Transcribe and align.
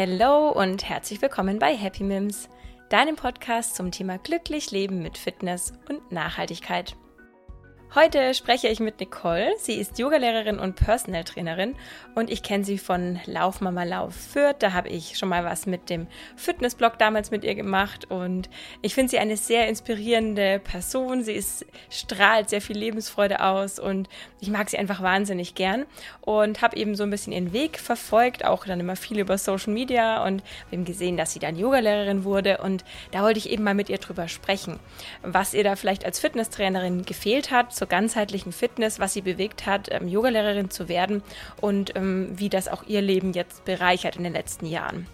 Hello 0.00 0.50
und 0.50 0.88
herzlich 0.88 1.20
willkommen 1.20 1.58
bei 1.58 1.76
Happy 1.76 2.04
Mims, 2.04 2.48
deinem 2.88 3.16
Podcast 3.16 3.74
zum 3.74 3.90
Thema 3.90 4.16
glücklich 4.16 4.70
Leben 4.70 5.02
mit 5.02 5.18
Fitness 5.18 5.72
und 5.88 6.12
Nachhaltigkeit. 6.12 6.94
Heute 7.94 8.34
spreche 8.34 8.68
ich 8.68 8.80
mit 8.80 9.00
Nicole. 9.00 9.54
Sie 9.56 9.72
ist 9.72 9.98
Yogalehrerin 9.98 10.58
und 10.58 10.76
Personal 10.76 11.24
Trainerin 11.24 11.74
und 12.14 12.28
ich 12.28 12.42
kenne 12.42 12.62
sie 12.62 12.76
von 12.76 13.18
Lauf 13.24 13.62
Mama 13.62 13.84
Lauf 13.84 14.14
Fürth. 14.14 14.56
Da 14.58 14.74
habe 14.74 14.90
ich 14.90 15.16
schon 15.16 15.30
mal 15.30 15.42
was 15.42 15.64
mit 15.64 15.88
dem 15.88 16.06
Fitnessblog 16.36 16.98
damals 16.98 17.30
mit 17.30 17.44
ihr 17.44 17.54
gemacht 17.54 18.10
und 18.10 18.50
ich 18.82 18.94
finde 18.94 19.08
sie 19.08 19.18
eine 19.18 19.38
sehr 19.38 19.68
inspirierende 19.68 20.58
Person. 20.58 21.22
Sie 21.22 21.32
ist, 21.32 21.64
strahlt 21.88 22.50
sehr 22.50 22.60
viel 22.60 22.76
Lebensfreude 22.76 23.42
aus 23.42 23.78
und 23.78 24.10
ich 24.38 24.50
mag 24.50 24.68
sie 24.68 24.76
einfach 24.76 25.02
wahnsinnig 25.02 25.54
gern 25.54 25.86
und 26.20 26.60
habe 26.60 26.76
eben 26.76 26.94
so 26.94 27.04
ein 27.04 27.10
bisschen 27.10 27.32
ihren 27.32 27.54
Weg 27.54 27.78
verfolgt, 27.78 28.44
auch 28.44 28.66
dann 28.66 28.80
immer 28.80 28.96
viel 28.96 29.18
über 29.18 29.38
Social 29.38 29.72
Media 29.72 30.26
und 30.26 30.42
haben 30.70 30.84
gesehen, 30.84 31.16
dass 31.16 31.32
sie 31.32 31.38
dann 31.38 31.56
Yogalehrerin 31.56 32.24
wurde 32.24 32.58
und 32.58 32.84
da 33.12 33.22
wollte 33.22 33.38
ich 33.38 33.48
eben 33.48 33.64
mal 33.64 33.74
mit 33.74 33.88
ihr 33.88 33.98
drüber 33.98 34.28
sprechen, 34.28 34.78
was 35.22 35.54
ihr 35.54 35.64
da 35.64 35.74
vielleicht 35.74 36.04
als 36.04 36.20
Fitnesstrainerin 36.20 37.06
gefehlt 37.06 37.50
hat 37.50 37.77
zur 37.78 37.88
ganzheitlichen 37.88 38.52
Fitness, 38.52 38.98
was 38.98 39.14
sie 39.14 39.22
bewegt 39.22 39.64
hat, 39.64 39.88
ähm, 39.90 40.08
Yogalehrerin 40.08 40.68
zu 40.68 40.88
werden 40.88 41.22
und 41.60 41.96
ähm, 41.96 42.32
wie 42.34 42.48
das 42.48 42.68
auch 42.68 42.82
ihr 42.86 43.00
Leben 43.00 43.32
jetzt 43.32 43.64
bereichert 43.64 44.16
in 44.16 44.24
den 44.24 44.32
letzten 44.34 44.66
Jahren. 44.66 45.06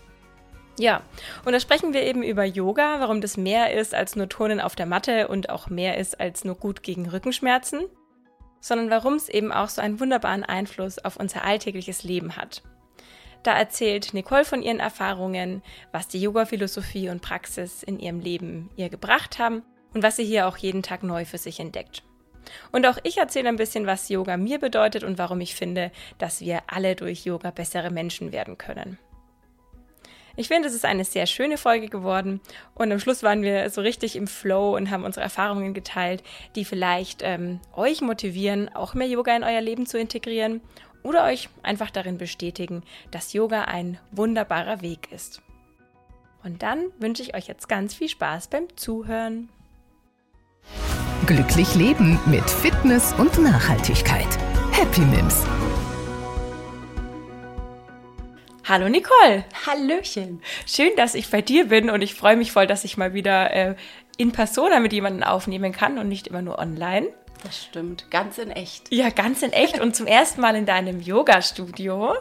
Ja, 0.79 1.03
und 1.45 1.53
da 1.53 1.61
sprechen 1.61 1.93
wir 1.93 2.03
eben 2.03 2.25
über 2.25 2.45
Yoga, 2.45 2.99
warum 2.99 3.21
das 3.21 3.37
mehr 3.37 3.73
ist 3.73 3.95
als 3.95 4.17
nur 4.17 4.29
Turnen 4.29 4.61
auf 4.61 4.75
der 4.75 4.87
Matte 4.87 5.29
und 5.29 5.51
auch 5.51 5.69
mehr 5.69 5.99
ist 5.99 6.19
als 6.19 6.45
nur 6.45 6.57
gut 6.57 6.83
gegen 6.83 7.09
Rückenschmerzen, 7.09 7.85
sondern 8.61 8.91
warum 8.91 9.15
es 9.15 9.29
eben 9.29 9.53
auch 9.53 9.69
so 9.69 9.81
einen 9.81 10.01
wunderbaren 10.01 10.43
Einfluss 10.43 10.99
auf 10.99 11.17
unser 11.17 11.45
alltägliches 11.45 12.03
Leben 12.03 12.37
hat. 12.37 12.63
Da 13.45 13.53
erzählt 13.53 14.15
Nicole 14.15 14.47
von 14.47 14.63
ihren 14.63 14.81
Erfahrungen, 14.81 15.63
was 15.93 16.09
die 16.09 16.21
Yoga-Philosophie 16.21 17.11
und 17.11 17.21
Praxis 17.21 17.83
in 17.83 18.01
ihrem 18.01 18.19
Leben 18.19 18.71
ihr 18.75 18.89
gebracht 18.89 19.39
haben 19.39 19.63
und 19.93 20.03
was 20.03 20.17
sie 20.17 20.25
hier 20.25 20.49
auch 20.49 20.57
jeden 20.57 20.83
Tag 20.83 21.03
neu 21.03 21.25
für 21.25 21.39
sich 21.39 21.61
entdeckt. 21.61 22.03
Und 22.73 22.87
auch 22.87 22.99
ich 23.03 23.19
erzähle 23.19 23.49
ein 23.49 23.57
bisschen, 23.57 23.87
was 23.87 24.09
Yoga 24.09 24.37
mir 24.37 24.59
bedeutet 24.59 25.05
und 25.05 25.19
warum 25.19 25.41
ich 25.41 25.55
finde, 25.55 25.91
dass 26.19 26.41
wir 26.41 26.63
alle 26.67 26.95
durch 26.95 27.25
Yoga 27.25 27.51
bessere 27.51 27.91
Menschen 27.91 28.33
werden 28.33 28.59
können. 28.59 28.99
Ich 30.37 30.49
finde, 30.49 30.67
es 30.67 30.75
ist 30.75 30.85
eine 30.85 31.05
sehr 31.05 31.27
schöne 31.27 31.57
Folge 31.59 31.89
geworden 31.89 32.41
und 32.75 32.91
am 32.91 32.99
Schluss 32.99 33.23
waren 33.23 33.43
wir 33.43 33.71
so 33.71 33.81
richtig 33.81 34.17
im 34.17 34.27
Flow 34.27 34.75
und 34.75 34.91
haben 34.91 35.05
unsere 35.05 35.23
Erfahrungen 35.23 35.75
geteilt, 35.75 36.25
die 36.57 36.65
vielleicht 36.65 37.23
ähm, 37.23 37.61
euch 37.77 38.01
motivieren, 38.01 38.69
auch 38.75 38.95
mehr 38.95 39.07
Yoga 39.07 39.37
in 39.37 39.45
euer 39.45 39.61
Leben 39.61 39.87
zu 39.87 39.97
integrieren 39.97 40.61
oder 41.05 41.25
euch 41.25 41.49
einfach 41.63 41.91
darin 41.91 42.19
bestätigen, 42.19 42.83
dass 43.13 43.33
Yoga 43.33 43.63
ein 43.63 43.99
wunderbarer 44.11 44.81
Weg 44.83 45.13
ist. 45.13 45.41
Und 46.43 46.63
dann 46.63 46.87
wünsche 46.99 47.23
ich 47.23 47.37
euch 47.37 47.47
jetzt 47.47 47.69
ganz 47.69 47.95
viel 47.95 48.09
Spaß 48.09 48.49
beim 48.49 48.67
Zuhören. 48.77 49.49
Glücklich 51.27 51.75
leben 51.75 52.19
mit 52.27 52.51
Fitness 52.51 53.15
und 53.15 53.39
Nachhaltigkeit. 53.39 54.27
Happy 54.73 55.01
Mims. 55.01 55.47
Hallo 58.65 58.91
Nicole. 58.91 59.45
Hallöchen. 59.67 60.43
Schön, 60.67 60.91
dass 60.97 61.15
ich 61.15 61.31
bei 61.31 61.41
dir 61.41 61.69
bin 61.69 61.89
und 61.89 62.03
ich 62.03 62.15
freue 62.15 62.37
mich 62.37 62.53
voll, 62.53 62.67
dass 62.67 62.85
ich 62.85 62.99
mal 62.99 63.15
wieder 63.15 63.55
äh, 63.55 63.75
in 64.19 64.33
Persona 64.33 64.81
mit 64.81 64.93
jemandem 64.93 65.23
aufnehmen 65.23 65.73
kann 65.73 65.99
und 65.99 66.09
nicht 66.09 66.27
immer 66.27 66.43
nur 66.43 66.59
online. 66.59 67.07
Das 67.43 67.63
stimmt, 67.63 68.11
ganz 68.11 68.39
in 68.39 68.51
echt. 68.51 68.93
Ja, 68.93 69.11
ganz 69.11 69.43
in 69.43 69.53
echt 69.53 69.81
und 69.81 69.95
zum 69.95 70.07
ersten 70.07 70.41
Mal 70.41 70.57
in 70.57 70.67
deinem 70.67 71.01
Yoga-Studio 71.01 72.15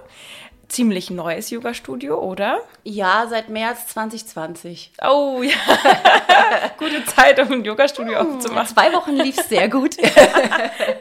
ziemlich 0.74 1.10
neues 1.10 1.50
Yoga-Studio, 1.52 2.20
oder? 2.20 2.60
Ja, 2.84 3.28
seit 3.30 3.50
März 3.50 3.88
2020. 3.88 4.92
Oh 5.08 5.42
ja, 5.44 5.54
gute 6.78 7.06
Zeit, 7.06 7.40
um 7.40 7.52
ein 7.52 7.64
Yoga-Studio 7.64 8.18
oh, 8.18 8.36
aufzumachen. 8.36 8.68
Zwei 8.68 8.92
Wochen 8.94 9.16
lief 9.16 9.38
es 9.38 9.50
sehr 9.50 9.70
gut. 9.70 9.96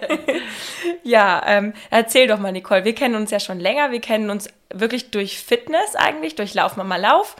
ja, 1.02 1.42
ähm, 1.46 1.72
erzähl 1.90 2.28
doch 2.28 2.38
mal, 2.38 2.52
Nicole. 2.52 2.84
Wir 2.84 2.94
kennen 2.94 3.14
uns 3.14 3.30
ja 3.30 3.40
schon 3.40 3.58
länger. 3.58 3.90
Wir 3.90 4.00
kennen 4.00 4.30
uns 4.30 4.48
wirklich 4.72 5.10
durch 5.10 5.38
Fitness 5.38 5.96
eigentlich, 5.96 6.36
durch 6.36 6.54
Lauf 6.54 6.76
Mama 6.76 6.96
Lauf. 6.96 7.36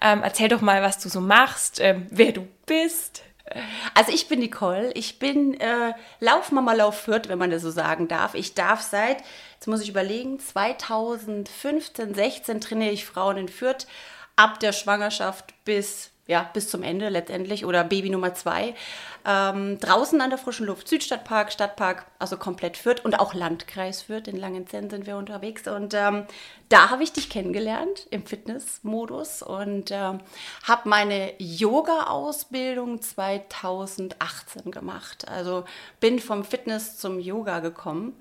Ähm, 0.00 0.20
erzähl 0.22 0.48
doch 0.48 0.60
mal, 0.60 0.82
was 0.82 0.98
du 0.98 1.08
so 1.08 1.20
machst, 1.20 1.80
ähm, 1.80 2.06
wer 2.10 2.32
du 2.32 2.46
bist. 2.66 3.22
Also 3.94 4.12
ich 4.12 4.28
bin 4.28 4.38
Nicole, 4.38 4.92
ich 4.94 5.18
bin 5.18 5.60
äh, 5.60 5.92
Laufmama 6.20 6.72
Lauf 6.72 7.00
Fürth, 7.00 7.28
wenn 7.28 7.38
man 7.38 7.50
das 7.50 7.62
so 7.62 7.70
sagen 7.70 8.08
darf. 8.08 8.34
Ich 8.34 8.54
darf 8.54 8.80
seit, 8.80 9.18
jetzt 9.62 9.68
muss 9.68 9.82
ich 9.82 9.90
überlegen, 9.90 10.40
2015, 10.40 12.14
16 12.14 12.60
trainiere 12.60 12.90
ich 12.90 13.06
Frauen 13.06 13.36
in 13.36 13.48
Fürth 13.48 13.86
ab 14.34 14.58
der 14.58 14.72
Schwangerschaft 14.72 15.54
bis 15.64 16.10
ja, 16.26 16.48
bis 16.52 16.68
zum 16.68 16.82
Ende 16.84 17.08
letztendlich 17.08 17.64
oder 17.64 17.82
Baby 17.82 18.08
Nummer 18.08 18.32
zwei. 18.32 18.74
Ähm, 19.24 19.78
draußen 19.80 20.20
an 20.20 20.30
der 20.30 20.38
frischen 20.38 20.66
Luft, 20.66 20.88
Südstadtpark, 20.88 21.52
Stadtpark, 21.52 22.06
also 22.18 22.36
komplett 22.36 22.76
Fürth 22.76 23.04
und 23.04 23.18
auch 23.18 23.34
Landkreis 23.34 24.02
Fürth. 24.02 24.28
In 24.28 24.36
Langenzenn 24.36 24.88
sind 24.88 25.06
wir 25.06 25.16
unterwegs 25.16 25.66
und 25.66 25.94
ähm, 25.94 26.26
da 26.68 26.90
habe 26.90 27.02
ich 27.02 27.12
dich 27.12 27.28
kennengelernt 27.28 28.06
im 28.10 28.24
Fitnessmodus 28.24 29.42
und 29.42 29.90
ähm, 29.90 30.20
habe 30.62 30.88
meine 30.88 31.34
Yoga-Ausbildung 31.38 33.02
2018 33.02 34.70
gemacht. 34.70 35.28
Also 35.28 35.64
bin 35.98 36.20
vom 36.20 36.44
Fitness 36.44 36.98
zum 36.98 37.18
Yoga 37.18 37.58
gekommen. 37.60 38.16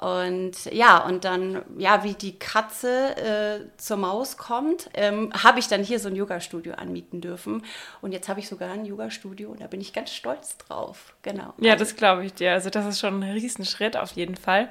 Und 0.00 0.64
ja, 0.72 1.04
und 1.04 1.24
dann, 1.26 1.62
ja, 1.76 2.02
wie 2.04 2.14
die 2.14 2.38
Katze 2.38 3.16
äh, 3.16 3.76
zur 3.76 3.98
Maus 3.98 4.38
kommt, 4.38 4.88
ähm, 4.94 5.30
habe 5.34 5.58
ich 5.58 5.68
dann 5.68 5.84
hier 5.84 6.00
so 6.00 6.08
ein 6.08 6.16
Yoga-Studio 6.16 6.72
anmieten 6.72 7.20
dürfen. 7.20 7.62
Und 8.00 8.12
jetzt 8.12 8.26
habe 8.30 8.40
ich 8.40 8.48
sogar 8.48 8.70
ein 8.70 8.86
Yoga-Studio 8.86 9.50
und 9.50 9.60
da 9.60 9.66
bin 9.66 9.82
ich 9.82 9.92
ganz 9.92 10.10
stolz 10.14 10.56
drauf. 10.56 11.12
Genau. 11.20 11.52
Ja, 11.58 11.76
das 11.76 11.96
glaube 11.96 12.24
ich 12.24 12.32
dir. 12.32 12.52
Also 12.52 12.70
das 12.70 12.86
ist 12.86 12.98
schon 12.98 13.22
ein 13.22 13.30
Riesenschritt 13.30 13.98
auf 13.98 14.12
jeden 14.12 14.36
Fall. 14.36 14.70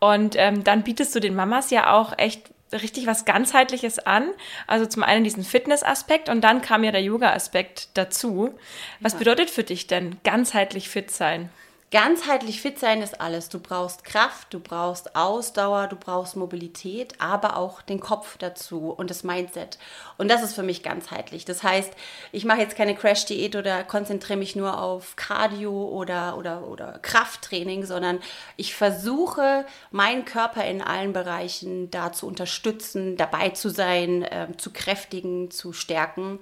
Und 0.00 0.34
ähm, 0.36 0.64
dann 0.64 0.82
bietest 0.82 1.14
du 1.14 1.20
den 1.20 1.34
Mamas 1.34 1.70
ja 1.70 1.94
auch 1.94 2.12
echt 2.18 2.50
richtig 2.70 3.06
was 3.06 3.24
ganzheitliches 3.24 3.98
an. 3.98 4.28
Also 4.66 4.84
zum 4.84 5.02
einen 5.02 5.24
diesen 5.24 5.44
Fitness-Aspekt 5.44 6.28
und 6.28 6.42
dann 6.42 6.60
kam 6.60 6.84
ja 6.84 6.92
der 6.92 7.02
Yoga-Aspekt 7.02 7.88
dazu. 7.94 8.54
Was 9.00 9.14
ja. 9.14 9.20
bedeutet 9.20 9.48
für 9.48 9.64
dich 9.64 9.86
denn 9.86 10.18
ganzheitlich 10.24 10.90
fit 10.90 11.10
sein? 11.10 11.48
Ganzheitlich 11.90 12.60
fit 12.60 12.78
sein 12.78 13.00
ist 13.00 13.18
alles. 13.18 13.48
Du 13.48 13.60
brauchst 13.60 14.04
Kraft, 14.04 14.52
du 14.52 14.60
brauchst 14.60 15.16
Ausdauer, 15.16 15.86
du 15.86 15.96
brauchst 15.96 16.36
Mobilität, 16.36 17.14
aber 17.18 17.56
auch 17.56 17.80
den 17.80 17.98
Kopf 17.98 18.36
dazu 18.36 18.90
und 18.90 19.08
das 19.08 19.24
Mindset. 19.24 19.78
Und 20.18 20.28
das 20.28 20.42
ist 20.42 20.54
für 20.54 20.62
mich 20.62 20.82
ganzheitlich. 20.82 21.46
Das 21.46 21.62
heißt, 21.62 21.90
ich 22.30 22.44
mache 22.44 22.60
jetzt 22.60 22.76
keine 22.76 22.94
Crash-Diät 22.94 23.56
oder 23.56 23.84
konzentriere 23.84 24.38
mich 24.38 24.54
nur 24.54 24.78
auf 24.78 25.16
Cardio 25.16 25.88
oder, 25.88 26.36
oder, 26.36 26.68
oder 26.68 26.98
Krafttraining, 27.00 27.86
sondern 27.86 28.20
ich 28.58 28.74
versuche, 28.74 29.64
meinen 29.90 30.26
Körper 30.26 30.66
in 30.66 30.82
allen 30.82 31.14
Bereichen 31.14 31.90
da 31.90 32.12
zu 32.12 32.26
unterstützen, 32.26 33.16
dabei 33.16 33.48
zu 33.50 33.70
sein, 33.70 34.24
äh, 34.24 34.48
zu 34.58 34.74
kräftigen, 34.74 35.50
zu 35.50 35.72
stärken. 35.72 36.38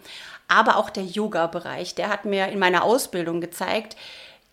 Aber 0.49 0.77
auch 0.77 0.91
der 0.91 1.05
Yoga-Bereich, 1.05 1.95
der 1.95 2.09
hat 2.09 2.25
mir 2.25 2.49
in 2.49 2.59
meiner 2.59 2.83
Ausbildung 2.83 3.41
gezeigt, 3.41 3.97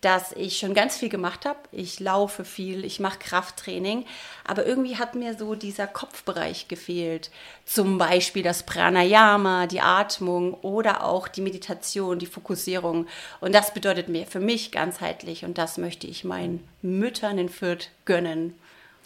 dass 0.04 0.32
ich 0.32 0.58
schon 0.58 0.74
ganz 0.74 0.98
viel 0.98 1.08
gemacht 1.08 1.46
habe. 1.46 1.58
Ich 1.72 1.98
laufe 1.98 2.44
viel, 2.44 2.84
ich 2.84 3.00
mache 3.00 3.18
Krafttraining, 3.18 4.04
aber 4.44 4.66
irgendwie 4.66 4.98
hat 4.98 5.14
mir 5.14 5.36
so 5.38 5.54
dieser 5.54 5.86
Kopfbereich 5.86 6.68
gefehlt. 6.68 7.30
Zum 7.64 7.96
Beispiel 7.96 8.42
das 8.42 8.64
Pranayama, 8.64 9.66
die 9.66 9.80
Atmung 9.80 10.54
oder 10.54 11.04
auch 11.04 11.26
die 11.26 11.40
Meditation, 11.40 12.18
die 12.18 12.26
Fokussierung. 12.26 13.06
Und 13.40 13.54
das 13.54 13.72
bedeutet 13.72 14.10
mir 14.10 14.26
für 14.26 14.40
mich 14.40 14.72
ganzheitlich 14.72 15.44
und 15.46 15.56
das 15.56 15.78
möchte 15.78 16.06
ich 16.06 16.22
meinen 16.22 16.68
Müttern 16.82 17.38
in 17.38 17.48
Fürth 17.48 17.88
gönnen 18.04 18.54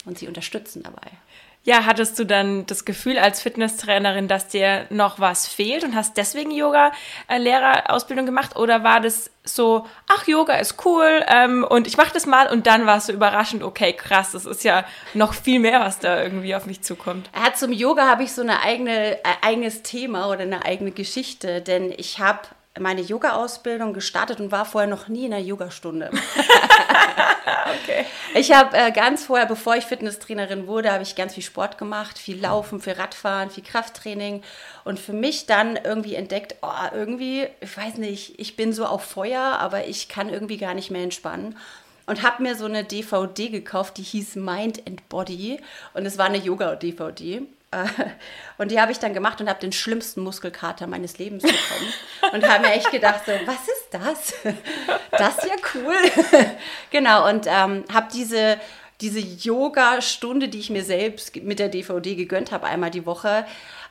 und 0.03 0.17
sie 0.17 0.27
unterstützen 0.27 0.83
dabei. 0.83 1.11
Ja, 1.69 1.85
hattest 1.85 2.17
du 2.17 2.25
dann 2.25 2.65
das 2.65 2.83
Gefühl 2.83 3.19
als 3.19 3.43
Fitnesstrainerin, 3.43 4.27
dass 4.27 4.47
dir 4.47 4.87
noch 4.89 5.19
was 5.19 5.45
fehlt 5.45 5.83
und 5.83 5.93
hast 5.93 6.17
deswegen 6.17 6.49
Yoga-Lehrerausbildung 6.49 8.25
gemacht? 8.25 8.55
Oder 8.55 8.83
war 8.83 9.01
das 9.01 9.29
so, 9.43 9.85
ach, 10.07 10.25
Yoga 10.25 10.55
ist 10.55 10.83
cool 10.83 11.23
ähm, 11.27 11.63
und 11.63 11.85
ich 11.85 11.95
mache 11.95 12.11
das 12.11 12.25
mal 12.25 12.51
und 12.51 12.65
dann 12.65 12.87
war 12.87 12.97
es 12.97 13.05
so 13.05 13.13
überraschend, 13.13 13.61
okay, 13.61 13.93
krass, 13.93 14.31
das 14.31 14.47
ist 14.47 14.63
ja 14.63 14.83
noch 15.13 15.35
viel 15.35 15.59
mehr, 15.59 15.79
was 15.79 15.99
da 15.99 16.23
irgendwie 16.23 16.55
auf 16.55 16.65
mich 16.65 16.81
zukommt. 16.81 17.29
Ja, 17.35 17.53
zum 17.53 17.71
Yoga 17.71 18.07
habe 18.07 18.23
ich 18.23 18.31
so 18.33 18.41
eine 18.41 18.63
eigene, 18.63 19.19
äh, 19.19 19.21
eigenes 19.43 19.83
Thema 19.83 20.27
oder 20.31 20.41
eine 20.41 20.65
eigene 20.65 20.89
Geschichte, 20.89 21.61
denn 21.61 21.93
ich 21.95 22.17
habe 22.17 22.39
meine 22.77 23.01
Yoga-Ausbildung 23.01 23.93
gestartet 23.93 24.39
und 24.39 24.51
war 24.51 24.65
vorher 24.65 24.89
noch 24.89 25.07
nie 25.07 25.25
in 25.25 25.33
einer 25.33 25.43
Yogastunde. 25.43 26.11
okay. 27.83 28.05
Ich 28.35 28.51
habe 28.51 28.77
äh, 28.77 28.91
ganz 28.91 29.25
vorher, 29.25 29.47
bevor 29.47 29.75
ich 29.75 29.85
Fitnesstrainerin 29.85 30.67
wurde, 30.67 30.91
habe 30.91 31.03
ich 31.03 31.15
ganz 31.15 31.33
viel 31.33 31.43
Sport 31.43 31.77
gemacht, 31.77 32.19
viel 32.19 32.39
Laufen, 32.39 32.79
viel 32.79 32.93
Radfahren, 32.93 33.49
viel 33.49 33.63
Krafttraining 33.63 34.43
und 34.83 34.99
für 34.99 35.13
mich 35.13 35.45
dann 35.45 35.77
irgendwie 35.77 36.15
entdeckt, 36.15 36.55
oh, 36.61 36.93
irgendwie, 36.93 37.47
ich 37.59 37.75
weiß 37.75 37.97
nicht, 37.97 38.39
ich 38.39 38.55
bin 38.55 38.71
so 38.71 38.85
auf 38.85 39.03
Feuer, 39.03 39.57
aber 39.59 39.87
ich 39.87 40.07
kann 40.07 40.29
irgendwie 40.29 40.57
gar 40.57 40.73
nicht 40.73 40.91
mehr 40.91 41.03
entspannen 41.03 41.57
und 42.05 42.23
habe 42.23 42.43
mir 42.43 42.55
so 42.55 42.65
eine 42.65 42.83
DVD 42.83 43.49
gekauft, 43.49 43.97
die 43.97 44.03
hieß 44.03 44.35
Mind 44.35 44.83
and 44.87 45.07
Body 45.09 45.59
und 45.93 46.05
es 46.05 46.17
war 46.17 46.25
eine 46.25 46.37
Yoga-DVD 46.37 47.43
und 48.57 48.71
die 48.71 48.79
habe 48.79 48.91
ich 48.91 48.99
dann 48.99 49.13
gemacht 49.13 49.39
und 49.41 49.49
habe 49.49 49.59
den 49.59 49.71
schlimmsten 49.71 50.21
Muskelkater 50.21 50.87
meines 50.87 51.17
Lebens 51.17 51.43
bekommen. 51.43 51.93
und 52.33 52.47
habe 52.47 52.67
mir 52.67 52.73
echt 52.73 52.91
gedacht, 52.91 53.21
so, 53.25 53.31
was 53.45 53.67
ist 53.67 53.87
das? 53.91 54.33
Das 55.11 55.39
ist 55.39 55.47
ja 55.47 55.55
cool. 55.73 56.47
genau, 56.91 57.27
und 57.27 57.45
ähm, 57.47 57.83
habe 57.91 58.07
diese, 58.13 58.57
diese 59.01 59.19
Yoga-Stunde, 59.19 60.47
die 60.47 60.59
ich 60.59 60.69
mir 60.69 60.83
selbst 60.83 61.35
mit 61.35 61.59
der 61.59 61.67
DVD 61.67 62.15
gegönnt 62.15 62.51
habe, 62.51 62.67
einmal 62.67 62.91
die 62.91 63.05
Woche, 63.05 63.45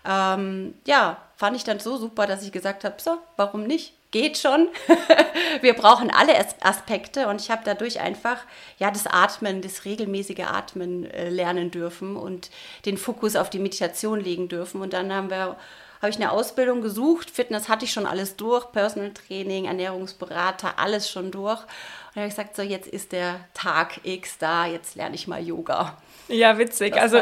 ähm, 0.08 0.74
ja, 0.86 1.18
fand 1.36 1.56
ich 1.56 1.64
dann 1.64 1.80
so 1.80 1.96
super, 1.98 2.26
dass 2.26 2.42
ich 2.42 2.52
gesagt 2.52 2.84
habe, 2.84 2.94
so, 2.98 3.18
warum 3.36 3.64
nicht? 3.64 3.92
Geht 4.10 4.38
schon. 4.38 4.68
Wir 5.60 5.74
brauchen 5.74 6.10
alle 6.10 6.34
Aspekte 6.62 7.28
und 7.28 7.42
ich 7.42 7.50
habe 7.50 7.62
dadurch 7.64 8.00
einfach 8.00 8.38
ja 8.78 8.90
das 8.90 9.06
Atmen, 9.06 9.60
das 9.60 9.84
regelmäßige 9.84 10.40
Atmen 10.40 11.04
äh, 11.10 11.28
lernen 11.28 11.70
dürfen 11.70 12.16
und 12.16 12.50
den 12.86 12.96
Fokus 12.96 13.36
auf 13.36 13.50
die 13.50 13.58
Meditation 13.58 14.20
legen 14.20 14.48
dürfen. 14.48 14.80
Und 14.80 14.94
dann 14.94 15.12
haben 15.12 15.30
wir 15.30 15.56
habe 16.00 16.10
ich 16.10 16.16
eine 16.16 16.30
Ausbildung 16.30 16.80
gesucht. 16.80 17.30
Fitness 17.30 17.68
hatte 17.68 17.84
ich 17.84 17.92
schon 17.92 18.06
alles 18.06 18.36
durch, 18.36 18.70
Personal 18.72 19.12
Training, 19.12 19.64
Ernährungsberater, 19.64 20.78
alles 20.78 21.10
schon 21.10 21.30
durch. 21.30 21.60
Und 21.60 21.66
dann 22.14 22.22
habe 22.22 22.28
ich 22.28 22.36
gesagt, 22.36 22.56
so 22.56 22.62
jetzt 22.62 22.86
ist 22.86 23.12
der 23.12 23.40
Tag 23.52 24.00
X 24.04 24.38
da, 24.38 24.66
jetzt 24.66 24.94
lerne 24.94 25.16
ich 25.16 25.26
mal 25.26 25.42
Yoga. 25.42 25.98
Ja, 26.28 26.58
witzig. 26.58 27.00
Also 27.00 27.20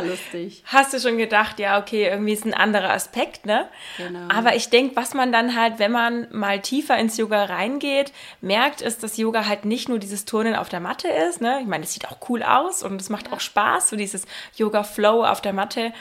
hast 0.64 0.92
du 0.92 1.00
schon 1.00 1.16
gedacht, 1.16 1.58
ja, 1.58 1.78
okay, 1.78 2.08
irgendwie 2.08 2.32
ist 2.32 2.44
ein 2.44 2.54
anderer 2.54 2.90
Aspekt, 2.90 3.46
ne? 3.46 3.68
Genau. 3.96 4.28
Aber 4.28 4.56
ich 4.56 4.68
denke, 4.68 4.96
was 4.96 5.14
man 5.14 5.32
dann 5.32 5.58
halt, 5.58 5.78
wenn 5.78 5.92
man 5.92 6.26
mal 6.32 6.60
tiefer 6.60 6.96
ins 6.98 7.16
Yoga 7.16 7.44
reingeht, 7.44 8.12
merkt, 8.40 8.82
ist, 8.82 9.02
dass 9.02 9.16
Yoga 9.16 9.46
halt 9.46 9.64
nicht 9.64 9.88
nur 9.88 9.98
dieses 9.98 10.24
Turnen 10.24 10.56
auf 10.56 10.68
der 10.68 10.80
Matte 10.80 11.08
ist, 11.08 11.40
ne? 11.40 11.60
Ich 11.60 11.66
meine, 11.66 11.84
es 11.84 11.92
sieht 11.92 12.08
auch 12.08 12.18
cool 12.28 12.42
aus 12.42 12.82
und 12.82 13.00
es 13.00 13.08
macht 13.08 13.28
ja. 13.28 13.32
auch 13.32 13.40
Spaß, 13.40 13.90
so 13.90 13.96
dieses 13.96 14.26
Yoga-Flow 14.56 15.24
auf 15.24 15.40
der 15.40 15.52
Matte. 15.52 15.92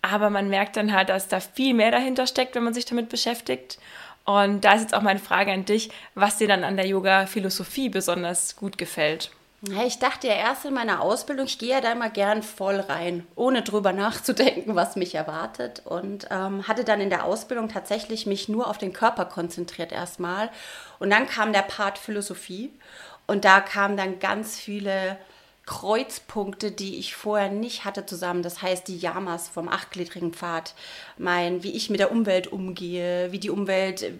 Aber 0.00 0.30
man 0.30 0.48
merkt 0.48 0.76
dann 0.76 0.92
halt, 0.92 1.08
dass 1.08 1.28
da 1.28 1.40
viel 1.40 1.74
mehr 1.74 1.90
dahinter 1.90 2.26
steckt, 2.26 2.54
wenn 2.54 2.64
man 2.64 2.74
sich 2.74 2.84
damit 2.84 3.08
beschäftigt. 3.08 3.78
Und 4.24 4.64
da 4.64 4.74
ist 4.74 4.82
jetzt 4.82 4.94
auch 4.94 5.02
meine 5.02 5.18
Frage 5.18 5.52
an 5.52 5.64
dich, 5.64 5.90
was 6.14 6.38
dir 6.38 6.46
dann 6.46 6.64
an 6.64 6.76
der 6.76 6.86
Yoga-Philosophie 6.86 7.88
besonders 7.88 8.56
gut 8.56 8.78
gefällt. 8.78 9.30
Ich 9.64 10.00
dachte 10.00 10.26
ja 10.26 10.34
erst 10.34 10.64
in 10.64 10.74
meiner 10.74 11.00
Ausbildung, 11.00 11.46
ich 11.46 11.56
gehe 11.56 11.70
ja 11.70 11.80
da 11.80 11.92
immer 11.92 12.10
gern 12.10 12.42
voll 12.42 12.80
rein, 12.80 13.24
ohne 13.36 13.62
drüber 13.62 13.92
nachzudenken, 13.92 14.74
was 14.74 14.96
mich 14.96 15.14
erwartet. 15.14 15.82
Und 15.84 16.26
ähm, 16.30 16.66
hatte 16.66 16.82
dann 16.82 17.00
in 17.00 17.10
der 17.10 17.24
Ausbildung 17.24 17.68
tatsächlich 17.68 18.26
mich 18.26 18.48
nur 18.48 18.68
auf 18.68 18.78
den 18.78 18.92
Körper 18.92 19.24
konzentriert 19.24 19.92
erstmal. 19.92 20.50
Und 20.98 21.10
dann 21.10 21.28
kam 21.28 21.52
der 21.52 21.62
Part 21.62 21.98
Philosophie. 21.98 22.72
Und 23.28 23.44
da 23.44 23.60
kamen 23.60 23.96
dann 23.96 24.18
ganz 24.18 24.58
viele 24.58 25.16
Kreuzpunkte, 25.64 26.72
die 26.72 26.96
ich 26.96 27.14
vorher 27.14 27.48
nicht 27.48 27.84
hatte 27.84 28.04
zusammen. 28.04 28.42
Das 28.42 28.62
heißt, 28.62 28.88
die 28.88 28.98
Yamas 28.98 29.48
vom 29.48 29.68
achtgliedrigen 29.68 30.32
Pfad, 30.32 30.74
mein, 31.18 31.62
wie 31.62 31.70
ich 31.72 31.88
mit 31.88 32.00
der 32.00 32.10
Umwelt 32.10 32.48
umgehe, 32.48 33.30
wie 33.30 33.38
die 33.38 33.50
Umwelt, 33.50 34.12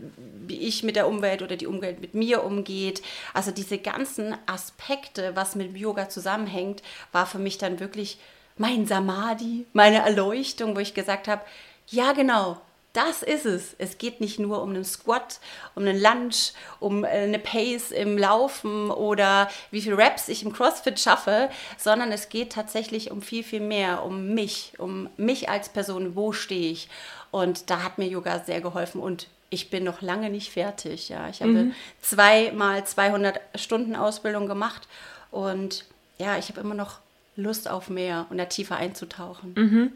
wie 0.46 0.60
ich 0.60 0.84
mit 0.84 0.94
der 0.94 1.08
Umwelt 1.08 1.42
oder 1.42 1.56
die 1.56 1.66
Umwelt 1.66 2.00
mit 2.00 2.14
mir 2.14 2.44
umgeht. 2.44 3.02
Also 3.34 3.50
diese 3.50 3.78
ganzen 3.78 4.36
Aspekte, 4.46 5.34
was 5.34 5.56
mit 5.56 5.76
Yoga 5.76 6.08
zusammenhängt, 6.08 6.82
war 7.10 7.26
für 7.26 7.40
mich 7.40 7.58
dann 7.58 7.80
wirklich 7.80 8.18
mein 8.56 8.86
Samadhi, 8.86 9.66
meine 9.72 9.98
Erleuchtung, 9.98 10.76
wo 10.76 10.80
ich 10.80 10.94
gesagt 10.94 11.26
habe, 11.26 11.42
ja 11.88 12.12
genau, 12.12 12.60
das 12.92 13.22
ist 13.22 13.46
es. 13.46 13.74
Es 13.78 13.98
geht 13.98 14.20
nicht 14.20 14.38
nur 14.38 14.62
um 14.62 14.70
einen 14.70 14.84
Squat, 14.84 15.40
um 15.74 15.82
einen 15.84 16.00
Lunge, 16.00 16.34
um 16.78 17.04
äh, 17.04 17.08
eine 17.08 17.38
Pace 17.38 17.90
im 17.90 18.18
Laufen 18.18 18.90
oder 18.90 19.48
wie 19.70 19.80
viele 19.80 19.96
Reps 19.96 20.28
ich 20.28 20.42
im 20.42 20.52
CrossFit 20.52 21.00
schaffe, 21.00 21.48
sondern 21.78 22.12
es 22.12 22.28
geht 22.28 22.52
tatsächlich 22.52 23.10
um 23.10 23.22
viel, 23.22 23.44
viel 23.44 23.60
mehr, 23.60 24.04
um 24.04 24.34
mich, 24.34 24.74
um 24.78 25.08
mich 25.16 25.48
als 25.48 25.70
Person, 25.70 26.16
wo 26.16 26.32
stehe 26.32 26.72
ich. 26.72 26.88
Und 27.30 27.70
da 27.70 27.82
hat 27.82 27.96
mir 27.96 28.08
Yoga 28.08 28.40
sehr 28.40 28.60
geholfen 28.60 29.00
und 29.00 29.26
ich 29.48 29.70
bin 29.70 29.84
noch 29.84 30.02
lange 30.02 30.30
nicht 30.30 30.50
fertig. 30.50 31.08
Ja, 31.08 31.28
ich 31.28 31.40
habe 31.40 31.52
mhm. 31.52 31.74
zweimal 32.00 32.84
200 32.84 33.40
Stunden 33.54 33.96
Ausbildung 33.96 34.46
gemacht 34.46 34.88
und 35.30 35.84
ja, 36.18 36.36
ich 36.38 36.48
habe 36.50 36.60
immer 36.60 36.74
noch 36.74 36.98
Lust 37.36 37.68
auf 37.68 37.88
mehr 37.88 38.26
und 38.28 38.38
da 38.38 38.44
tiefer 38.44 38.76
einzutauchen. 38.76 39.54
Mhm. 39.56 39.92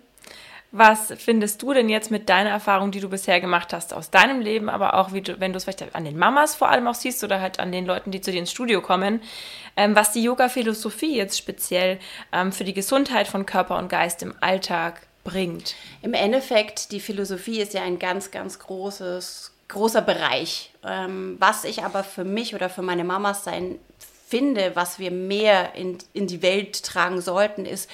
Was 0.79 1.11
findest 1.17 1.63
du 1.63 1.73
denn 1.73 1.89
jetzt 1.89 2.11
mit 2.11 2.29
deiner 2.29 2.51
Erfahrung, 2.51 2.91
die 2.91 3.01
du 3.01 3.09
bisher 3.09 3.41
gemacht 3.41 3.73
hast, 3.73 3.95
aus 3.95 4.11
deinem 4.11 4.43
Leben, 4.43 4.69
aber 4.69 4.93
auch, 4.93 5.11
du, 5.11 5.41
wenn 5.41 5.55
du 5.55 5.57
es 5.57 5.65
vielleicht 5.65 5.95
an 5.95 6.05
den 6.05 6.19
Mamas 6.19 6.55
vor 6.55 6.69
allem 6.69 6.87
auch 6.87 6.95
siehst 6.95 7.25
oder 7.25 7.41
halt 7.41 7.59
an 7.59 7.73
den 7.73 7.87
Leuten, 7.87 8.11
die 8.11 8.21
zu 8.21 8.31
dir 8.31 8.41
ins 8.41 8.51
Studio 8.51 8.83
kommen, 8.83 9.23
ähm, 9.79 9.97
was 9.97 10.13
die 10.13 10.23
Yoga-Philosophie 10.23 11.17
jetzt 11.17 11.39
speziell 11.39 11.99
ähm, 12.31 12.53
für 12.53 12.65
die 12.65 12.75
Gesundheit 12.75 13.27
von 13.27 13.47
Körper 13.47 13.79
und 13.79 13.89
Geist 13.89 14.23
im 14.23 14.35
Alltag 14.43 15.07
bringt? 15.25 15.75
Im 16.03 16.13
Endeffekt, 16.13 16.93
die 16.93 17.01
Philosophie 17.01 17.63
ist 17.63 17.73
ja 17.73 17.83
ein 17.83 17.99
ganz, 17.99 18.31
ganz 18.31 18.59
großes, 18.59 19.53
großer 19.69 20.03
Bereich. 20.03 20.73
Ähm, 20.85 21.37
was 21.39 21.65
ich 21.65 21.85
aber 21.85 22.05
für 22.05 22.25
mich 22.25 22.55
oder 22.55 22.69
für 22.69 22.83
meine 22.83 23.05
Mamas 23.05 23.45
sein 23.45 23.79
finde, 24.29 24.73
was 24.75 24.99
wir 24.99 25.11
mehr 25.11 25.75
in, 25.75 25.97
in 26.13 26.27
die 26.27 26.43
Welt 26.43 26.83
tragen 26.83 27.23
sollten, 27.23 27.65
ist, 27.65 27.89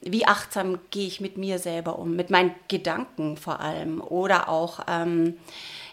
wie 0.00 0.26
achtsam 0.26 0.78
gehe 0.90 1.06
ich 1.06 1.20
mit 1.20 1.36
mir 1.36 1.58
selber 1.58 1.98
um, 1.98 2.14
mit 2.14 2.30
meinen 2.30 2.54
Gedanken 2.68 3.36
vor 3.36 3.60
allem 3.60 4.00
oder 4.00 4.48
auch 4.48 4.80
ähm, 4.88 5.36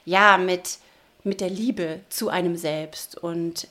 ja 0.05 0.37
mit, 0.37 0.77
mit 1.23 1.41
der 1.41 1.49
Liebe 1.49 2.01
zu 2.09 2.29
einem 2.29 2.57
selbst. 2.57 3.17
Und 3.17 3.67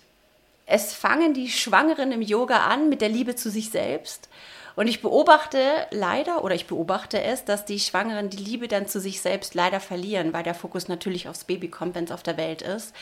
es 0.66 0.94
fangen 0.94 1.34
die 1.34 1.50
Schwangeren 1.50 2.12
im 2.12 2.22
Yoga 2.22 2.64
an 2.66 2.88
mit 2.88 3.00
der 3.00 3.08
Liebe 3.08 3.34
zu 3.36 3.50
sich 3.50 3.70
selbst. 3.70 4.28
Und 4.76 4.86
ich 4.86 5.02
beobachte 5.02 5.60
leider, 5.90 6.44
oder 6.44 6.54
ich 6.54 6.66
beobachte 6.66 7.20
es, 7.20 7.44
dass 7.44 7.64
die 7.64 7.80
Schwangeren 7.80 8.30
die 8.30 8.38
Liebe 8.38 8.68
dann 8.68 8.86
zu 8.86 9.00
sich 9.00 9.20
selbst 9.20 9.54
leider 9.54 9.80
verlieren, 9.80 10.32
weil 10.32 10.44
der 10.44 10.54
Fokus 10.54 10.88
natürlich 10.88 11.28
aufs 11.28 11.44
Baby 11.44 11.68
kommt, 11.68 11.94
wenn 11.96 12.04
es 12.04 12.12
auf 12.12 12.22
der 12.22 12.36
Welt 12.36 12.62
ist. 12.62 12.94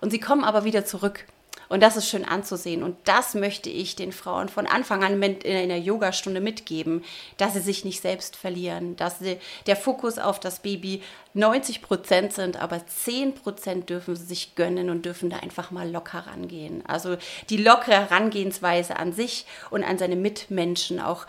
Und 0.00 0.10
sie 0.10 0.20
kommen 0.20 0.44
aber 0.44 0.64
wieder 0.64 0.84
zurück. 0.84 1.26
Und 1.68 1.82
das 1.82 1.96
ist 1.96 2.08
schön 2.08 2.24
anzusehen. 2.24 2.82
Und 2.82 2.96
das 3.04 3.34
möchte 3.34 3.70
ich 3.70 3.96
den 3.96 4.12
Frauen 4.12 4.48
von 4.48 4.66
Anfang 4.66 5.04
an 5.04 5.22
in 5.22 5.68
der 5.68 5.80
Yogastunde 5.80 6.40
mitgeben, 6.40 7.04
dass 7.36 7.54
sie 7.54 7.60
sich 7.60 7.84
nicht 7.84 8.00
selbst 8.00 8.36
verlieren, 8.36 8.96
dass 8.96 9.18
sie, 9.18 9.38
der 9.66 9.76
Fokus 9.76 10.18
auf 10.18 10.40
das 10.40 10.60
Baby 10.60 11.02
90 11.34 11.82
Prozent 11.82 12.32
sind, 12.32 12.56
aber 12.60 12.86
10 12.86 13.34
Prozent 13.34 13.90
dürfen 13.90 14.16
sie 14.16 14.24
sich 14.24 14.54
gönnen 14.54 14.90
und 14.90 15.04
dürfen 15.04 15.30
da 15.30 15.38
einfach 15.38 15.70
mal 15.70 15.90
locker 15.90 16.26
rangehen. 16.26 16.82
Also 16.86 17.16
die 17.50 17.58
lockere 17.58 18.08
Herangehensweise 18.08 18.96
an 18.96 19.12
sich 19.12 19.46
und 19.70 19.84
an 19.84 19.98
seine 19.98 20.16
Mitmenschen 20.16 21.00
auch 21.00 21.26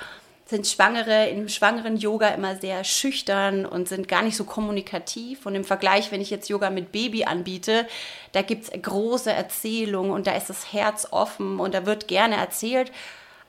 sind 0.50 0.66
Schwangere 0.66 1.28
im 1.30 1.48
schwangeren 1.48 1.96
Yoga 1.96 2.30
immer 2.30 2.56
sehr 2.56 2.84
schüchtern 2.84 3.68
und 3.68 3.88
sind 3.88 4.08
gar 4.08 4.24
nicht 4.24 4.36
so 4.36 4.46
kommunikativ. 4.46 5.46
Und 5.46 5.54
im 5.54 5.64
Vergleich, 5.64 6.12
wenn 6.12 6.22
ich 6.22 6.32
jetzt 6.32 6.50
Yoga 6.50 6.72
mit 6.72 6.92
Baby 6.92 7.26
anbiete, 7.26 7.86
da 8.32 8.42
gibt 8.42 8.64
es 8.64 8.82
große 8.82 9.32
Erzählungen 9.32 10.10
und 10.10 10.26
da 10.26 10.36
ist 10.36 10.50
das 10.50 10.74
Herz 10.74 11.08
offen 11.12 11.60
und 11.60 11.76
da 11.76 11.86
wird 11.86 12.08
gerne 12.08 12.36
erzählt, 12.36 12.92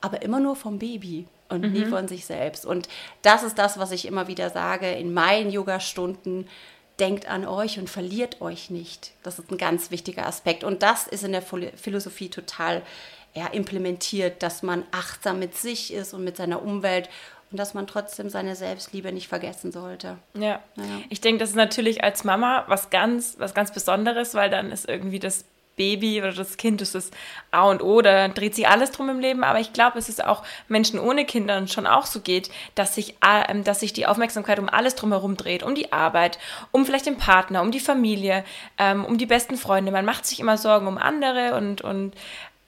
aber 0.03 0.21
immer 0.21 0.41
nur 0.41 0.57
vom 0.57 0.79
Baby 0.79 1.27
und 1.49 1.63
mhm. 1.63 1.73
nie 1.73 1.85
von 1.87 2.07
sich 2.07 2.27
selbst. 2.27 2.67
Und 2.67 2.87
das 3.23 3.45
ist 3.45 3.59
das, 3.59 3.79
was 3.79 3.93
ich 3.93 4.07
immer 4.07 4.29
wieder 4.29 4.51
sage 4.51 4.93
in 4.93 5.15
meinen 5.15 5.51
Yogastunden. 5.51 6.49
Denkt 6.99 7.31
an 7.31 7.47
euch 7.47 7.79
und 7.79 7.89
verliert 7.89 8.43
euch 8.43 8.69
nicht. 8.69 9.13
Das 9.23 9.39
ist 9.39 9.51
ein 9.51 9.57
ganz 9.57 9.91
wichtiger 9.91 10.27
Aspekt. 10.27 10.65
Und 10.65 10.83
das 10.83 11.07
ist 11.07 11.25
in 11.25 11.33
der 11.33 11.41
Philosophie 11.41 12.29
total 12.29 12.83
ja, 13.35 13.47
implementiert, 13.47 14.43
dass 14.43 14.63
man 14.63 14.85
achtsam 14.91 15.39
mit 15.39 15.57
sich 15.57 15.93
ist 15.93 16.15
und 16.15 16.25
mit 16.25 16.37
seiner 16.37 16.63
Umwelt 16.63 17.09
und 17.51 17.59
dass 17.59 17.75
man 17.75 17.87
trotzdem 17.87 18.29
seine 18.31 18.55
Selbstliebe 18.57 19.13
nicht 19.13 19.29
vergessen 19.29 19.73
sollte. 19.73 20.19
Ja, 20.35 20.61
ja. 20.77 20.85
ich 21.09 21.21
denke, 21.21 21.41
das 21.41 21.51
ist 21.51 21.57
natürlich 21.57 22.05
als 22.05 22.25
Mama 22.25 22.65
was 22.69 22.91
ganz, 22.91 23.37
was 23.39 23.55
ganz 23.55 23.73
Besonderes, 23.73 24.35
weil 24.35 24.51
dann 24.51 24.71
ist 24.71 24.89
irgendwie 24.89 25.19
das 25.19 25.45
Baby 25.81 26.21
oder 26.21 26.33
das 26.35 26.59
Kind 26.59 26.83
das 26.83 26.95
ist 26.95 27.15
A 27.51 27.63
und 27.71 27.83
O, 27.83 28.03
da 28.03 28.29
dreht 28.29 28.55
sich 28.55 28.69
alles 28.69 28.91
drum 28.91 29.09
im 29.09 29.19
Leben. 29.19 29.43
Aber 29.43 29.61
ich 29.61 29.73
glaube, 29.73 29.99
es 29.99 30.11
ist 30.11 30.23
auch 30.23 30.43
Menschen 30.69 31.01
ohne 31.01 31.25
Kinder 31.25 31.67
schon 31.69 31.87
auch 31.87 32.05
so 32.05 32.21
geht, 32.21 32.51
dass 32.75 32.95
sich, 32.95 33.17
äh, 33.27 33.63
dass 33.63 33.81
sich 33.81 33.95
die 33.95 34.07
Aufmerksamkeit 34.07 34.59
um 34.59 34.69
alles 34.69 34.95
drumherum 34.95 35.39
dreht, 35.39 35.63
um 35.63 35.75
die 35.75 35.91
Arbeit, 35.91 36.39
um 36.71 36.85
vielleicht 36.85 37.07
den 37.07 37.17
Partner, 37.17 37.63
um 37.63 37.71
die 37.71 37.81
Familie, 37.81 38.45
ähm, 38.77 39.07
um 39.07 39.17
die 39.17 39.25
besten 39.25 39.57
Freunde. 39.57 39.91
Man 39.91 40.05
macht 40.05 40.27
sich 40.27 40.39
immer 40.39 40.59
Sorgen 40.59 40.87
um 40.87 40.99
andere 40.99 41.55
und, 41.55 41.81
und 41.81 42.13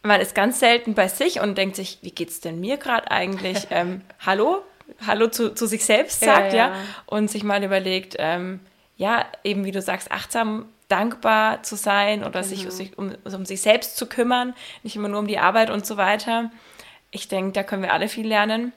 man 0.02 0.20
ist 0.20 0.34
ganz 0.34 0.58
selten 0.58 0.94
bei 0.94 1.08
sich 1.08 1.40
und 1.40 1.56
denkt 1.56 1.76
sich, 1.76 1.98
wie 2.02 2.10
geht's 2.10 2.40
denn 2.40 2.60
mir 2.60 2.76
gerade 2.76 3.10
eigentlich? 3.10 3.66
ähm, 3.70 4.02
hallo? 4.24 4.62
Hallo 5.06 5.28
zu, 5.28 5.54
zu 5.54 5.66
sich 5.66 5.84
selbst 5.84 6.20
sagt, 6.20 6.52
ja, 6.52 6.68
ja. 6.68 6.68
ja. 6.68 6.76
Und 7.06 7.30
sich 7.30 7.44
mal 7.44 7.62
überlegt, 7.62 8.16
ähm, 8.18 8.60
ja, 8.96 9.26
eben 9.42 9.64
wie 9.64 9.72
du 9.72 9.80
sagst, 9.80 10.10
achtsam 10.12 10.66
dankbar 10.88 11.62
zu 11.62 11.76
sein 11.76 12.22
oder 12.22 12.42
genau. 12.42 12.70
sich, 12.70 12.98
um, 12.98 13.14
um 13.24 13.46
sich 13.46 13.62
selbst 13.62 13.96
zu 13.96 14.06
kümmern, 14.06 14.54
nicht 14.82 14.94
immer 14.94 15.08
nur 15.08 15.20
um 15.20 15.26
die 15.26 15.38
Arbeit 15.38 15.70
und 15.70 15.86
so 15.86 15.96
weiter. 15.96 16.50
Ich 17.10 17.28
denke, 17.28 17.52
da 17.52 17.62
können 17.62 17.82
wir 17.82 17.92
alle 17.92 18.08
viel 18.08 18.26
lernen. 18.26 18.72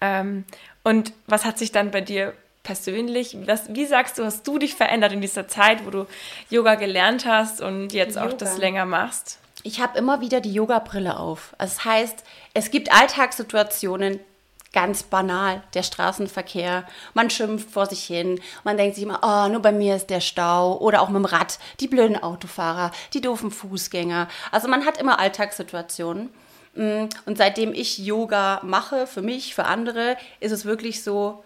Ähm, 0.00 0.44
und 0.82 1.12
was 1.26 1.44
hat 1.44 1.58
sich 1.58 1.72
dann 1.72 1.90
bei 1.90 2.00
dir 2.00 2.32
persönlich, 2.62 3.36
was, 3.46 3.74
wie 3.74 3.86
sagst 3.86 4.18
du, 4.18 4.24
hast 4.24 4.46
du 4.46 4.58
dich 4.58 4.74
verändert 4.74 5.12
in 5.12 5.20
dieser 5.20 5.46
Zeit, 5.46 5.84
wo 5.84 5.90
du 5.90 6.06
Yoga 6.50 6.74
gelernt 6.74 7.26
hast 7.26 7.60
und 7.60 7.92
jetzt 7.92 8.16
Yoga. 8.16 8.28
auch 8.28 8.32
das 8.32 8.58
länger 8.58 8.86
machst? 8.86 9.38
Ich 9.66 9.80
habe 9.80 9.98
immer 9.98 10.20
wieder 10.20 10.40
die 10.40 10.52
Yoga-Brille 10.52 11.18
auf. 11.18 11.54
Das 11.58 11.84
heißt, 11.84 12.22
es 12.54 12.70
gibt 12.70 12.92
Alltagssituationen, 12.92 14.20
ganz 14.72 15.02
banal, 15.02 15.62
der 15.74 15.82
Straßenverkehr. 15.82 16.86
Man 17.14 17.30
schimpft 17.30 17.70
vor 17.70 17.86
sich 17.86 18.04
hin. 18.04 18.40
Man 18.62 18.76
denkt 18.76 18.94
sich 18.94 19.04
immer, 19.04 19.20
oh, 19.22 19.50
nur 19.50 19.62
bei 19.62 19.72
mir 19.72 19.96
ist 19.96 20.10
der 20.10 20.20
Stau. 20.20 20.78
Oder 20.78 21.02
auch 21.02 21.08
mit 21.08 21.16
dem 21.16 21.24
Rad, 21.24 21.58
die 21.80 21.88
blöden 21.88 22.22
Autofahrer, 22.22 22.92
die 23.12 23.20
doofen 23.20 23.50
Fußgänger. 23.50 24.28
Also 24.52 24.68
man 24.68 24.84
hat 24.84 24.98
immer 24.98 25.18
Alltagssituationen. 25.18 26.30
Mm, 26.74 27.06
und 27.24 27.38
seitdem 27.38 27.72
ich 27.72 27.98
Yoga 27.98 28.60
mache, 28.62 29.06
für 29.06 29.22
mich, 29.22 29.54
für 29.54 29.64
andere, 29.64 30.16
ist 30.40 30.52
es 30.52 30.64
wirklich 30.64 31.02
so, 31.02 31.42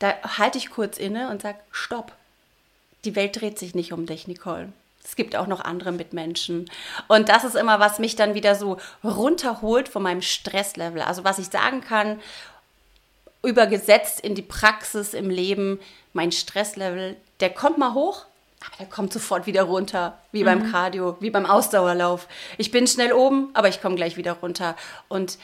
da 0.00 0.12
halte 0.36 0.58
ich 0.58 0.70
kurz 0.70 0.98
inne 0.98 1.30
und 1.30 1.42
sage, 1.42 1.58
stopp. 1.70 2.12
Die 3.04 3.14
Welt 3.14 3.40
dreht 3.40 3.58
sich 3.58 3.74
nicht 3.74 3.92
um 3.92 4.04
dich, 4.04 4.26
Nicole. 4.26 4.72
Es 5.04 5.16
gibt 5.16 5.36
auch 5.36 5.46
noch 5.46 5.60
andere 5.60 5.92
Mitmenschen. 5.92 6.70
Und 7.08 7.28
das 7.28 7.44
ist 7.44 7.56
immer, 7.56 7.78
was 7.78 7.98
mich 7.98 8.16
dann 8.16 8.34
wieder 8.34 8.54
so 8.54 8.78
runterholt 9.04 9.88
von 9.88 10.02
meinem 10.02 10.22
Stresslevel. 10.22 11.02
Also 11.02 11.24
was 11.24 11.38
ich 11.38 11.46
sagen 11.48 11.82
kann, 11.82 12.20
übergesetzt 13.42 14.20
in 14.20 14.34
die 14.34 14.42
Praxis 14.42 15.12
im 15.12 15.28
Leben, 15.28 15.78
mein 16.14 16.32
Stresslevel, 16.32 17.16
der 17.40 17.50
kommt 17.50 17.76
mal 17.76 17.92
hoch, 17.92 18.24
aber 18.66 18.76
der 18.78 18.86
kommt 18.86 19.12
sofort 19.12 19.46
wieder 19.46 19.64
runter, 19.64 20.18
wie 20.32 20.40
mhm. 20.40 20.46
beim 20.46 20.72
Cardio, 20.72 21.16
wie 21.20 21.30
beim 21.30 21.44
Ausdauerlauf. 21.44 22.26
Ich 22.56 22.70
bin 22.70 22.86
schnell 22.86 23.12
oben, 23.12 23.50
aber 23.52 23.68
ich 23.68 23.82
komme 23.82 23.96
gleich 23.96 24.16
wieder 24.16 24.32
runter. 24.32 24.74
Und 25.08 25.38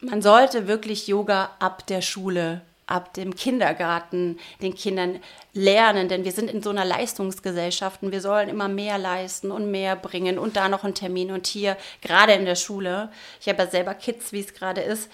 man 0.00 0.20
sollte 0.20 0.66
wirklich 0.68 1.06
Yoga 1.06 1.50
ab 1.58 1.86
der 1.86 2.02
Schule, 2.02 2.60
ab 2.90 3.14
dem 3.14 3.34
Kindergarten 3.34 4.38
den 4.62 4.74
Kindern 4.74 5.20
lernen, 5.52 6.08
denn 6.08 6.24
wir 6.24 6.32
sind 6.32 6.50
in 6.50 6.62
so 6.62 6.70
einer 6.70 6.84
Leistungsgesellschaft 6.84 8.02
und 8.02 8.12
wir 8.12 8.20
sollen 8.20 8.48
immer 8.48 8.68
mehr 8.68 8.98
leisten 8.98 9.50
und 9.50 9.70
mehr 9.70 9.96
bringen 9.96 10.38
und 10.38 10.56
da 10.56 10.68
noch 10.68 10.84
ein 10.84 10.94
Termin 10.94 11.30
und 11.30 11.46
hier, 11.46 11.76
gerade 12.02 12.32
in 12.32 12.44
der 12.44 12.56
Schule. 12.56 13.10
Ich 13.40 13.48
habe 13.48 13.62
ja 13.62 13.68
selber 13.68 13.94
Kids, 13.94 14.32
wie 14.32 14.40
es 14.40 14.54
gerade 14.54 14.80
ist 14.80 15.10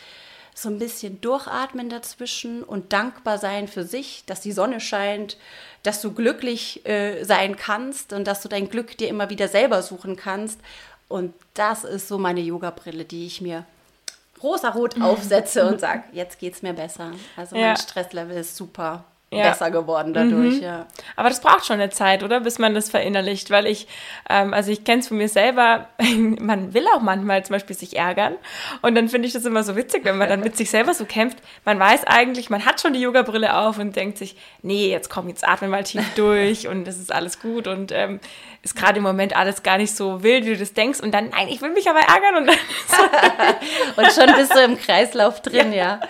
so 0.59 0.71
ein 0.71 0.79
bisschen 0.79 1.21
durchatmen 1.21 1.91
dazwischen 1.91 2.63
und 2.63 2.95
dankbar 2.95 3.37
sein 3.37 3.69
für 3.69 3.85
sich, 3.85 4.25
dass 4.25 4.41
die 4.41 4.53
Sonne 4.53 4.81
scheint, 4.81 5.37
dass 5.83 6.01
du 6.01 6.13
glücklich 6.15 6.87
äh, 6.89 7.25
sein 7.25 7.57
kannst 7.57 8.15
und 8.15 8.27
dass 8.27 8.41
du 8.41 8.49
dein 8.49 8.71
Glück 8.71 8.97
dir 8.97 9.09
immer 9.09 9.29
wieder 9.29 9.49
selber 9.49 9.83
suchen 9.83 10.17
kannst. 10.17 10.59
Und 11.09 11.35
das 11.53 11.85
ist 11.85 12.09
so 12.09 12.17
meine 12.17 12.41
Yoga-Brille, 12.41 13.05
die 13.05 13.27
ich 13.27 13.43
mir 13.43 13.67
rosa-rot 14.47 15.01
aufsetze 15.01 15.69
und 15.69 15.81
sage, 15.87 16.05
jetzt 16.13 16.39
geht 16.39 16.55
es 16.55 16.63
mir 16.63 16.73
besser. 16.73 17.13
Also 17.37 17.57
mein 17.57 17.65
ja. 17.65 17.77
Stresslevel 17.77 18.37
ist 18.39 18.57
super 18.57 19.05
ja. 19.31 19.49
besser 19.49 19.71
geworden 19.71 20.15
dadurch, 20.15 20.57
mhm. 20.57 20.63
ja. 20.63 20.87
Aber 21.17 21.29
das 21.29 21.41
braucht 21.41 21.67
schon 21.67 21.81
eine 21.81 21.91
Zeit, 21.91 22.23
oder? 22.23 22.41
Bis 22.41 22.59
man 22.59 22.75
das 22.75 22.91
verinnerlicht, 22.91 23.51
weil 23.51 23.67
ich, 23.67 23.89
ähm, 24.31 24.55
also 24.55 24.71
ich 24.71 24.85
kenne 24.85 25.01
es 25.01 25.09
von 25.09 25.17
mir 25.17 25.29
selber, 25.29 25.89
man 26.39 26.75
will 26.75 26.85
auch 26.95 27.01
manchmal 27.01 27.45
zum 27.45 27.55
Beispiel 27.55 27.77
sich 27.77 27.97
ärgern 27.97 28.37
und 28.83 28.95
dann 28.95 29.09
finde 29.09 29.27
ich 29.27 29.35
das 29.35 29.45
immer 29.45 29.65
so 29.65 29.75
witzig, 29.77 30.05
wenn 30.05 30.17
man 30.17 30.29
dann 30.29 30.41
mit 30.41 30.57
sich 30.57 30.71
selber 30.71 30.95
so 30.95 31.05
kämpft. 31.05 31.39
Man 31.65 31.81
weiß 31.81 32.05
eigentlich, 32.05 32.51
man 32.51 32.65
hat 32.65 32.81
schon 32.81 32.93
die 32.93 33.01
Yoga-Brille 33.01 33.57
auf 33.57 33.79
und 33.79 33.97
denkt 33.97 34.19
sich, 34.19 34.37
nee, 34.63 34.91
jetzt 34.91 35.11
komm, 35.11 35.29
jetzt 35.29 35.47
atme 35.47 35.69
mal 35.69 35.83
tief 35.83 36.05
durch 36.15 36.69
und 36.69 36.87
es 36.87 36.99
ist 36.99 37.13
alles 37.13 37.41
gut 37.41 37.67
und 37.67 37.91
ähm, 37.93 38.21
ist 38.67 38.75
gerade 38.75 38.99
im 38.99 39.05
Moment 39.05 39.37
alles 39.37 39.63
gar 39.63 39.79
nicht 39.79 39.95
so 39.95 40.23
wild, 40.23 40.45
wie 40.45 40.51
du 40.51 40.59
das 40.59 40.75
denkst. 40.75 41.01
Und 41.01 41.13
dann, 41.13 41.31
nein, 41.31 41.49
ich 41.49 41.63
will 41.63 41.71
mich 41.71 41.89
aber 41.89 42.01
ärgern. 42.01 42.37
Und, 42.37 42.47
dann 42.49 42.57
und 43.97 44.13
schon 44.13 44.37
bist 44.37 44.55
du 44.55 44.61
im 44.61 44.77
Kreislauf 44.77 45.41
drin, 45.41 45.73
ja. 45.73 45.85
ja. 45.85 46.01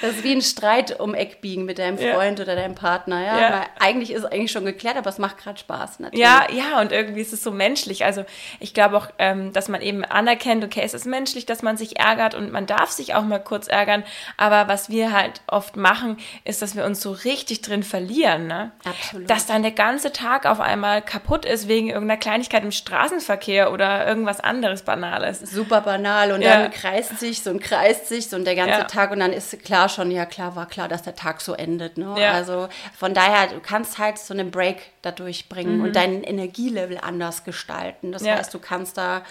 Das 0.00 0.12
ist 0.12 0.24
wie 0.24 0.32
ein 0.32 0.42
Streit 0.42 0.98
um 0.98 1.14
Eckbiegen 1.14 1.66
mit 1.66 1.78
deinem 1.78 1.98
Freund 1.98 2.38
ja. 2.38 2.44
oder 2.44 2.56
deinem 2.56 2.74
Partner, 2.76 3.20
ja. 3.24 3.38
ja. 3.38 3.64
eigentlich 3.78 4.12
ist 4.12 4.24
es 4.24 4.24
eigentlich 4.24 4.52
schon 4.52 4.64
geklärt, 4.64 4.96
aber 4.96 5.10
es 5.10 5.18
macht 5.18 5.38
gerade 5.38 5.58
Spaß, 5.58 6.00
natürlich. 6.00 6.24
Ja, 6.24 6.46
ja, 6.50 6.80
und 6.80 6.92
irgendwie 6.92 7.20
ist 7.20 7.32
es 7.32 7.42
so 7.42 7.50
menschlich. 7.50 8.04
Also 8.04 8.24
ich 8.60 8.74
glaube 8.74 8.96
auch, 8.96 9.08
ähm, 9.18 9.52
dass 9.52 9.68
man 9.68 9.82
eben 9.82 10.04
anerkennt, 10.04 10.64
okay, 10.64 10.82
es 10.82 10.94
ist 10.94 11.06
menschlich, 11.06 11.46
dass 11.46 11.62
man 11.62 11.76
sich 11.76 11.98
ärgert 11.98 12.34
und 12.34 12.50
man 12.50 12.66
darf 12.66 12.90
sich 12.90 13.14
auch 13.14 13.24
mal 13.24 13.40
kurz 13.40 13.68
ärgern. 13.68 14.04
Aber 14.36 14.68
was 14.68 14.88
wir 14.88 15.12
halt 15.12 15.42
oft 15.46 15.76
machen, 15.76 16.16
ist, 16.44 16.62
dass 16.62 16.76
wir 16.76 16.84
uns 16.84 17.00
so 17.00 17.12
richtig 17.12 17.60
drin 17.60 17.82
verlieren, 17.82 18.46
ne? 18.46 18.72
Absolut. 18.84 19.28
Dass 19.28 19.46
dann 19.46 19.62
der 19.62 19.72
ganze 19.72 20.12
Tag 20.12 20.46
auf 20.46 20.60
einmal 20.60 21.02
kaputt 21.02 21.44
ist 21.44 21.68
wegen 21.68 21.88
irgendeiner 21.88 22.06
irgendeiner 22.06 22.16
Kleinigkeit 22.16 22.64
im 22.64 22.72
Straßenverkehr 22.72 23.72
oder 23.72 24.06
irgendwas 24.06 24.40
anderes 24.40 24.82
Banales. 24.82 25.40
Super 25.40 25.80
banal 25.80 26.32
und 26.32 26.42
ja. 26.42 26.62
dann 26.62 26.70
kreist 26.70 27.18
sich 27.18 27.42
so 27.42 27.50
und 27.50 27.60
kreist 27.60 28.08
sich 28.08 28.28
so 28.28 28.36
und 28.36 28.44
der 28.44 28.54
ganze 28.54 28.80
ja. 28.80 28.84
Tag 28.84 29.10
und 29.10 29.20
dann 29.20 29.32
ist 29.32 29.62
klar 29.64 29.88
schon, 29.88 30.10
ja 30.10 30.26
klar, 30.26 30.56
war 30.56 30.66
klar, 30.66 30.88
dass 30.88 31.02
der 31.02 31.14
Tag 31.14 31.40
so 31.40 31.54
endet. 31.54 31.98
Ne? 31.98 32.14
Ja. 32.18 32.32
Also 32.32 32.55
von 32.96 33.14
daher, 33.14 33.48
du 33.48 33.60
kannst 33.60 33.98
halt 33.98 34.18
so 34.18 34.34
einen 34.34 34.50
Break 34.50 34.82
dadurch 35.02 35.48
bringen 35.48 35.78
mhm. 35.78 35.84
und 35.84 35.96
dein 35.96 36.22
Energielevel 36.22 36.98
anders 36.98 37.44
gestalten. 37.44 38.12
Das 38.12 38.26
heißt, 38.26 38.52
du 38.52 38.58
kannst 38.58 38.96
da 38.98 39.22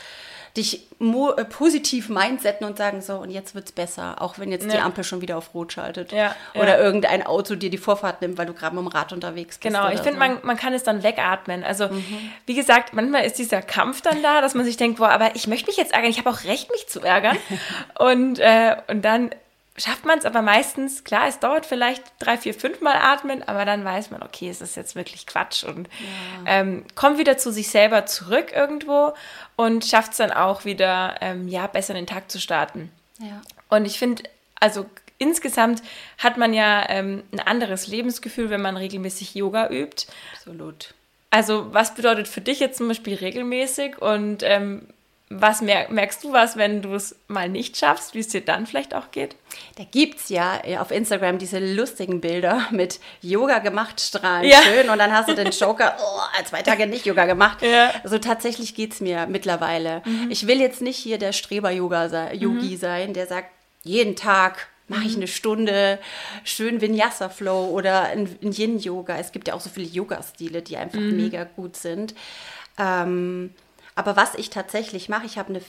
dich 0.57 0.87
äh, 0.99 1.45
positiv 1.45 2.09
mindsetten 2.09 2.65
und 2.65 2.77
sagen, 2.77 3.01
so, 3.01 3.15
und 3.15 3.29
jetzt 3.29 3.55
wird 3.55 3.65
es 3.65 3.71
besser, 3.71 4.21
auch 4.21 4.39
wenn 4.39 4.51
jetzt 4.51 4.65
ja. 4.65 4.73
die 4.73 4.77
Ampel 4.79 5.03
schon 5.03 5.21
wieder 5.21 5.37
auf 5.37 5.53
Rot 5.53 5.73
schaltet. 5.73 6.11
Ja, 6.11 6.35
oder 6.53 6.77
ja. 6.77 6.83
irgendein 6.83 7.25
Auto 7.25 7.55
dir 7.55 7.69
die 7.69 7.77
Vorfahrt 7.77 8.21
nimmt, 8.21 8.37
weil 8.37 8.45
du 8.45 8.53
gerade 8.53 8.75
mit 8.75 8.83
dem 8.83 8.87
Rad 8.87 9.11
unterwegs 9.11 9.57
bist. 9.57 9.61
Genau, 9.61 9.89
ich 9.89 9.99
finde, 9.99 10.13
so. 10.13 10.19
man, 10.19 10.37
man 10.43 10.57
kann 10.57 10.73
es 10.73 10.83
dann 10.83 11.03
wegatmen. 11.03 11.63
Also, 11.63 11.89
mhm. 11.89 12.31
wie 12.45 12.55
gesagt, 12.55 12.93
manchmal 12.93 13.25
ist 13.25 13.37
dieser 13.37 13.61
Kampf 13.61 14.01
dann 14.01 14.21
da, 14.23 14.41
dass 14.41 14.53
man 14.53 14.65
sich 14.65 14.77
denkt, 14.77 14.97
boah, 14.97 15.09
aber 15.09 15.35
ich 15.35 15.47
möchte 15.47 15.67
mich 15.67 15.77
jetzt 15.77 15.93
ärgern, 15.93 16.09
ich 16.09 16.19
habe 16.19 16.29
auch 16.29 16.43
Recht, 16.45 16.71
mich 16.71 16.87
zu 16.87 17.01
ärgern. 17.01 17.37
und, 17.99 18.39
äh, 18.39 18.77
und 18.87 19.03
dann 19.03 19.31
schafft 19.77 20.05
man 20.05 20.17
es 20.17 20.25
aber 20.25 20.41
meistens, 20.41 21.03
klar, 21.03 21.27
es 21.27 21.39
dauert 21.39 21.65
vielleicht 21.65 22.03
drei, 22.19 22.37
vier, 22.37 22.53
fünf 22.53 22.81
Mal 22.81 22.95
atmen, 22.95 23.43
aber 23.43 23.65
dann 23.65 23.83
weiß 23.83 24.11
man, 24.11 24.23
okay, 24.23 24.49
es 24.49 24.61
ist 24.61 24.75
jetzt 24.75 24.95
wirklich 24.95 25.27
Quatsch 25.27 25.63
und 25.63 25.89
ja. 26.45 26.59
ähm, 26.59 26.85
kommt 26.95 27.17
wieder 27.17 27.37
zu 27.37 27.51
sich 27.51 27.69
selber 27.69 28.05
zurück 28.05 28.51
irgendwo 28.53 29.13
und 29.55 29.85
schafft 29.85 30.11
es 30.11 30.17
dann 30.17 30.31
auch 30.31 30.65
wieder, 30.65 31.15
ähm, 31.21 31.47
ja, 31.47 31.67
besser 31.67 31.93
den 31.93 32.07
Tag 32.07 32.31
zu 32.31 32.39
starten. 32.39 32.91
Ja. 33.19 33.41
Und 33.69 33.85
ich 33.85 33.99
finde, 33.99 34.23
also 34.59 34.85
insgesamt 35.17 35.81
hat 36.17 36.37
man 36.37 36.53
ja 36.53 36.89
ähm, 36.89 37.23
ein 37.31 37.39
anderes 37.39 37.87
Lebensgefühl, 37.87 38.49
wenn 38.49 38.61
man 38.61 38.77
regelmäßig 38.77 39.35
Yoga 39.35 39.69
übt. 39.69 40.07
Absolut. 40.33 40.93
Also 41.31 41.73
was 41.73 41.95
bedeutet 41.95 42.29
für 42.29 42.41
dich 42.41 42.61
jetzt 42.61 42.77
zum 42.77 42.87
Beispiel 42.87 43.15
regelmäßig 43.15 44.01
und 44.01 44.41
ähm, 44.43 44.87
was 45.29 45.61
mer 45.61 45.87
merkst 45.89 46.23
du 46.23 46.33
was, 46.33 46.55
wenn 46.55 46.83
du 46.83 46.93
es 46.93 47.15
mal 47.27 47.49
nicht 47.49 47.77
schaffst, 47.77 48.13
wie 48.13 48.19
es 48.19 48.27
dir 48.27 48.41
dann 48.41 48.67
vielleicht 48.67 48.93
auch 48.93 49.09
geht? 49.09 49.35
Da 49.75 49.83
gibt 49.83 50.19
es 50.19 50.29
ja 50.29 50.61
auf 50.79 50.91
Instagram 50.91 51.39
diese 51.39 51.57
lustigen 51.57 52.21
Bilder 52.21 52.67
mit 52.71 52.99
Yoga 53.21 53.59
gemacht, 53.59 53.99
strahlen 53.99 54.47
ja. 54.47 54.59
schön 54.61 54.89
und 54.89 54.99
dann 54.99 55.11
hast 55.11 55.27
du 55.27 55.33
den 55.33 55.49
Joker, 55.49 55.97
oh, 55.99 56.43
zwei 56.45 56.61
Tage 56.61 56.85
nicht 56.85 57.07
Yoga 57.07 57.25
gemacht. 57.25 57.63
Ja. 57.63 57.91
Also 58.03 58.19
tatsächlich 58.19 58.75
geht 58.75 58.93
es 58.93 59.01
mir 59.01 59.25
mittlerweile. 59.25 60.03
Mhm. 60.05 60.29
Ich 60.29 60.45
will 60.45 60.61
jetzt 60.61 60.81
nicht 60.81 60.97
hier 60.97 61.17
der 61.17 61.33
Streber-Yogi 61.33 62.75
mhm. 62.75 62.77
sein, 62.77 63.13
der 63.13 63.25
sagt, 63.25 63.49
jeden 63.83 64.15
Tag 64.15 64.67
mache 64.87 65.05
ich 65.05 65.13
mhm. 65.13 65.23
eine 65.23 65.27
Stunde 65.27 65.99
schön 66.43 66.81
Vinyasa-Flow 66.81 67.69
oder 67.69 68.03
ein 68.03 68.37
Yin-Yoga. 68.41 69.17
Es 69.17 69.31
gibt 69.31 69.47
ja 69.47 69.55
auch 69.55 69.61
so 69.61 69.71
viele 69.71 69.87
Yoga-Stile, 69.87 70.61
die 70.61 70.77
einfach 70.77 70.99
mhm. 70.99 71.17
mega 71.17 71.45
gut 71.45 71.75
sind. 71.77 72.13
Ähm, 72.77 73.55
aber 73.95 74.15
was 74.17 74.35
ich 74.35 74.49
tatsächlich 74.49 75.09
mache, 75.09 75.25
ich 75.25 75.37
habe 75.37 75.49
eine, 75.49 75.61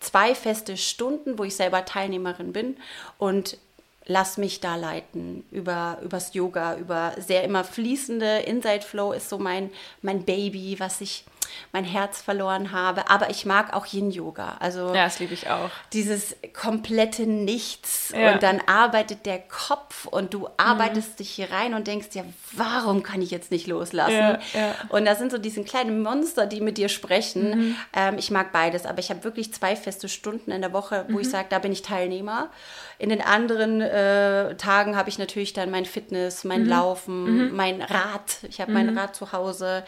zwei 0.00 0.34
feste 0.34 0.76
Stunden, 0.76 1.38
wo 1.38 1.44
ich 1.44 1.56
selber 1.56 1.84
Teilnehmerin 1.84 2.52
bin 2.52 2.76
und 3.18 3.58
lass 4.06 4.38
mich 4.38 4.60
da 4.60 4.76
leiten 4.76 5.44
über 5.50 5.98
übers 6.02 6.34
Yoga, 6.34 6.76
über 6.76 7.14
sehr 7.18 7.44
immer 7.44 7.64
fließende 7.64 8.38
Inside 8.38 8.82
Flow 8.82 9.12
ist 9.12 9.28
so 9.28 9.38
mein 9.38 9.70
mein 10.02 10.24
Baby, 10.24 10.76
was 10.78 11.00
ich 11.00 11.24
mein 11.72 11.84
Herz 11.84 12.20
verloren 12.20 12.72
habe. 12.72 13.10
Aber 13.10 13.30
ich 13.30 13.46
mag 13.46 13.74
auch 13.74 13.86
Yin-Yoga. 13.86 14.56
Also 14.60 14.94
ja, 14.94 15.04
das 15.04 15.18
liebe 15.18 15.34
ich 15.34 15.48
auch. 15.50 15.70
Dieses 15.92 16.36
komplette 16.52 17.26
Nichts. 17.26 18.12
Ja. 18.16 18.32
Und 18.32 18.42
dann 18.42 18.60
arbeitet 18.66 19.26
der 19.26 19.38
Kopf 19.38 20.06
und 20.06 20.34
du 20.34 20.48
arbeitest 20.56 21.12
mhm. 21.12 21.16
dich 21.16 21.30
hier 21.30 21.50
rein 21.50 21.74
und 21.74 21.86
denkst, 21.86 22.08
ja, 22.12 22.24
warum 22.52 23.02
kann 23.02 23.22
ich 23.22 23.30
jetzt 23.30 23.50
nicht 23.50 23.66
loslassen? 23.66 24.12
Ja, 24.12 24.38
ja. 24.54 24.74
Und 24.88 25.04
da 25.04 25.14
sind 25.14 25.30
so 25.30 25.38
diese 25.38 25.62
kleinen 25.64 26.02
Monster, 26.02 26.46
die 26.46 26.60
mit 26.60 26.78
dir 26.78 26.88
sprechen. 26.88 27.50
Mhm. 27.50 27.76
Ähm, 27.94 28.18
ich 28.18 28.30
mag 28.30 28.52
beides, 28.52 28.86
aber 28.86 28.98
ich 28.98 29.10
habe 29.10 29.24
wirklich 29.24 29.52
zwei 29.52 29.76
feste 29.76 30.08
Stunden 30.08 30.50
in 30.50 30.60
der 30.60 30.72
Woche, 30.72 31.04
wo 31.08 31.14
mhm. 31.14 31.20
ich 31.20 31.30
sage, 31.30 31.46
da 31.50 31.58
bin 31.58 31.72
ich 31.72 31.82
Teilnehmer. 31.82 32.50
In 32.98 33.10
den 33.10 33.20
anderen 33.20 33.80
äh, 33.80 34.56
Tagen 34.56 34.96
habe 34.96 35.08
ich 35.08 35.18
natürlich 35.18 35.52
dann 35.52 35.70
mein 35.70 35.84
Fitness, 35.84 36.44
mein 36.44 36.64
mhm. 36.64 36.68
Laufen, 36.68 37.48
mhm. 37.48 37.56
mein 37.56 37.80
Rad. 37.80 38.38
Ich 38.48 38.60
habe 38.60 38.72
mein 38.72 38.90
mhm. 38.90 38.98
Rad 38.98 39.14
zu 39.14 39.32
Hause. 39.32 39.84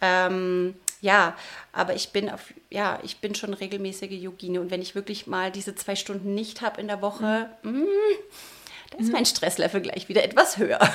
Ähm, 0.00 0.74
ja, 1.02 1.36
aber 1.72 1.94
ich 1.94 2.10
bin 2.10 2.30
auf, 2.30 2.54
ja, 2.70 3.00
ich 3.02 3.18
bin 3.18 3.34
schon 3.34 3.52
regelmäßige 3.54 4.12
Yogine 4.12 4.60
und 4.60 4.70
wenn 4.70 4.80
ich 4.80 4.94
wirklich 4.94 5.26
mal 5.26 5.50
diese 5.50 5.74
zwei 5.74 5.96
Stunden 5.96 6.32
nicht 6.34 6.62
habe 6.62 6.80
in 6.80 6.86
der 6.86 7.02
Woche, 7.02 7.50
mhm. 7.64 7.80
mh, 7.80 7.86
da 8.92 8.98
ist 8.98 9.12
mein 9.12 9.26
Stresslevel 9.26 9.80
gleich 9.80 10.08
wieder 10.08 10.22
etwas 10.22 10.58
höher. 10.58 10.78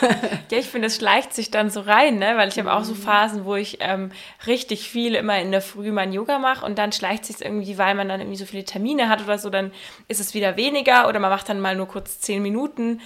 Ja, 0.49 0.59
ich 0.59 0.67
finde, 0.67 0.87
es 0.87 0.95
schleicht 0.95 1.33
sich 1.33 1.51
dann 1.51 1.69
so 1.69 1.81
rein, 1.81 2.19
ne? 2.19 2.37
weil 2.37 2.47
ich 2.47 2.57
habe 2.57 2.71
auch 2.71 2.85
so 2.85 2.93
mhm. 2.93 2.99
Phasen, 2.99 3.43
wo 3.43 3.55
ich 3.55 3.79
ähm, 3.81 4.13
richtig 4.45 4.89
viel 4.89 5.13
immer 5.13 5.37
in 5.41 5.51
der 5.51 5.61
Früh 5.61 5.91
mein 5.91 6.13
Yoga 6.13 6.39
mache 6.39 6.65
und 6.65 6.77
dann 6.77 6.93
schleicht 6.93 7.25
sich 7.25 7.41
irgendwie, 7.41 7.77
weil 7.77 7.95
man 7.95 8.07
dann 8.07 8.21
irgendwie 8.21 8.37
so 8.37 8.45
viele 8.45 8.63
Termine 8.63 9.09
hat 9.09 9.21
oder 9.21 9.37
so, 9.37 9.49
dann 9.49 9.73
ist 10.07 10.21
es 10.21 10.33
wieder 10.33 10.55
weniger 10.55 11.09
oder 11.09 11.19
man 11.19 11.31
macht 11.31 11.49
dann 11.49 11.59
mal 11.59 11.75
nur 11.75 11.89
kurz 11.89 12.21
zehn 12.21 12.41
Minuten. 12.41 13.01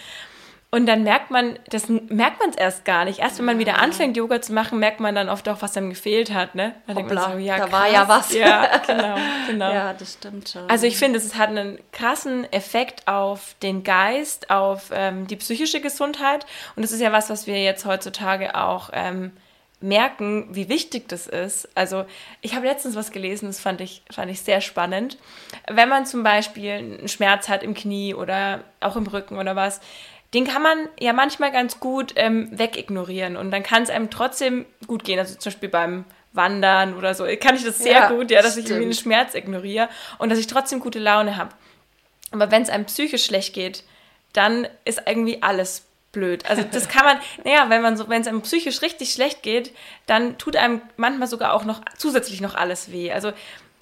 Und 0.73 0.85
dann 0.85 1.03
merkt 1.03 1.31
man, 1.31 1.59
das 1.67 1.89
merkt 1.89 2.39
man 2.39 2.49
es 2.49 2.55
erst 2.55 2.85
gar 2.85 3.03
nicht. 3.03 3.19
Erst 3.19 3.37
wenn 3.39 3.45
man 3.45 3.59
wieder 3.59 3.79
anfängt, 3.79 4.15
Yoga 4.15 4.41
zu 4.41 4.53
machen, 4.53 4.79
merkt 4.79 5.01
man 5.01 5.13
dann 5.13 5.27
oft 5.27 5.49
auch, 5.49 5.61
was 5.61 5.75
einem 5.75 5.89
gefehlt 5.89 6.33
hat. 6.33 6.55
Ne? 6.55 6.73
Dann 6.87 6.95
Hoppla, 6.95 7.33
so, 7.33 7.37
ja, 7.39 7.57
da 7.57 7.63
krass. 7.65 7.71
war 7.73 7.89
ja 7.91 8.07
was. 8.07 8.33
Ja, 8.33 8.77
genau, 8.87 9.15
genau. 9.47 9.73
Ja, 9.73 9.93
das 9.93 10.13
stimmt 10.13 10.47
schon. 10.47 10.69
Also 10.69 10.87
ich 10.87 10.95
finde, 10.95 11.19
es 11.19 11.35
hat 11.35 11.49
einen 11.49 11.77
krassen 11.91 12.51
Effekt 12.53 13.05
auf 13.09 13.53
den 13.61 13.83
Geist, 13.83 14.49
auf 14.49 14.91
ähm, 14.93 15.27
die 15.27 15.35
psychische 15.35 15.81
Gesundheit. 15.81 16.45
Und 16.77 16.83
das 16.83 16.93
ist 16.93 17.01
ja 17.01 17.11
was, 17.11 17.29
was 17.29 17.47
wir 17.47 17.61
jetzt 17.61 17.83
heutzutage 17.83 18.55
auch 18.55 18.91
ähm, 18.93 19.33
merken, 19.81 20.47
wie 20.51 20.69
wichtig 20.69 21.09
das 21.09 21.27
ist. 21.27 21.67
Also 21.75 22.05
ich 22.39 22.55
habe 22.55 22.67
letztens 22.67 22.95
was 22.95 23.11
gelesen, 23.11 23.47
das 23.47 23.59
fand 23.59 23.81
ich, 23.81 24.03
fand 24.09 24.31
ich 24.31 24.39
sehr 24.41 24.61
spannend. 24.61 25.17
Wenn 25.67 25.89
man 25.89 26.05
zum 26.05 26.23
Beispiel 26.23 26.71
einen 26.71 27.07
Schmerz 27.09 27.49
hat 27.49 27.61
im 27.61 27.73
Knie 27.73 28.13
oder 28.13 28.63
auch 28.79 28.95
im 28.95 29.07
Rücken 29.07 29.37
oder 29.37 29.57
was, 29.57 29.81
den 30.33 30.45
kann 30.45 30.61
man 30.61 30.87
ja 30.99 31.13
manchmal 31.13 31.51
ganz 31.51 31.79
gut 31.79 32.13
ähm, 32.15 32.47
wegignorieren 32.57 33.35
und 33.35 33.51
dann 33.51 33.63
kann 33.63 33.83
es 33.83 33.89
einem 33.89 34.09
trotzdem 34.09 34.65
gut 34.87 35.03
gehen. 35.03 35.19
Also 35.19 35.35
zum 35.35 35.51
Beispiel 35.51 35.69
beim 35.69 36.05
Wandern 36.33 36.95
oder 36.95 37.13
so, 37.13 37.25
kann 37.39 37.55
ich 37.55 37.65
das 37.65 37.79
sehr 37.79 37.93
Ja, 37.93 38.09
gut, 38.09 38.31
ja, 38.31 38.41
dass 38.41 38.55
ich 38.55 38.65
irgendwie 38.65 38.83
einen 38.83 38.93
stimmt. 38.93 39.13
Schmerz 39.13 39.35
ignoriere 39.35 39.89
und 40.17 40.29
dass 40.29 40.39
ich 40.39 40.47
trotzdem 40.47 40.79
gute 40.79 40.99
Laune 40.99 41.35
habe. 41.35 41.51
Aber 42.31 42.49
wenn 42.51 42.61
es 42.61 42.69
einem 42.69 42.85
psychisch 42.85 43.25
schlecht 43.25 43.53
geht, 43.53 43.83
dann 44.31 44.67
ist 44.85 45.01
irgendwie 45.05 45.43
alles 45.43 45.85
blöd. 46.13 46.49
Also 46.49 46.63
das 46.63 46.87
kann 46.87 47.05
man, 47.05 47.19
naja, 47.43 47.69
wenn 47.69 47.81
man 47.81 47.97
so, 47.97 48.07
wenn 48.09 48.21
es 48.21 48.27
einem 48.27 48.41
psychisch 48.41 48.81
richtig 48.81 49.11
schlecht 49.11 49.43
geht, 49.43 49.73
dann 50.05 50.37
tut 50.37 50.55
einem 50.55 50.81
manchmal 50.95 51.27
sogar 51.27 51.53
auch 51.53 51.65
noch 51.65 51.81
zusätzlich 51.97 52.39
noch 52.41 52.55
alles 52.55 52.91
weh. 52.91 53.11
Also 53.11 53.33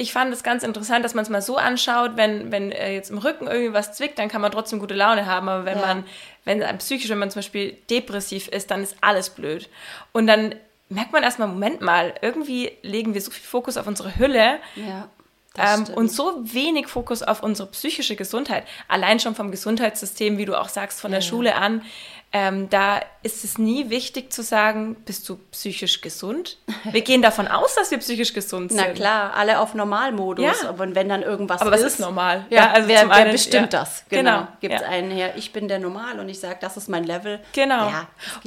ich 0.01 0.13
fand 0.13 0.34
es 0.34 0.44
ganz 0.44 0.63
interessant, 0.63 1.03
dass 1.03 1.13
man 1.13 1.24
es 1.24 1.29
mal 1.29 1.41
so 1.41 1.58
anschaut, 1.58 2.12
wenn, 2.15 2.53
wenn 2.53 2.72
äh, 2.72 2.94
jetzt 2.94 3.12
im 3.12 3.18
Rücken 3.18 3.48
irgendwie 3.48 3.74
was 3.74 3.94
zwickt, 3.94 4.18
dann 4.18 4.29
kann 4.29 4.39
man 4.41 4.50
trotzdem 4.51 4.79
gute 4.79 4.94
Laune 4.94 5.25
haben. 5.25 5.50
Aber 5.50 5.65
wenn 5.65 5.77
Ja. 5.77 5.86
man, 5.86 6.06
wenn 6.46 6.77
psychisch, 6.77 7.10
wenn 7.10 7.20
man 7.20 7.29
zum 7.29 7.39
Beispiel 7.41 7.74
depressiv 7.89 8.48
ist, 8.48 8.72
dann 8.72 8.82
ist 8.82 8.96
alles 9.01 9.29
blöd. 9.29 9.68
Und 10.13 10.25
dann 10.25 10.56
merkt 10.88 11.12
man 11.12 11.22
erstmal, 11.22 11.50
Moment 11.50 11.82
mal, 11.82 12.15
irgendwie 12.22 12.72
legen 12.82 13.13
wir 13.13 13.22
so 13.22 13.29
viel 13.29 13.44
Fokus 13.46 13.75
auf 13.75 13.88
unsere 13.88 14.18
Hülle, 14.18 14.60
ja, 14.75 15.10
ähm, 15.58 15.86
und 15.96 16.10
so 16.10 16.39
wenig 16.53 16.88
Fokus 16.88 17.22
auf 17.22 17.44
unsere 17.44 17.70
psychische 17.72 18.15
Gesundheit. 18.15 18.65
Allein 18.88 19.20
schon 19.20 19.36
vom 19.36 19.51
Gesundheitssystem, 19.51 20.38
wie 20.38 20.46
du 20.46 20.56
auch 20.58 20.70
sagst, 20.70 21.01
von 21.01 21.12
der 21.12 21.22
Schule 21.22 21.56
an. 21.56 21.82
Ähm, 22.31 22.69
da 22.69 23.00
ist 23.24 23.43
es 23.43 23.57
nie 23.57 23.89
wichtig 23.89 24.31
zu 24.31 24.43
sagen, 24.43 24.95
bist 25.03 25.27
du 25.27 25.38
psychisch 25.51 26.00
gesund? 26.01 26.57
Wir 26.91 27.01
gehen 27.01 27.24
davon 27.24 27.48
aus, 27.48 27.74
dass 27.74 27.89
wir 27.89 27.98
psychisch 27.98 28.33
gesund 28.33 28.71
sind. 28.71 28.79
Na 28.79 28.93
klar, 28.93 29.33
alle 29.36 29.59
auf 29.59 29.74
Normalmodus. 29.74 30.45
Ja. 30.45 30.69
Aber 30.69 30.93
wenn 30.93 31.09
dann 31.09 31.24
irgendwas 31.24 31.59
Aber 31.59 31.71
was 31.71 31.81
ist, 31.81 31.93
ist 31.93 32.00
normal? 32.01 32.45
Ja, 32.51 32.57
Ja, 32.65 32.71
also 32.71 32.88
wer, 32.88 33.00
zum 33.01 33.09
wer 33.09 33.15
einen- 33.15 33.31
bestimmt 33.31 33.74
ja. 33.74 33.79
das? 33.79 34.03
Genau. 34.09 34.31
Genau, 34.38 34.48
Gibt 34.62 34.75
es 34.75 34.83
einen 34.83 35.09
her, 35.09 35.33
ich 35.38 35.51
bin 35.53 35.67
der 35.67 35.79
Normal 35.79 36.19
und 36.19 36.29
ich 36.29 36.39
sage, 36.39 36.57
das 36.62 36.77
ist 36.77 36.88
mein 36.88 37.03
Level. 37.03 37.39
Genau. 37.53 37.89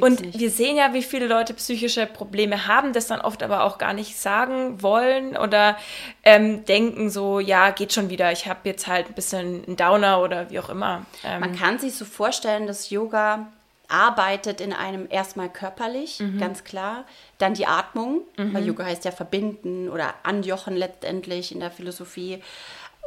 Und 0.00 0.20
nicht. 0.20 0.38
wir 0.38 0.50
sehen 0.50 0.76
ja, 0.76 0.94
wie 0.94 1.02
viele 1.02 1.26
Leute 1.26 1.52
psychische 1.54 2.06
Probleme 2.06 2.68
haben, 2.68 2.92
das 2.92 3.08
dann 3.08 3.20
oft 3.20 3.42
aber 3.42 3.64
auch 3.64 3.78
gar 3.78 3.94
nicht 3.94 4.16
sagen 4.16 4.80
wollen 4.80 5.36
oder 5.36 5.76
ähm, 6.22 6.64
denken 6.66 7.10
so, 7.10 7.40
ja, 7.40 7.70
geht 7.70 7.92
schon 7.92 8.10
wieder, 8.10 8.30
ich 8.30 8.46
habe 8.46 8.60
jetzt 8.62 8.86
halt 8.86 9.08
ein 9.08 9.14
bisschen 9.14 9.64
einen 9.66 9.76
Downer 9.76 10.20
oder 10.22 10.50
wie 10.50 10.60
auch 10.60 10.68
immer. 10.68 11.04
Ähm, 11.24 11.40
Man 11.40 11.58
kann 11.58 11.80
sich 11.80 11.96
so 11.96 12.04
vorstellen, 12.04 12.68
dass 12.68 12.88
Yoga 12.90 13.48
arbeitet 13.92 14.60
in 14.60 14.72
einem 14.72 15.06
erstmal 15.10 15.48
körperlich, 15.48 16.20
Mhm. 16.20 16.38
ganz 16.38 16.64
klar. 16.64 17.04
Dann 17.38 17.54
die 17.54 17.66
Atmung, 17.66 18.22
weil 18.36 18.66
Yoga 18.66 18.84
heißt 18.84 19.04
ja 19.04 19.10
verbinden 19.12 19.88
oder 19.88 20.14
anjochen 20.22 20.76
letztendlich 20.76 21.52
in 21.52 21.60
der 21.60 21.70
Philosophie. 21.70 22.42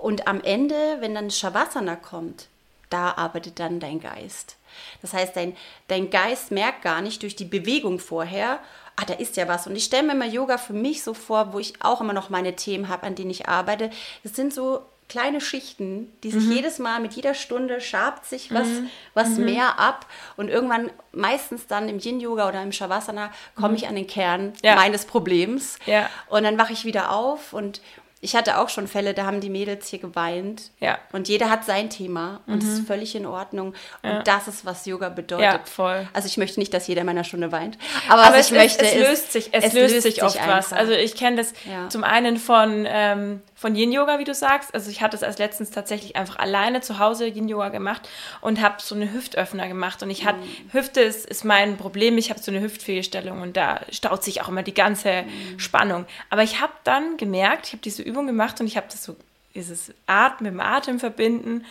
Und 0.01 0.27
am 0.27 0.41
Ende, 0.41 0.97
wenn 0.99 1.15
dann 1.15 1.31
Shavasana 1.31 1.95
kommt, 1.95 2.47
da 2.89 3.13
arbeitet 3.17 3.59
dann 3.59 3.79
dein 3.79 3.99
Geist. 3.99 4.57
Das 5.01 5.13
heißt, 5.13 5.35
dein, 5.35 5.55
dein 5.87 6.09
Geist 6.09 6.51
merkt 6.51 6.83
gar 6.83 7.01
nicht 7.01 7.23
durch 7.23 7.35
die 7.35 7.45
Bewegung 7.45 7.99
vorher, 7.99 8.59
ah, 8.97 9.05
da 9.07 9.13
ist 9.15 9.37
ja 9.37 9.47
was. 9.47 9.67
Und 9.67 9.75
ich 9.75 9.85
stelle 9.85 10.03
mir 10.07 10.15
mal 10.15 10.31
Yoga 10.31 10.57
für 10.57 10.73
mich 10.73 11.01
so 11.03 11.13
vor, 11.13 11.53
wo 11.53 11.59
ich 11.59 11.73
auch 11.81 12.01
immer 12.01 12.13
noch 12.13 12.29
meine 12.29 12.55
Themen 12.55 12.87
habe, 12.89 13.03
an 13.07 13.15
denen 13.15 13.31
ich 13.31 13.47
arbeite. 13.47 13.89
Das 14.23 14.35
sind 14.35 14.53
so 14.53 14.81
kleine 15.07 15.39
Schichten, 15.39 16.11
die 16.23 16.31
sich 16.31 16.43
jedes 16.49 16.79
Mal 16.79 16.99
mit 16.99 17.13
jeder 17.13 17.33
Stunde 17.33 17.79
schabt 17.79 18.25
sich 18.25 18.53
was, 18.53 18.67
was 19.13 19.37
mehr 19.37 19.79
ab. 19.79 20.07
Und 20.35 20.49
irgendwann, 20.49 20.89
meistens 21.11 21.67
dann 21.67 21.89
im 21.89 21.99
Yin-Yoga 21.99 22.49
oder 22.49 22.61
im 22.63 22.71
Shavasana, 22.71 23.31
komme 23.55 23.75
ich 23.75 23.87
an 23.87 23.95
den 23.95 24.07
Kern 24.07 24.53
Ja. 24.63 24.75
meines 24.75 25.05
Problems. 25.05 25.77
Ja. 25.85 26.09
Und 26.27 26.43
dann 26.43 26.57
wache 26.57 26.73
ich 26.73 26.85
wieder 26.85 27.11
auf 27.11 27.53
und 27.53 27.81
ich 28.21 28.35
hatte 28.35 28.57
auch 28.57 28.69
schon 28.69 28.87
Fälle, 28.87 29.13
da 29.13 29.25
haben 29.25 29.39
die 29.39 29.51
Mädels 29.51 29.87
hier 29.87 29.99
geweint. 29.99 30.71
Ja. 30.79 30.97
Und 31.11 31.27
jeder 31.27 31.51
hat 31.51 31.63
sein 31.63 31.91
Thema 31.91 32.41
und 32.47 32.63
das 32.63 32.69
ist 32.69 32.87
völlig 32.87 33.13
in 33.15 33.27
Ordnung. 33.27 33.75
Und 34.01 34.27
das 34.27 34.47
ist, 34.47 34.65
was 34.65 34.87
Yoga 34.87 35.09
bedeutet. 35.09 35.69
Voll. 35.69 36.07
Also 36.11 36.25
ich 36.27 36.37
möchte 36.37 36.59
nicht, 36.59 36.73
dass 36.73 36.87
jeder 36.87 37.01
in 37.01 37.05
meiner 37.05 37.23
Stunde 37.23 37.51
weint. 37.51 37.77
Aber, 38.09 38.23
Aber 38.23 38.35
was 38.35 38.45
es, 38.45 38.51
ich 38.51 38.57
möchte, 38.57 38.83
ist, 38.83 38.93
es 38.93 38.95
ist, 38.95 39.07
löst 39.07 39.31
sich, 39.31 39.49
es, 39.51 39.73
löst 39.73 40.01
sich 40.01 40.23
oft 40.23 40.39
was. 40.47 40.73
Also 40.73 40.93
ich 40.93 41.15
kenne 41.15 41.37
das 41.37 41.53
zum 41.89 42.03
einen 42.03 42.37
von, 42.37 42.85
ähm, 42.89 43.43
von 43.65 43.75
Yin 43.75 43.91
Yoga, 43.91 44.19
wie 44.19 44.25
du 44.25 44.35
sagst. 44.35 44.75
Also 44.75 44.91
ich 44.91 45.01
hatte 45.01 45.17
es 45.17 45.23
als 45.23 45.39
letztens 45.39 45.71
tatsächlich 45.71 46.15
einfach 46.15 46.35
alleine 46.37 46.81
zu 46.81 46.99
Hause 46.99 47.25
Yin 47.25 47.49
Yoga 47.49 47.69
gemacht 47.69 48.07
und 48.41 48.61
habe 48.61 48.75
so 48.79 48.93
eine 48.93 49.11
Hüftöffner 49.11 49.67
gemacht. 49.67 50.03
Und 50.03 50.11
ich 50.11 50.23
hatte, 50.23 50.37
Mhm. 50.37 50.71
Hüfte 50.73 51.01
ist, 51.01 51.25
ist 51.25 51.43
mein 51.45 51.75
Problem. 51.75 52.15
Ich 52.19 52.29
habe 52.29 52.39
so 52.39 52.51
eine 52.51 52.61
Hüftfehlstellung 52.61 53.41
und 53.41 53.57
da 53.57 53.79
staut 53.91 54.23
sich 54.23 54.43
auch 54.43 54.49
immer 54.49 54.61
die 54.61 54.75
ganze 54.75 55.23
Mhm. 55.23 55.57
Spannung. 55.59 56.05
Aber 56.29 56.43
ich 56.43 56.61
habe 56.61 56.73
dann 56.83 57.17
gemerkt, 57.17 57.65
ich 57.65 57.71
habe 57.73 57.81
diese 57.81 58.03
Übung 58.03 58.27
gemacht 58.27 58.61
und 58.61 58.67
ich 58.67 58.77
habe 58.77 58.85
das 58.87 59.03
so, 59.03 59.15
dieses 59.55 59.91
Atmen 60.05 60.53
mit 60.53 60.61
dem 60.61 60.67
Atem 60.67 60.99
verbinden. 60.99 61.65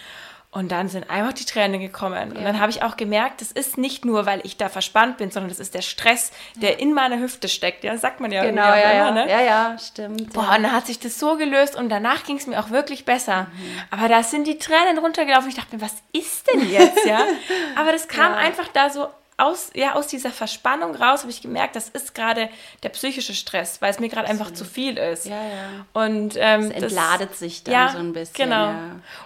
Und 0.55 0.71
dann 0.71 0.89
sind 0.89 1.11
einfach 1.11 1.33
die 1.33 1.45
Tränen 1.45 1.81
gekommen. 1.81 2.31
Und 2.31 2.45
dann 2.45 2.61
habe 2.61 2.71
ich 2.71 2.85
auch 2.85 2.97
gemerkt, 2.97 3.41
das 3.41 3.51
ist 3.51 3.77
nicht 3.77 4.05
nur, 4.05 4.25
weil 4.25 4.41
ich 4.45 4.57
da 4.57 4.69
verspannt 4.69 5.17
bin, 5.17 5.33
sondern 5.33 5.49
das 5.49 5.59
ist 5.59 5.75
der 5.75 5.83
Stress, 5.83 6.31
der 6.55 6.79
in 6.79 6.95
meiner 6.95 7.19
Hüfte 7.19 7.49
steckt. 7.49 7.83
Ja, 7.83 7.97
sagt 7.99 8.21
man 8.21 8.31
ja 8.31 8.45
Genau, 8.45 8.63
ja, 8.63 8.77
ja. 8.77 9.09
immer, 9.09 9.25
ne? 9.25 9.29
ja, 9.31 9.41
ja, 9.43 9.77
stimmt. 9.79 10.33
Boah, 10.33 10.45
ja. 10.45 10.55
und 10.57 10.63
dann 10.63 10.73
hat 10.73 10.87
sich 10.87 11.01
das 11.01 11.19
so 11.19 11.37
gelöst 11.37 11.75
und 11.75 11.89
danach 11.89 12.23
ging 12.23 12.37
es 12.37 12.47
mir 12.47 12.61
auch 12.61 12.71
wirklich 12.71 13.05
besser. 13.05 13.49
Mhm. 13.53 13.81
Aber 13.91 14.09
da 14.09 14.23
sind 14.23 14.47
die 14.47 14.59
Tränen 14.59 14.99
runtergelaufen. 14.99 15.49
Ich 15.49 15.57
dachte 15.57 15.75
mir, 15.75 15.83
was 15.83 15.97
ist 16.13 16.49
denn 16.53 16.71
jetzt, 16.71 17.05
ja? 17.05 17.19
Aber 17.77 17.91
das 17.91 18.07
kam 18.07 18.31
Ja. 18.33 18.39
einfach 18.39 18.69
da 18.69 18.91
so 18.91 19.09
aus, 19.37 19.71
ja, 19.75 19.95
aus 19.95 20.07
dieser 20.07 20.31
Verspannung 20.31 20.95
raus, 20.95 21.23
habe 21.23 21.31
ich 21.31 21.43
gemerkt, 21.43 21.75
das 21.77 21.89
ist 21.89 22.15
gerade 22.15 22.49
der 22.83 22.89
psychische 22.91 23.35
Stress, 23.35 23.83
weil 23.83 23.91
es 23.91 23.99
mir 23.99 24.09
gerade 24.09 24.29
einfach 24.29 24.53
zu 24.53 24.65
viel 24.65 24.97
ist. 24.97 25.27
Ja, 25.27 25.43
ja. 25.43 25.87
Und 25.93 26.35
ähm, 26.39 26.71
Es 26.71 26.83
entladet 26.83 27.35
sich 27.37 27.65
dann 27.65 27.75
ja, 27.75 27.89
so 27.91 27.99
ein 27.99 28.13
bisschen. 28.13 28.35
Genau. 28.49 28.67
Ja. 28.67 28.79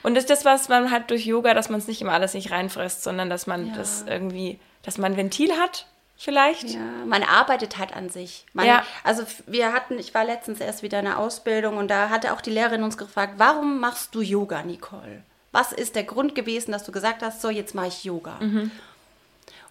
Und 0.03 0.15
das 0.15 0.25
ist 0.25 0.31
das, 0.31 0.45
was 0.45 0.69
man 0.69 0.91
halt 0.91 1.11
durch 1.11 1.27
Yoga, 1.27 1.53
dass 1.55 1.69
man 1.69 1.79
es 1.79 1.87
nicht 1.89 2.01
immer 2.01 2.13
alles 2.13 2.35
nicht 2.35 2.51
reinfrisst, 2.51 3.03
sondern 3.03 3.29
dass 3.29 3.47
man 3.47 3.69
Ja. 3.69 3.75
das 3.77 4.05
irgendwie, 4.09 4.59
dass 4.83 4.97
man 4.97 5.13
ein 5.13 5.17
Ventil 5.19 5.53
hat, 5.59 5.87
vielleicht. 6.17 6.71
Ja, 6.71 6.81
man 7.07 7.23
arbeitet 7.23 7.77
halt 7.79 7.95
an 7.95 8.09
sich. 8.09 8.47
Man, 8.55 8.67
Ja. 8.67 8.85
Also 9.05 9.25
wir 9.47 9.73
hatten, 9.75 9.99
ich 9.99 10.15
war 10.15 10.25
letztens 10.25 10.61
erst 10.61 10.83
wieder 10.83 10.99
in 11.01 11.05
der 11.05 11.19
Ausbildung 11.19 11.77
und 11.77 11.89
da 11.89 12.09
hatte 12.09 12.33
auch 12.33 12.41
die 12.41 12.51
Lehrerin 12.51 12.83
uns 12.83 12.97
gefragt, 12.97 13.35
warum 13.37 13.79
machst 13.79 14.15
du 14.15 14.21
Yoga, 14.23 14.63
Nicole? 14.63 15.23
Was 15.53 15.73
ist 15.73 15.97
der 15.97 16.05
Grund 16.05 16.35
gewesen, 16.35 16.73
dass 16.73 16.85
du 16.85 16.93
gesagt 16.93 17.23
hast, 17.23 17.41
so 17.43 17.51
jetzt 17.51 17.75
mache 17.75 17.87
ich 17.89 18.05
Yoga? 18.05 18.37
Mhm. 18.41 18.71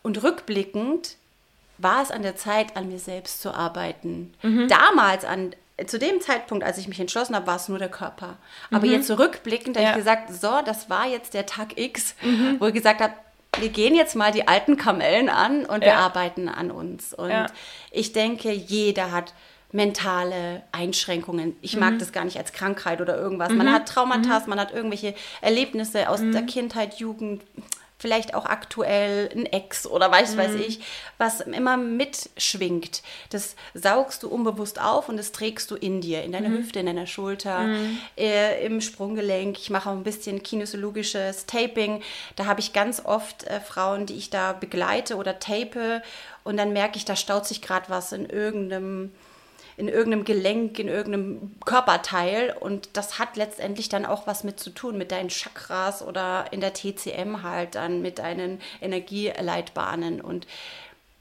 Und 0.08 0.24
rückblickend 0.24 1.18
war 1.80 2.02
es 2.02 2.12
an 2.12 2.22
der 2.22 2.38
Zeit, 2.38 2.78
an 2.78 2.88
mir 2.88 2.98
selbst 2.98 3.42
zu 3.42 3.54
arbeiten. 3.54 4.34
Mhm. 4.42 4.70
Damals 4.70 5.26
an 5.26 5.54
zu 5.86 6.00
dem 6.00 6.22
Zeitpunkt, 6.22 6.64
als 6.64 6.78
ich 6.78 6.88
mich 6.88 6.98
entschlossen 7.02 7.36
habe, 7.36 7.46
war 7.46 7.58
es 7.58 7.68
nur 7.68 7.78
der 7.78 7.90
Körper. 7.90 8.38
Aber 8.72 8.86
jetzt 8.88 9.08
zurückblickend 9.08 9.76
habe 9.76 9.82
Mhm. 9.86 9.90
Ja. 9.90 9.92
Mhm. 9.92 10.00
ich 10.00 10.06
gesagt, 10.06 10.34
so, 10.34 10.62
das 10.66 10.90
war 10.90 11.08
jetzt 11.08 11.34
der 11.34 11.46
Tag 11.46 11.78
X, 11.78 12.16
wo 12.60 12.68
ich 12.68 12.74
gesagt 12.74 13.02
habe, 13.02 13.12
wir 13.60 13.68
gehen 13.68 13.96
jetzt 13.96 14.16
mal 14.16 14.32
die 14.32 14.48
alten 14.48 14.78
Kamellen 14.78 15.28
an 15.28 15.66
und 15.66 15.82
wir 15.82 15.90
Ja. 15.90 15.98
arbeiten 16.00 16.48
an 16.48 16.72
uns. 16.72 17.14
Und 17.14 17.30
Ja. 17.32 17.48
ich 17.92 18.14
denke, 18.14 18.50
jeder 18.54 19.12
hat 19.12 19.34
mentale 19.74 20.64
Einschränkungen. 20.72 21.58
Ich 21.62 21.74
Mhm. 21.74 21.82
mag 21.82 22.00
das 22.00 22.14
gar 22.14 22.24
nicht 22.24 22.38
als 22.38 22.54
Krankheit 22.54 23.02
oder 23.02 23.18
irgendwas. 23.18 23.50
Man 23.52 23.70
hat 23.74 23.90
Traumata, 23.90 24.42
man 24.48 24.58
hat 24.62 24.72
irgendwelche 24.74 25.14
Erlebnisse 25.42 26.08
aus 26.10 26.22
Mhm. 26.22 26.32
der 26.32 26.44
Kindheit, 26.44 26.96
Jugend, 26.96 27.42
vielleicht 28.00 28.36
auch 28.36 28.46
aktuell 28.46 29.30
ein 29.36 29.46
Ex 29.48 29.88
oder 29.88 30.12
weiß 30.12 30.38
weiß 30.38 30.54
Mhm. 30.54 30.62
ich, 30.62 30.80
was 31.18 31.42
immer 31.42 31.78
mitschwingt. 31.78 33.02
Das 33.32 33.56
saugst 33.74 34.24
du 34.24 34.30
unbewusst 34.30 34.80
auf 34.80 35.10
und 35.10 35.18
das 35.18 35.32
trägst 35.32 35.72
du 35.72 35.76
in 35.76 36.02
dir, 36.02 36.22
in 36.24 36.30
Mhm. 36.30 36.34
deiner 36.34 36.50
Hüfte, 36.50 36.80
in 36.80 36.86
deiner 36.86 37.08
Schulter, 37.08 37.70
äh, 38.18 38.66
im 38.66 38.82
Sprunggelenk. 38.82 39.58
Ich 39.58 39.70
mache 39.70 39.90
auch 39.90 39.94
ein 39.94 40.04
bisschen 40.04 40.44
kinesiologisches 40.44 41.46
Taping. 41.48 42.02
Da 42.36 42.46
habe 42.46 42.60
ich 42.60 42.74
ganz 42.74 43.04
oft 43.04 43.46
äh, 43.46 43.60
Frauen, 43.60 44.06
die 44.06 44.16
ich 44.16 44.30
da 44.30 44.54
begleite 44.54 45.16
oder 45.16 45.40
tape 45.40 46.02
und 46.44 46.58
dann 46.58 46.74
merke 46.74 46.98
ich, 46.98 47.06
da 47.06 47.16
staut 47.16 47.46
sich 47.48 47.62
gerade 47.62 47.90
was 47.90 48.12
in 48.12 48.30
irgendeinem 48.30 49.12
in 49.78 49.88
irgendeinem 49.88 50.26
Gelenk, 50.26 50.80
in 50.80 50.88
irgendeinem 50.88 51.56
Körperteil. 51.64 52.56
Und 52.60 52.90
das 52.94 53.20
hat 53.20 53.38
letztendlich 53.38 53.90
dann 53.90 54.06
auch 54.06 54.26
was 54.26 54.44
mit 54.44 54.60
zu 54.60 54.72
tun, 54.72 54.98
mit 54.98 55.12
deinen 55.12 55.30
Chakras 55.30 56.02
oder 56.02 56.52
in 56.52 56.62
der 56.62 56.74
TCM 56.74 57.44
halt 57.44 57.76
dann 57.76 58.02
mit 58.02 58.18
deinen 58.18 58.60
Energieleitbahnen. 58.82 60.20
Und 60.20 60.48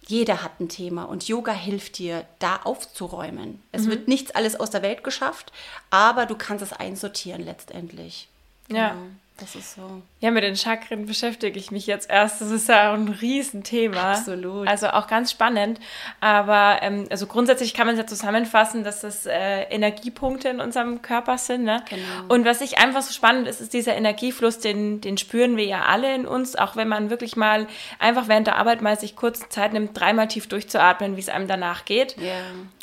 jeder 0.07 0.43
hat 0.43 0.59
ein 0.59 0.71
Thema 0.71 1.05
und 1.05 1.29
Yoga 1.29 1.53
hilft 1.53 1.99
dir, 1.99 2.25
da 2.39 2.57
aufzuräumen. 2.65 3.63
Es 3.73 3.89
wird 3.89 4.09
nichts 4.09 4.31
alles 4.31 4.59
aus 4.59 4.71
der 4.71 4.83
Welt 4.83 5.05
geschafft, 5.05 5.53
aber 5.91 6.27
du 6.27 6.35
kannst 6.37 6.63
es 6.63 6.73
einsortieren 6.73 7.45
letztendlich. 7.45 8.29
Ja. 8.69 8.91
Genau. 8.91 9.03
Das 9.39 9.55
ist 9.55 9.75
so. 9.75 10.03
Ja, 10.21 10.31
mit 10.31 10.45
den 10.45 10.57
Chakren 10.57 11.05
beschäftige 11.05 11.59
ich 11.59 11.71
mich 11.71 11.87
jetzt 11.87 12.09
erst. 12.09 12.41
Das 12.41 12.51
ist 12.51 12.71
ja 12.71 12.95
ein 12.95 13.09
Riesenthema. 13.09 14.13
Absolut. 14.13 14.67
Also 14.67 14.89
auch 14.89 15.09
ganz 15.09 15.31
spannend. 15.31 15.79
Aber 16.21 16.79
ähm, 16.81 17.07
also 17.11 17.27
grundsätzlich 17.27 17.75
kann 17.75 17.87
man 17.87 17.97
es 17.97 18.01
ja 18.01 18.07
zusammenfassen, 18.07 18.83
dass 18.83 19.03
das 19.03 19.27
äh, 19.27 19.65
Energiepunkte 19.65 20.49
in 20.49 20.61
unserem 20.61 21.03
Körper 21.03 21.37
sind. 21.37 21.65
Ne? 21.65 21.83
Genau. 21.91 22.33
Und 22.35 22.47
was 22.47 22.63
ich 22.63 22.79
einfach 22.79 23.03
so 23.03 23.13
spannend 23.13 23.47
ist, 23.47 23.61
ist 23.61 23.75
dieser 23.75 23.95
Energiefluss, 23.95 24.59
den, 24.59 25.03
den 25.03 25.19
spüren 25.19 25.59
wir 25.59 25.67
ja 25.67 25.83
alle 25.83 26.15
in 26.15 26.27
uns, 26.27 26.57
auch 26.57 26.75
wenn 26.77 26.89
man 26.89 27.11
wirklich 27.11 27.37
mal 27.37 27.67
einfach 27.99 28.29
während 28.29 28.47
der 28.47 28.57
Arbeit 28.57 28.81
mal 28.81 28.99
sich 28.99 29.17
kurz 29.17 29.51
Zeit 29.51 29.75
nimmt, 29.75 29.99
dreimal 30.01 30.29
tief 30.29 30.49
durchzuatmen, 30.49 31.17
wie 31.17 31.21
es 31.21 31.29
einem 31.29 31.47
danach 31.47 31.85
geht. 31.85 32.17
Ja. 32.17 32.33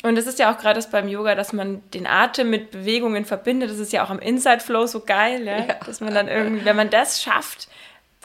Und 0.04 0.18
es 0.18 0.26
ist 0.26 0.38
ja 0.38 0.52
auch 0.52 0.58
gerade 0.58 0.74
das 0.74 0.90
beim 0.90 1.08
Yoga, 1.08 1.34
dass 1.34 1.52
man 1.52 1.82
den 1.94 2.06
Atem 2.06 2.50
mit 2.50 2.70
Bewegungen 2.70 3.24
verbindet. 3.24 3.70
Das 3.70 3.78
ist 3.78 3.92
ja 3.92 4.04
auch 4.04 4.10
am 4.10 4.18
Inside 4.18 4.60
Flow 4.60 4.86
so 4.86 5.00
geil, 5.00 5.44
ja? 5.44 5.58
Ja. 5.58 5.74
dass 5.86 6.00
man 6.00 6.14
dann 6.14 6.28
irgendwie, 6.28 6.43
wenn 6.64 6.76
man 6.76 6.90
das 6.90 7.22
schafft, 7.22 7.68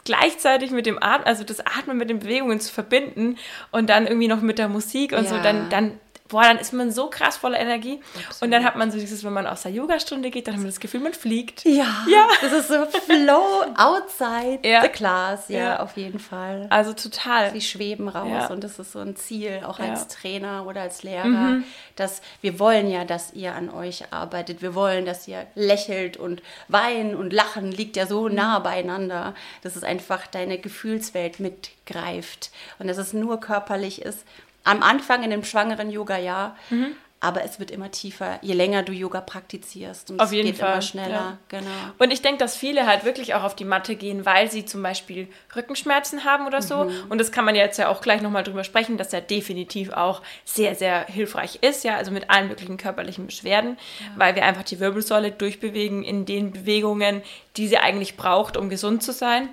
gleichzeitig 0.04 0.70
mit 0.70 0.86
dem 0.86 1.02
Atmen, 1.02 1.26
also 1.26 1.44
das 1.44 1.60
Atmen 1.60 1.98
mit 1.98 2.08
den 2.10 2.20
Bewegungen 2.20 2.60
zu 2.60 2.72
verbinden 2.72 3.36
und 3.70 3.90
dann 3.90 4.06
irgendwie 4.06 4.28
noch 4.28 4.40
mit 4.40 4.58
der 4.58 4.68
Musik 4.68 5.12
und 5.12 5.28
so, 5.28 5.36
Ja. 5.36 5.42
dann, 5.42 5.68
dann, 5.68 6.00
boah, 6.30 6.42
dann 6.42 6.58
ist 6.58 6.72
man 6.72 6.90
so 6.90 7.08
krass 7.10 7.36
voller 7.36 7.58
Energie. 7.60 8.00
Absolut. 8.16 8.42
Und 8.42 8.50
dann 8.52 8.64
hat 8.64 8.76
man 8.76 8.90
so 8.90 8.98
dieses, 8.98 9.22
wenn 9.24 9.32
man 9.32 9.46
aus 9.46 9.62
der 9.62 9.72
Yogastunde 9.72 10.30
geht, 10.30 10.46
dann 10.46 10.54
hat 10.54 10.60
man 10.60 10.70
das 10.70 10.80
Gefühl, 10.80 11.00
man 11.00 11.12
fliegt. 11.14 11.64
Ja, 11.64 11.86
Ja. 12.08 12.26
das 12.40 12.52
ist 12.52 12.68
so 12.68 12.86
Flow 12.86 13.64
outside 13.76 14.60
Ja. 14.62 14.82
the 14.82 14.88
class. 14.88 15.48
Ja, 15.48 15.58
Ja. 15.58 15.80
auf 15.80 15.96
jeden 15.96 16.18
Fall. 16.18 16.66
Also 16.70 16.92
total. 16.92 17.50
Sie 17.52 17.60
schweben 17.60 18.08
raus 18.08 18.28
Ja. 18.30 18.46
und 18.48 18.64
das 18.64 18.78
ist 18.78 18.92
so 18.92 19.00
ein 19.00 19.16
Ziel, 19.16 19.60
auch. 19.66 19.78
Mhm. 19.78 19.84
als 19.90 20.08
Trainer 20.08 20.66
oder 20.66 20.82
als 20.82 21.02
Lehrer, 21.02 21.58
dass 21.96 22.22
wir 22.40 22.58
wollen 22.58 22.90
ja, 22.90 23.04
dass 23.04 23.32
ihr 23.32 23.54
an 23.54 23.70
euch 23.70 24.12
arbeitet. 24.12 24.62
Wir 24.62 24.74
wollen, 24.74 25.04
dass 25.04 25.26
ihr 25.28 25.46
lächelt 25.54 26.16
und 26.16 26.42
weinen 26.68 27.14
und 27.14 27.32
lachen 27.32 27.70
liegt 27.72 27.96
ja 27.96 28.04
Mhm. 28.04 28.08
so 28.08 28.28
nah 28.28 28.58
beieinander, 28.60 29.34
dass 29.62 29.76
es 29.76 29.82
einfach 29.84 30.26
deine 30.26 30.58
Gefühlswelt 30.58 31.40
mitgreift 31.40 32.50
und 32.78 32.88
dass 32.88 32.98
es 32.98 33.12
nur 33.12 33.40
körperlich 33.40 34.02
ist. 34.02 34.24
Am 34.64 34.82
Anfang 34.82 35.22
in 35.22 35.30
dem 35.30 35.44
schwangeren 35.44 35.90
Yoga-Jahr, 35.90 36.56
Mhm. 36.70 36.88
aber 37.22 37.44
es 37.44 37.58
wird 37.58 37.70
immer 37.70 37.90
tiefer, 37.90 38.38
je 38.42 38.54
länger 38.54 38.82
du 38.82 38.92
Yoga 38.92 39.20
praktizierst 39.20 40.10
und 40.10 40.20
Auf 40.20 40.26
es 40.28 40.32
jeden 40.32 40.46
geht 40.48 40.58
Fall, 40.58 40.72
immer 40.72 40.82
schneller. 40.82 41.10
ja. 41.10 41.38
Genau. 41.48 41.70
Und 41.98 42.10
ich 42.12 42.22
denke, 42.22 42.38
dass 42.38 42.56
viele 42.56 42.86
halt 42.86 43.04
wirklich 43.04 43.34
auch 43.34 43.42
auf 43.42 43.54
die 43.54 43.64
Matte 43.66 43.94
gehen, 43.94 44.24
weil 44.24 44.50
sie 44.50 44.64
zum 44.64 44.82
Beispiel 44.82 45.28
Rückenschmerzen 45.54 46.24
haben 46.24 46.46
oder 46.46 46.62
so. 46.62 46.84
Mhm. 46.84 46.92
Und 47.10 47.18
das 47.18 47.30
kann 47.32 47.44
man 47.44 47.54
ja 47.54 47.62
jetzt 47.64 47.78
ja 47.78 47.88
auch 47.88 48.00
gleich 48.00 48.22
nochmal 48.22 48.42
drüber 48.42 48.64
sprechen, 48.64 48.96
dass 48.96 49.12
er 49.12 49.20
definitiv 49.20 49.90
auch 49.92 50.22
sehr, 50.44 50.74
sehr 50.74 51.04
hilfreich 51.06 51.58
ist, 51.62 51.84
ja, 51.84 51.96
also 51.96 52.10
mit 52.10 52.30
allen 52.30 52.48
möglichen 52.48 52.76
körperlichen 52.78 53.26
Beschwerden, 53.26 53.76
weil 54.16 54.34
wir 54.34 54.44
einfach 54.44 54.62
die 54.64 54.80
Wirbelsäule 54.80 55.30
durchbewegen 55.30 56.02
in 56.02 56.24
den 56.26 56.52
Bewegungen, 56.52 57.22
die 57.56 57.68
sie 57.68 57.78
eigentlich 57.78 58.16
braucht, 58.16 58.56
um 58.56 58.70
gesund 58.70 59.02
zu 59.02 59.12
sein. 59.12 59.48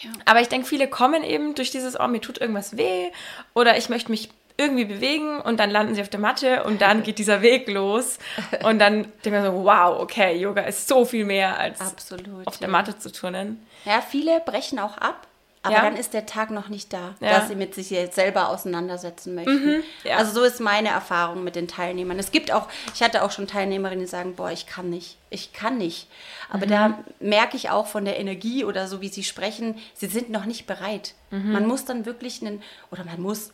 Ja. 0.00 0.10
Aber 0.24 0.40
ich 0.40 0.48
denke, 0.48 0.66
viele 0.66 0.88
kommen 0.88 1.22
eben 1.22 1.54
durch 1.54 1.70
dieses, 1.70 2.00
oh, 2.00 2.08
mir 2.08 2.20
tut 2.20 2.38
irgendwas 2.40 2.76
weh 2.76 3.10
oder 3.54 3.76
ich 3.76 3.88
möchte 3.88 4.10
mich 4.10 4.30
irgendwie 4.56 4.84
bewegen 4.84 5.40
und 5.40 5.58
dann 5.58 5.70
landen 5.70 5.94
sie 5.94 6.02
auf 6.02 6.08
der 6.08 6.20
Matte 6.20 6.64
und 6.64 6.80
dann 6.82 7.02
geht 7.02 7.18
dieser 7.18 7.42
Weg 7.42 7.68
los 7.68 8.18
und 8.64 8.78
dann 8.78 9.02
denke 9.02 9.12
ich 9.24 9.30
mir 9.32 9.44
so, 9.46 9.64
wow, 9.64 10.00
okay, 10.00 10.36
Yoga 10.36 10.62
ist 10.62 10.86
so 10.88 11.04
viel 11.04 11.24
mehr 11.24 11.58
als 11.58 11.80
Absolut. 11.80 12.46
auf 12.46 12.58
der. 12.58 12.68
Matte 12.68 12.98
zu 12.98 13.10
turnen. 13.10 13.66
Ja, 13.84 14.00
viele 14.00 14.40
brechen 14.40 14.78
auch 14.78 14.96
ab, 14.98 15.26
aber 15.64 15.74
Ja. 15.76 15.82
dann 15.82 15.96
ist 15.96 16.12
der 16.14 16.26
Tag 16.26 16.50
noch 16.50 16.68
nicht 16.68 16.92
da, 16.92 17.14
Ja. 17.20 17.38
dass 17.38 17.48
sie 17.48 17.54
mit 17.54 17.74
sich 17.74 17.90
jetzt 17.90 18.14
selber 18.16 18.48
auseinandersetzen 18.50 19.34
möchten. 19.34 19.82
ja. 20.04 20.16
Also 20.16 20.32
so 20.32 20.42
ist 20.44 20.60
meine 20.60 20.88
Erfahrung 20.90 21.44
mit 21.44 21.56
den 21.56 21.68
Teilnehmern. 21.68 22.18
Es 22.18 22.30
gibt 22.32 22.52
auch, 22.52 22.68
ich 22.94 23.02
hatte 23.02 23.22
auch 23.22 23.30
schon 23.30 23.46
Teilnehmerinnen, 23.46 24.00
die 24.04 24.08
sagen, 24.10 24.34
boah, 24.34 24.50
ich 24.50 24.66
kann 24.66 24.90
nicht, 24.90 25.16
ich 25.30 25.52
kann 25.52 25.78
nicht. 25.78 26.08
Aber 26.50 26.66
da 26.66 26.98
merke 27.20 27.56
ich 27.56 27.70
auch 27.70 27.86
von 27.86 28.04
der 28.04 28.18
Energie 28.20 28.64
oder 28.64 28.86
so, 28.86 29.00
wie 29.00 29.08
sie 29.08 29.24
sprechen, 29.24 29.78
sie 29.94 30.06
sind 30.08 30.28
noch 30.30 30.44
nicht 30.44 30.66
bereit. 30.66 31.14
Man 31.30 31.66
muss 31.66 31.86
dann 31.86 32.04
wirklich 32.04 32.42
einen, 32.42 32.62
oder 32.90 33.04
man 33.04 33.18
muss, 33.20 33.52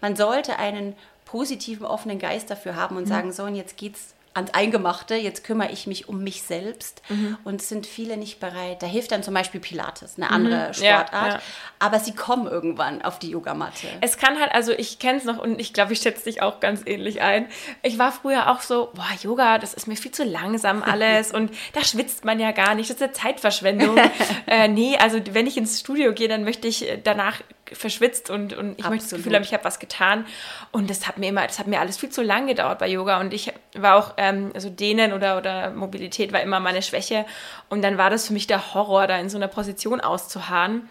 man 0.00 0.16
sollte 0.16 0.58
einen 0.58 0.94
positiven, 1.24 1.84
offenen 1.86 2.18
Geist 2.18 2.50
dafür 2.50 2.76
haben 2.76 2.96
und 2.96 3.06
sagen, 3.06 3.32
so, 3.32 3.42
und 3.44 3.54
jetzt 3.56 3.76
geht's 3.76 4.14
ans 4.32 4.52
Eingemachte, 4.52 5.14
jetzt 5.14 5.44
kümmere 5.44 5.72
ich 5.72 5.86
mich 5.86 6.10
um 6.10 6.22
mich 6.22 6.42
selbst. 6.42 7.00
Und 7.44 7.62
es 7.62 7.70
sind 7.70 7.86
viele 7.86 8.18
nicht 8.18 8.38
bereit. 8.38 8.82
Da 8.82 8.86
hilft 8.86 9.10
dann 9.12 9.22
zum 9.22 9.32
Beispiel 9.32 9.62
Pilates, 9.62 10.18
eine 10.18 10.30
andere 10.30 10.72
Ja, 10.78 11.06
Sportart. 11.06 11.32
ja. 11.32 11.40
Aber 11.78 11.98
sie 12.00 12.14
kommen 12.14 12.46
irgendwann 12.46 13.00
auf 13.00 13.18
die 13.18 13.30
Yogamatte. 13.30 13.86
Es 14.02 14.18
kann 14.18 14.38
halt, 14.38 14.52
also 14.52 14.72
ich 14.72 14.98
kenne 14.98 15.16
es 15.16 15.24
noch 15.24 15.38
und 15.38 15.58
ich 15.58 15.72
glaube, 15.72 15.94
ich 15.94 16.00
schätze 16.00 16.24
dich 16.24 16.42
auch 16.42 16.60
ganz 16.60 16.82
ähnlich 16.84 17.22
ein. 17.22 17.46
Ich 17.82 17.98
war 17.98 18.12
früher 18.12 18.50
auch 18.52 18.60
so, 18.60 18.90
boah, 18.94 19.08
Yoga, 19.22 19.56
das 19.56 19.72
ist 19.72 19.88
mir 19.88 19.96
viel 19.96 20.12
zu 20.12 20.22
langsam 20.24 20.82
alles 20.86 21.32
und 21.32 21.50
da 21.72 21.82
schwitzt 21.82 22.26
man 22.26 22.38
ja 22.38 22.52
gar 22.52 22.74
nicht, 22.74 22.90
das 22.90 22.96
ist 22.96 23.00
ja 23.00 23.12
Zeitverschwendung. 23.14 23.96
äh, 24.46 24.68
nee, 24.68 24.98
also 24.98 25.18
wenn 25.32 25.46
ich 25.46 25.56
ins 25.56 25.80
Studio 25.80 26.12
gehe, 26.12 26.28
dann 26.28 26.44
möchte 26.44 26.68
ich 26.68 26.86
danach 27.04 27.40
verschwitzt 27.72 28.30
und, 28.30 28.52
und 28.52 28.78
ich 28.78 28.84
möchte 28.84 28.96
das 28.96 29.04
Absolut. 29.04 29.24
Gefühl 29.24 29.36
haben, 29.36 29.42
ich 29.42 29.52
habe 29.52 29.64
was 29.64 29.78
getan. 29.78 30.26
Und 30.72 30.90
das 30.90 31.06
hat 31.06 31.18
mir 31.18 31.28
immer, 31.28 31.46
das 31.46 31.58
hat 31.58 31.66
mir 31.66 31.80
alles 31.80 31.96
viel 31.96 32.10
zu 32.10 32.22
lang 32.22 32.46
gedauert 32.46 32.78
bei 32.78 32.88
Yoga. 32.88 33.20
Und 33.20 33.34
ich 33.34 33.52
war 33.74 33.96
auch, 33.96 34.14
ähm, 34.16 34.50
also 34.54 34.70
Dehnen 34.70 35.12
oder, 35.12 35.38
oder 35.38 35.70
Mobilität 35.70 36.32
war 36.32 36.40
immer 36.42 36.60
meine 36.60 36.82
Schwäche. 36.82 37.26
Und 37.68 37.82
dann 37.82 37.98
war 37.98 38.10
das 38.10 38.26
für 38.26 38.32
mich 38.32 38.46
der 38.46 38.74
Horror, 38.74 39.06
da 39.06 39.18
in 39.18 39.28
so 39.28 39.36
einer 39.36 39.48
Position 39.48 40.00
auszuharren. 40.00 40.88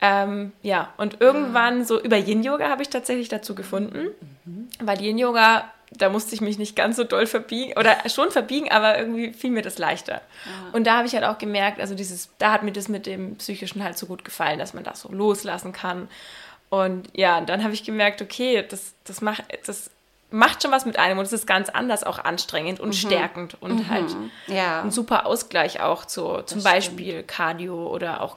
Ähm, 0.00 0.52
ja, 0.62 0.92
und 0.96 1.20
irgendwann 1.20 1.84
so 1.84 2.00
über 2.00 2.16
Yin-Yoga 2.16 2.68
habe 2.68 2.82
ich 2.82 2.88
tatsächlich 2.88 3.28
dazu 3.28 3.54
gefunden, 3.54 4.08
weil 4.80 5.00
Yin-Yoga, 5.00 5.64
da 5.92 6.08
musste 6.10 6.34
ich 6.34 6.40
mich 6.40 6.58
nicht 6.58 6.76
ganz 6.76 6.96
so 6.96 7.04
doll 7.04 7.26
verbiegen 7.26 7.72
oder 7.78 7.96
schon 8.08 8.30
verbiegen, 8.30 8.70
aber 8.70 8.98
irgendwie 8.98 9.32
fiel 9.32 9.50
mir 9.50 9.62
das 9.62 9.78
leichter. 9.78 10.20
Und 10.72 10.86
da 10.86 10.98
habe 10.98 11.06
ich 11.06 11.14
halt 11.14 11.24
auch 11.24 11.38
gemerkt, 11.38 11.80
also 11.80 11.94
dieses, 11.94 12.28
da 12.38 12.52
hat 12.52 12.62
mir 12.62 12.72
das 12.72 12.88
mit 12.88 13.06
dem 13.06 13.36
Psychischen 13.36 13.82
halt 13.82 13.96
so 13.96 14.06
gut 14.06 14.24
gefallen, 14.24 14.58
dass 14.58 14.74
man 14.74 14.84
das 14.84 15.00
so 15.00 15.10
loslassen 15.10 15.72
kann. 15.72 16.08
Und 16.68 17.08
ja, 17.14 17.40
dann 17.40 17.64
habe 17.64 17.72
ich 17.72 17.84
gemerkt, 17.84 18.20
okay, 18.20 18.64
das, 18.68 18.92
das 19.04 19.22
macht, 19.22 19.44
das 19.66 19.90
macht 20.30 20.62
schon 20.62 20.70
was 20.72 20.84
mit 20.84 20.98
einem 20.98 21.18
und 21.18 21.24
es 21.24 21.32
ist 21.32 21.46
ganz 21.46 21.70
anders 21.70 22.04
auch 22.04 22.18
anstrengend 22.18 22.80
und 22.80 22.94
stärkend 22.94 23.56
und 23.62 23.88
halt 23.88 24.14
Ja. 24.46 24.82
ein 24.82 24.90
super 24.90 25.24
Ausgleich 25.24 25.80
auch 25.80 26.04
zu 26.04 26.42
zum 26.42 26.62
Beispiel 26.62 27.22
Cardio 27.22 27.86
oder 27.86 28.20
auch 28.20 28.36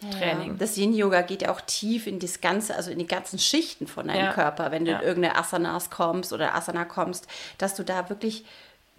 Krafttraining. 0.00 0.48
Ja. 0.52 0.54
Das 0.58 0.76
Yin-Yoga 0.76 1.22
geht 1.22 1.42
ja 1.42 1.50
auch 1.50 1.60
tief 1.60 2.06
in 2.06 2.18
das 2.18 2.40
Ganze, 2.40 2.74
also 2.74 2.90
in 2.90 2.98
die 2.98 3.06
ganzen 3.06 3.38
Schichten 3.38 3.86
von 3.86 4.08
deinem 4.08 4.26
Ja. 4.26 4.32
Körper, 4.32 4.70
wenn 4.70 4.84
du 4.84 4.90
Ja. 4.92 4.98
in 5.00 5.06
irgendeine 5.06 5.36
Asanas 5.38 5.90
kommst 5.90 6.32
oder 6.32 6.54
Asana 6.54 6.84
kommst, 6.84 7.26
dass 7.58 7.74
du 7.74 7.82
da 7.82 8.08
wirklich 8.08 8.44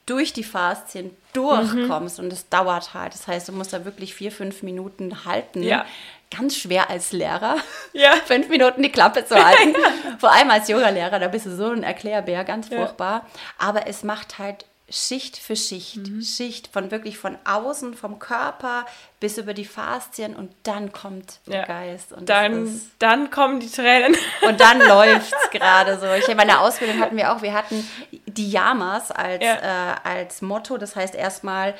durch 0.06 0.32
die 0.32 0.44
Faszien 0.46 1.12
durchkommst 1.34 2.20
und 2.20 2.32
es 2.32 2.48
dauert 2.48 2.94
halt. 2.94 3.14
Das 3.14 3.28
heißt, 3.28 3.50
du 3.50 3.52
musst 3.52 3.74
da 3.74 3.84
wirklich 3.84 4.16
vier, 4.16 4.32
fünf 4.32 4.64
Minuten 4.64 5.26
halten. 5.26 5.62
Ja. 5.64 5.86
Ganz 6.36 6.56
schwer 6.58 6.90
als 6.90 7.12
Lehrer, 7.12 7.58
Ja. 7.94 8.14
fünf 8.26 8.48
Minuten 8.50 8.82
die 8.84 8.92
Klappe 8.92 9.26
zu 9.26 9.36
halten. 9.36 9.76
Vor 10.20 10.32
allem 10.32 10.50
als 10.50 10.68
Yogalehrer, 10.70 11.20
da 11.20 11.28
bist 11.28 11.46
du 11.46 11.56
so 11.56 11.70
ein 11.72 11.84
Erklärbär, 11.84 12.44
ganz 12.46 12.70
furchtbar. 12.70 13.26
Aber 13.58 13.88
es 13.88 14.04
macht 14.04 14.40
halt 14.40 14.66
Schicht 14.90 15.36
für 15.38 15.56
Schicht, 15.58 15.98
Mhm. 15.98 16.22
Schicht 16.22 16.68
von 16.72 16.92
wirklich 16.92 17.18
von 17.18 17.38
außen, 17.44 17.94
vom 17.94 18.20
Körper 18.20 18.86
bis 19.20 19.38
über 19.38 19.54
die 19.54 19.66
Faszien 19.66 20.34
und 20.36 20.54
dann 20.64 20.94
kommt 20.94 21.40
der 21.46 21.62
Ja. 21.62 21.66
Geist. 21.66 22.14
Und, 22.14 22.30
Dann, 22.30 22.68
ist, 22.68 22.92
dann 23.00 23.30
kommen 23.30 23.60
die 23.60 23.70
Tränen. 23.70 24.16
und 24.48 24.62
dann 24.62 24.80
läuft 24.88 25.34
es 25.34 25.50
gerade 25.52 26.00
so. 26.00 26.06
Ich, 26.14 26.30
in 26.30 26.38
meiner 26.38 26.62
Ausbildung 26.62 27.00
hatten 27.02 27.18
wir 27.18 27.34
auch, 27.34 27.42
wir 27.42 27.54
hatten 27.54 27.86
die 28.28 28.50
Yamas 28.50 29.12
als, 29.12 29.44
Ja. 29.44 29.94
äh, 29.94 29.96
als 30.06 30.42
Motto. 30.42 30.78
Das 30.78 30.96
heißt 30.96 31.16
erstmal 31.16 31.76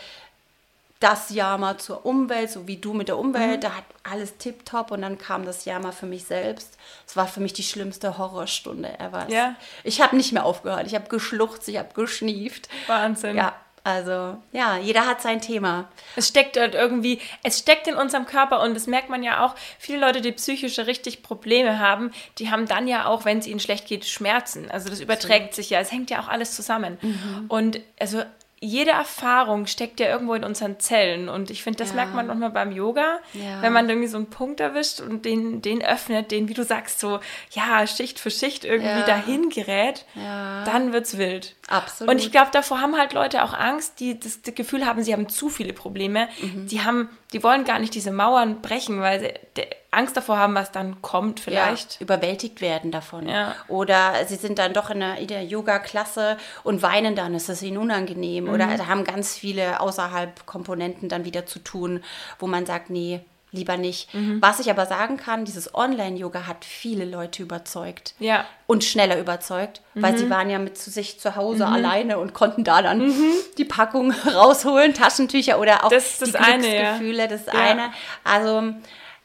das 1.00 1.30
Yama 1.30 1.78
zur 1.78 2.06
Umwelt, 2.06 2.50
so 2.50 2.68
wie 2.68 2.78
du 2.78 2.94
mit 2.94 3.08
der 3.08 3.18
Umwelt, 3.18 3.58
Mhm. 3.58 3.62
da 3.62 3.76
hat 3.76 3.84
alles 4.04 4.38
tipptopp 4.38 4.92
und 4.92 5.02
dann 5.04 5.18
kam 5.18 5.46
das 5.46 5.66
Yama 5.66 5.92
für 5.92 6.06
mich 6.08 6.26
selbst. 6.26 6.78
Es 7.06 7.16
war 7.16 7.28
für 7.28 7.40
mich 7.40 7.54
die 7.54 7.64
schlimmste 7.64 8.18
Horrorstunde 8.18 9.00
ever. 9.00 9.28
Ja. 9.30 9.56
Ich 9.84 10.02
habe 10.02 10.16
nicht 10.16 10.32
mehr 10.34 10.46
aufgehört. 10.46 10.88
Ich 10.88 10.96
habe 10.96 11.08
geschluchzt, 11.10 11.68
ich 11.70 11.78
habe 11.78 11.90
geschnieft. 11.94 12.68
Wahnsinn. 12.88 13.38
Ja, 13.38 13.54
also 13.84 14.38
ja, 14.52 14.76
jeder 14.78 15.06
hat 15.06 15.22
sein 15.22 15.40
Thema. 15.40 15.88
Es 16.16 16.28
steckt 16.28 16.58
halt 16.58 16.74
irgendwie, 16.76 17.22
es 17.44 17.60
steckt 17.60 17.88
in 17.88 17.96
unserem 17.96 18.26
Körper 18.26 18.62
und 18.62 18.74
das 18.74 18.86
merkt 18.88 19.10
man 19.10 19.24
ja 19.24 19.46
auch. 19.46 19.56
Viele 19.80 20.00
Leute, 20.00 20.20
die 20.22 20.32
psychische 20.34 20.88
richtig 20.88 21.24
Probleme 21.24 21.80
haben, 21.80 22.12
die 22.40 22.50
haben 22.52 22.68
dann 22.68 22.88
ja 22.88 23.06
auch, 23.06 23.24
wenn 23.24 23.38
es 23.38 23.48
ihnen 23.48 23.60
schlecht 23.62 23.88
geht, 23.88 24.06
Schmerzen. 24.06 24.70
Also 24.72 24.90
das 24.90 25.00
überträgt 25.00 25.54
sich 25.54 25.70
ja. 25.70 25.80
Es 25.80 25.92
hängt 25.92 26.10
ja 26.10 26.20
auch 26.22 26.28
alles 26.28 26.56
zusammen. 26.56 26.98
Mhm. 27.02 27.46
Und 27.48 27.80
also 28.00 28.24
jede 28.60 28.92
Erfahrung 28.92 29.68
steckt 29.68 30.00
ja 30.00 30.08
irgendwo 30.08 30.34
in 30.34 30.44
unseren 30.44 30.80
Zellen. 30.80 31.30
Und 31.30 31.52
ich 31.52 31.62
finde, 31.62 31.78
das 31.78 31.90
Ja. 31.90 31.96
merkt 31.96 32.16
man 32.16 32.26
nochmal 32.26 32.50
beim 32.50 32.72
Yoga, 32.72 33.20
Ja. 33.34 33.62
wenn 33.62 33.72
man 33.72 33.88
irgendwie 33.88 34.08
so 34.08 34.18
einen 34.18 34.30
Punkt 34.32 34.60
erwischt 34.60 35.00
und 35.00 35.26
den, 35.26 35.62
den 35.62 35.84
öffnet, 35.84 36.32
den, 36.32 36.50
wie 36.50 36.54
du 36.56 36.64
sagst, 36.64 37.00
so, 37.00 37.20
ja, 37.52 37.86
Schicht 37.86 38.20
für 38.20 38.32
Schicht 38.32 38.66
irgendwie 38.66 39.02
Ja. 39.02 39.06
dahin 39.06 39.50
gerät, 39.50 40.06
dann 40.16 40.92
wird's 40.94 41.18
wild. 41.18 41.56
Absolut. 41.68 42.12
Und 42.14 42.20
ich 42.20 42.32
glaube, 42.32 42.50
davor 42.52 42.82
haben 42.82 42.98
halt 42.98 43.14
Leute 43.14 43.44
auch 43.44 43.54
Angst, 43.54 44.00
die 44.00 44.20
das, 44.20 44.42
das 44.42 44.56
Gefühl 44.56 44.86
haben, 44.86 45.04
sie 45.04 45.14
haben 45.14 45.30
zu 45.30 45.50
viele 45.50 45.74
Probleme. 45.74 46.28
Mhm. 46.42 46.68
Die 46.68 46.82
haben, 46.84 47.10
die 47.34 47.44
wollen 47.44 47.64
gar 47.64 47.78
nicht 47.80 47.94
diese 47.94 48.12
Mauern 48.12 48.62
brechen, 48.62 49.02
weil 49.02 49.20
sie, 49.20 49.34
de, 49.56 49.68
Angst 49.92 50.18
davor 50.18 50.38
haben, 50.38 50.54
was 50.56 50.72
dann 50.72 51.02
kommt 51.02 51.40
vielleicht. 51.40 51.94
Ja, 51.96 52.02
überwältigt 52.02 52.60
werden 52.62 52.92
davon. 52.92 53.28
Ja. 53.28 53.56
Oder 53.68 54.14
sie 54.28 54.36
sind 54.36 54.60
dann 54.60 54.74
doch 54.74 54.90
in 54.90 55.00
der, 55.00 55.16
der 55.26 55.44
Yoga-Klasse 55.46 56.38
und 56.64 56.82
weinen 56.82 57.16
dann, 57.16 57.34
ist 57.34 57.50
es 57.50 57.62
ihnen 57.62 57.78
unangenehm. 57.78 58.46
Mhm. 58.46 58.50
Oder 58.54 58.88
haben 58.88 59.04
ganz 59.06 59.36
viele 59.38 59.80
außerhalb 59.80 60.46
Komponenten 60.46 61.10
dann 61.10 61.26
wieder 61.26 61.46
zu 61.46 61.60
tun, 61.60 62.04
wo 62.40 62.48
man 62.48 62.66
sagt, 62.66 62.90
nee, 62.90 63.22
lieber 63.54 63.78
nicht. 63.78 64.14
Mhm. 64.14 64.42
Was 64.42 64.60
ich 64.60 64.70
aber 64.70 64.86
sagen 64.86 65.16
kann, 65.16 65.46
dieses 65.46 65.74
Online-Yoga 65.74 66.48
hat 66.48 66.66
viele 66.66 67.06
Leute 67.06 67.42
überzeugt. 67.42 68.14
Ja. 68.20 68.46
Und 68.68 68.84
schneller 68.84 69.18
überzeugt, 69.18 69.82
weil 69.96 70.12
Mhm. 70.12 70.18
sie 70.18 70.30
waren 70.30 70.50
ja 70.50 70.60
mit 70.60 70.78
zu 70.78 70.90
sich 70.92 71.18
zu 71.18 71.38
Hause 71.38 71.66
alleine 71.66 72.18
und 72.20 72.34
konnten 72.34 72.66
da 72.66 72.82
dann 72.82 73.14
die 73.58 73.64
Packung 73.66 74.12
rausholen, 74.36 74.94
Taschentücher 74.94 75.60
oder 75.62 75.86
auch 75.86 75.90
Mhm. 75.92 75.96
Das 75.96 76.12
ist 76.12 76.22
das 76.24 76.32
die 76.32 76.38
eine, 76.38 76.68
ja. 76.68 76.82
Glücksgefühle, 76.98 77.28
das 77.30 77.46
Ja. 77.46 77.54
eine. 77.54 77.92
Also 78.26 78.64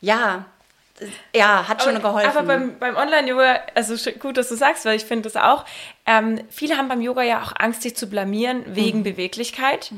ja, 0.00 0.46
ja, 1.34 1.68
hat 1.68 1.82
schon 1.82 2.00
geholfen. 2.00 2.30
Aber 2.30 2.42
beim, 2.46 2.78
beim 2.78 2.96
Online-Yoga, 2.96 3.60
also 3.74 3.94
gut, 4.18 4.36
dass 4.36 4.48
du 4.48 4.56
sagst, 4.56 4.84
weil 4.84 4.96
ich 4.96 5.04
finde 5.04 5.30
das 5.30 5.36
auch, 5.36 5.64
ähm, 6.04 6.40
viele 6.50 6.76
haben 6.76 6.88
beim 6.88 7.00
Yoga 7.00 7.22
ja 7.22 7.42
auch 7.42 7.52
Angst, 7.56 7.82
sich 7.82 7.94
zu 7.94 8.08
blamieren 8.08 8.64
wegen 8.66 8.98
Mhm. 8.98 9.04
Beweglichkeit. 9.04 9.92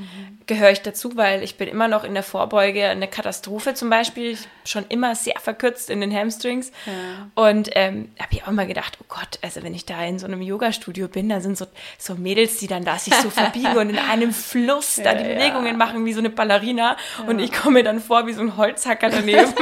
Gehöre 0.47 0.71
ich 0.71 0.83
dazu, 0.83 1.17
weil 1.17 1.43
ich 1.43 1.57
bin 1.57 1.67
immer 1.67 1.89
noch 1.89 2.05
in 2.05 2.13
der 2.13 2.23
Vorbeuge, 2.23 2.87
eine 2.87 3.09
Katastrophe 3.09 3.73
zum 3.73 3.89
Beispiel, 3.89 4.33
ich 4.33 4.49
schon 4.71 4.85
immer 4.91 5.15
sehr 5.15 5.39
verkürzt 5.41 5.89
in 5.89 6.03
den 6.03 6.15
Hamstrings. 6.15 6.73
Und 7.35 7.71
ähm, 7.73 8.11
habe 8.19 8.29
ich 8.33 8.47
auch 8.47 8.51
mal 8.51 8.67
gedacht, 8.67 8.99
oh 9.01 9.07
Gott, 9.09 9.39
also 9.41 9.63
wenn 9.63 9.73
ich 9.73 9.87
da 9.87 10.05
in 10.05 10.19
so 10.19 10.27
einem 10.27 10.43
Yoga-Studio 10.43 11.09
bin, 11.09 11.31
da 11.31 11.41
sind 11.41 11.57
so, 11.57 11.67
so 11.97 12.17
Mädels, 12.17 12.59
die 12.59 12.67
dann 12.67 12.85
da 12.85 12.99
sich 12.99 13.15
so 13.15 13.31
verbiegen 13.31 13.79
und 13.79 13.89
in 13.89 13.99
einem 13.99 14.33
Fluss 14.35 14.97
da 15.03 15.15
die 15.15 15.25
Bewegungen 15.25 15.79
machen 15.79 16.05
wie 16.05 16.13
so 16.13 16.19
eine 16.19 16.31
Ballerina 16.31 16.99
und 17.27 17.39
ich 17.39 17.51
komme 17.51 17.79
mir 17.79 17.85
dann 17.85 18.01
vor 18.01 18.27
wie 18.27 18.35
so 18.35 18.43
ein 18.43 18.59
Holzhacker 18.59 19.09
daneben. 19.09 19.55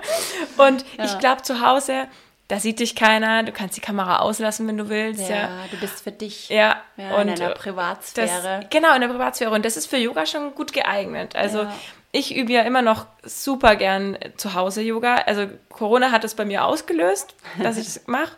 und 0.58 0.84
ich 1.02 1.18
glaube 1.20 1.40
zu 1.40 1.62
Hause, 1.66 2.06
da 2.48 2.60
sieht 2.60 2.78
dich 2.80 2.94
keiner, 2.94 3.42
du 3.42 3.50
kannst 3.52 3.76
die 3.76 3.80
Kamera 3.80 4.20
auslassen, 4.20 4.66
wenn 4.68 4.76
du 4.76 4.88
willst. 4.88 5.28
ja, 5.28 5.36
Ja, 5.36 5.50
du 5.70 5.76
bist 5.78 6.02
für 6.04 6.12
dich 6.12 6.48
ja. 6.48 6.76
ja, 6.96 7.16
und 7.16 7.28
in 7.28 7.34
einer 7.40 7.50
äh, 7.50 7.54
Privatsphäre. 7.54 8.60
das, 8.60 8.70
genau, 8.70 8.94
in 8.94 9.00
der 9.00 9.08
Privatsphäre. 9.08 9.50
Und 9.50 9.64
das 9.64 9.76
ist 9.76 9.86
für 9.86 9.96
Yoga 9.96 10.26
schon 10.26 10.54
gut 10.54 10.72
geeignet. 10.72 11.34
Also 11.34 11.62
Ja. 11.62 11.74
ich 12.12 12.36
übe 12.36 12.52
ja 12.52 12.62
immer 12.62 12.82
noch 12.82 13.06
super 13.24 13.74
gern 13.76 14.16
zu 14.36 14.54
Hause 14.54 14.82
Yoga. 14.82 15.16
Also 15.26 15.46
Corona 15.70 16.12
hat 16.12 16.22
es 16.24 16.34
bei 16.34 16.44
mir 16.44 16.64
ausgelöst, 16.64 17.34
dass 17.62 17.78
ich 17.78 17.88
es 17.88 18.02
mache. 18.06 18.32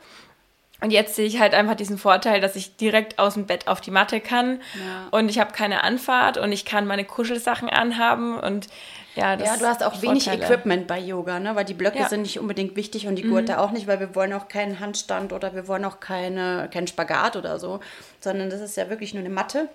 Und 0.81 0.93
jetzt 0.93 1.17
sehe 1.17 1.27
ich 1.27 1.41
halt 1.41 1.55
einfach 1.55 1.75
diesen 1.75 1.99
Vorteil, 1.99 2.41
dass 2.41 2.55
ich 2.55 2.77
direkt 2.77 3.19
aus 3.19 3.35
dem 3.35 3.47
Bett 3.47 3.67
auf 3.67 3.81
die 3.81 3.91
Matte 3.91 4.21
kann. 4.21 4.61
Und 5.11 5.29
ich 5.29 5.41
habe 5.41 5.51
keine 5.53 5.83
Anfahrt 5.83 6.39
und 6.39 6.53
ich 6.53 6.65
kann 6.65 6.87
meine 6.87 7.05
Kuschelsachen 7.05 7.69
anhaben. 7.69 8.39
Und 8.39 8.69
ja, 9.19 9.37
das 9.37 9.47
Ja, 9.49 9.57
du 9.57 9.67
hast 9.67 9.83
auch 9.83 10.01
wenig 10.03 10.25
Vorteile. 10.25 10.45
Equipment 10.45 10.87
bei 10.87 10.99
Yoga, 10.99 11.39
ne? 11.41 11.55
weil 11.57 11.65
die 11.65 11.75
Blöcke 11.75 11.99
Ja. 11.99 12.05
Mhm. 12.05 12.09
sind 12.09 12.23
nicht 12.23 12.39
unbedingt 12.39 12.77
wichtig 12.77 13.07
und 13.07 13.17
die 13.17 13.23
Gurte 13.23 13.61
auch 13.61 13.71
nicht, 13.73 13.87
weil 13.87 14.01
wir 14.01 14.15
wollen 14.15 14.33
auch 14.33 14.49
keinen 14.49 14.81
Handstand 14.81 15.33
oder 15.33 15.55
wir 15.55 15.69
wollen 15.69 15.85
auch 15.85 16.01
keine, 16.01 16.69
keinen 16.73 16.87
Spagat 16.87 17.37
oder 17.37 17.59
so, 17.59 17.81
sondern 18.21 18.51
das 18.51 18.61
ist 18.61 18.77
ja 18.77 18.89
wirklich 18.91 19.15
nur 19.15 19.21
eine 19.25 19.31
Matte. 19.33 19.69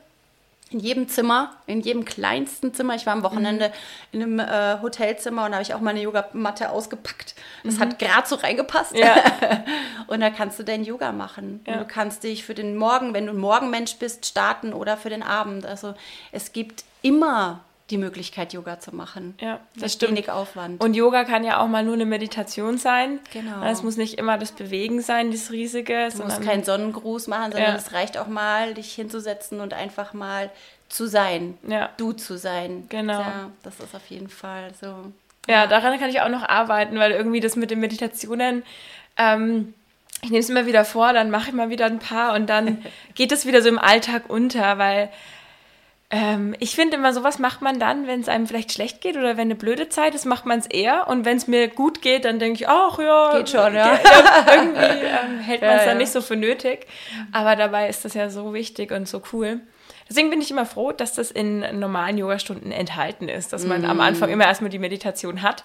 In 0.70 0.80
jedem 0.80 1.08
Zimmer, 1.08 1.52
in 1.68 1.82
jedem 1.82 2.04
kleinsten 2.04 2.74
Zimmer. 2.74 2.96
Ich 2.96 3.06
war 3.06 3.14
am 3.14 3.22
Wochenende 3.22 3.68
Mhm. 4.12 4.22
in 4.22 4.24
einem 4.24 4.40
äh, 4.40 4.82
Hotelzimmer 4.82 5.46
und 5.46 5.52
da 5.52 5.58
habe 5.58 5.62
ich 5.64 5.76
auch 5.76 5.82
meine 5.82 6.02
Yogamatte 6.02 6.72
ausgepackt. 6.72 7.36
Das 7.64 7.80
hat 7.80 8.00
gerade 8.00 8.28
so 8.28 8.36
reingepasst. 8.36 8.94
Mhm. 8.94 9.00
Ja. 9.00 9.16
und 10.08 10.20
da 10.22 10.32
kannst 10.32 10.58
du 10.58 10.64
dein 10.64 10.84
Yoga 10.84 11.12
machen. 11.12 11.62
Ja. 11.68 11.74
Und 11.74 11.80
du 11.82 11.86
kannst 11.86 12.24
dich 12.24 12.44
für 12.44 12.56
den 12.56 12.76
Morgen, 12.76 13.14
wenn 13.14 13.28
du 13.28 13.34
ein 13.34 13.38
Morgenmensch 13.38 13.98
bist, 13.98 14.26
starten 14.26 14.74
oder 14.74 14.98
für 14.98 15.10
den 15.12 15.22
Abend. 15.22 15.64
Also 15.68 15.94
es 16.32 16.54
gibt 16.54 16.86
immer 17.04 17.60
die 17.90 17.98
Möglichkeit, 17.98 18.54
Yoga 18.54 18.80
zu 18.80 18.96
machen. 18.96 19.36
Ja, 19.42 19.60
das 19.78 19.94
stimmt. 19.94 20.14
wenig 20.14 20.32
Aufwand. 20.32 20.82
Und 20.84 20.94
Yoga 20.96 21.26
kann 21.26 21.44
ja 21.44 21.60
auch 21.60 21.68
mal 21.68 21.84
nur 21.84 21.96
eine 21.96 22.06
Meditation 22.06 22.78
sein. 22.78 23.20
Genau. 23.34 23.64
Es 23.66 23.84
muss 23.84 23.98
nicht 23.98 24.18
immer 24.18 24.38
das 24.38 24.52
Bewegen 24.54 25.02
sein, 25.02 25.32
das 25.32 25.52
Riesige. 25.52 26.10
Du 26.16 26.24
musst 26.24 26.42
keinen 26.42 26.64
Sonnengruß 26.64 27.28
machen, 27.28 27.52
sondern 27.52 27.72
Ja. 27.72 27.76
es 27.78 27.92
reicht 27.92 28.18
auch 28.18 28.28
mal, 28.28 28.74
dich 28.74 28.94
hinzusetzen 28.94 29.60
und 29.60 29.74
einfach 29.74 30.14
mal 30.14 30.50
zu 30.88 31.08
sein. 31.08 31.58
Ja. 31.68 31.90
Du 31.98 32.14
zu 32.14 32.38
sein. 32.38 32.86
Genau. 32.90 33.20
Ja, 33.20 33.50
das 33.64 33.80
ist 33.80 33.94
auf 33.96 34.08
jeden 34.10 34.30
Fall 34.30 34.72
so. 34.80 34.96
Ja, 35.50 35.68
daran 35.68 36.00
kann 36.00 36.10
ich 36.10 36.22
auch 36.22 36.30
noch 36.30 36.44
arbeiten, 36.48 36.98
weil 36.98 37.12
irgendwie 37.12 37.42
das 37.42 37.56
mit 37.58 37.70
den 37.70 37.82
Meditationen, 37.82 38.64
ähm, 39.18 39.74
ich 40.22 40.30
nehme 40.30 40.40
es 40.40 40.50
immer 40.50 40.66
wieder 40.66 40.86
vor, 40.86 41.12
dann 41.12 41.30
mache 41.32 41.50
ich 41.50 41.54
mal 41.54 41.70
wieder 41.70 41.86
ein 41.88 42.00
paar 42.00 42.34
und 42.34 42.48
dann 42.50 42.82
geht 43.16 43.34
es 43.34 43.46
wieder 43.46 43.62
so 43.62 43.68
im 43.68 43.78
Alltag 43.78 44.30
unter, 44.30 44.78
weil 44.78 45.10
ähm, 46.16 46.56
ich 46.60 46.76
finde 46.76 46.98
immer, 46.98 47.12
sowas 47.12 47.40
macht 47.40 47.64
man 47.64 47.80
dann, 47.80 48.06
wenn 48.06 48.22
es 48.22 48.30
einem 48.30 48.46
vielleicht 48.46 48.72
schlecht 48.72 49.02
geht 49.02 49.18
oder 49.18 49.36
wenn 49.36 49.48
eine 49.48 49.56
blöde 49.56 49.90
Zeit 49.90 50.14
ist, 50.14 50.26
macht 50.26 50.46
man 50.46 50.60
es 50.60 50.68
eher. 50.68 51.08
Und 51.08 51.26
wenn 51.26 51.38
es 51.38 51.48
mir 51.48 51.68
gut 51.70 52.04
geht, 52.04 52.26
dann 52.26 52.38
denke 52.38 52.62
ich, 52.62 52.70
ach 52.70 53.00
ja. 53.00 53.36
Geht 53.36 53.50
schon, 53.50 53.74
ja. 53.74 53.96
ja 53.96 54.00
irgendwie 54.54 55.06
ähm, 55.06 55.40
hält 55.44 55.62
man 55.62 55.72
es 55.72 55.76
Ja, 55.78 55.86
dann 55.86 55.88
ja. 55.88 55.96
nicht 55.96 56.12
so 56.12 56.22
für 56.22 56.36
nötig. 56.36 56.86
Aber 57.32 57.56
dabei 57.56 57.90
ist 57.90 58.06
das 58.06 58.14
ja 58.14 58.30
so 58.30 58.54
wichtig 58.54 58.92
und 58.92 59.08
so 59.08 59.24
cool. 59.34 59.62
Deswegen 60.08 60.30
bin 60.30 60.40
ich 60.40 60.52
immer 60.52 60.68
froh, 60.68 60.92
dass 60.92 61.16
das 61.16 61.32
in 61.32 61.80
normalen 61.80 62.20
Yogastunden 62.20 62.72
enthalten 62.72 63.28
ist, 63.28 63.52
dass 63.52 63.66
man 63.66 63.84
am 63.84 64.00
Anfang 64.00 64.30
Mm. 64.30 64.34
immer 64.34 64.46
erstmal 64.46 64.70
die 64.70 64.78
Meditation 64.78 65.42
hat 65.42 65.64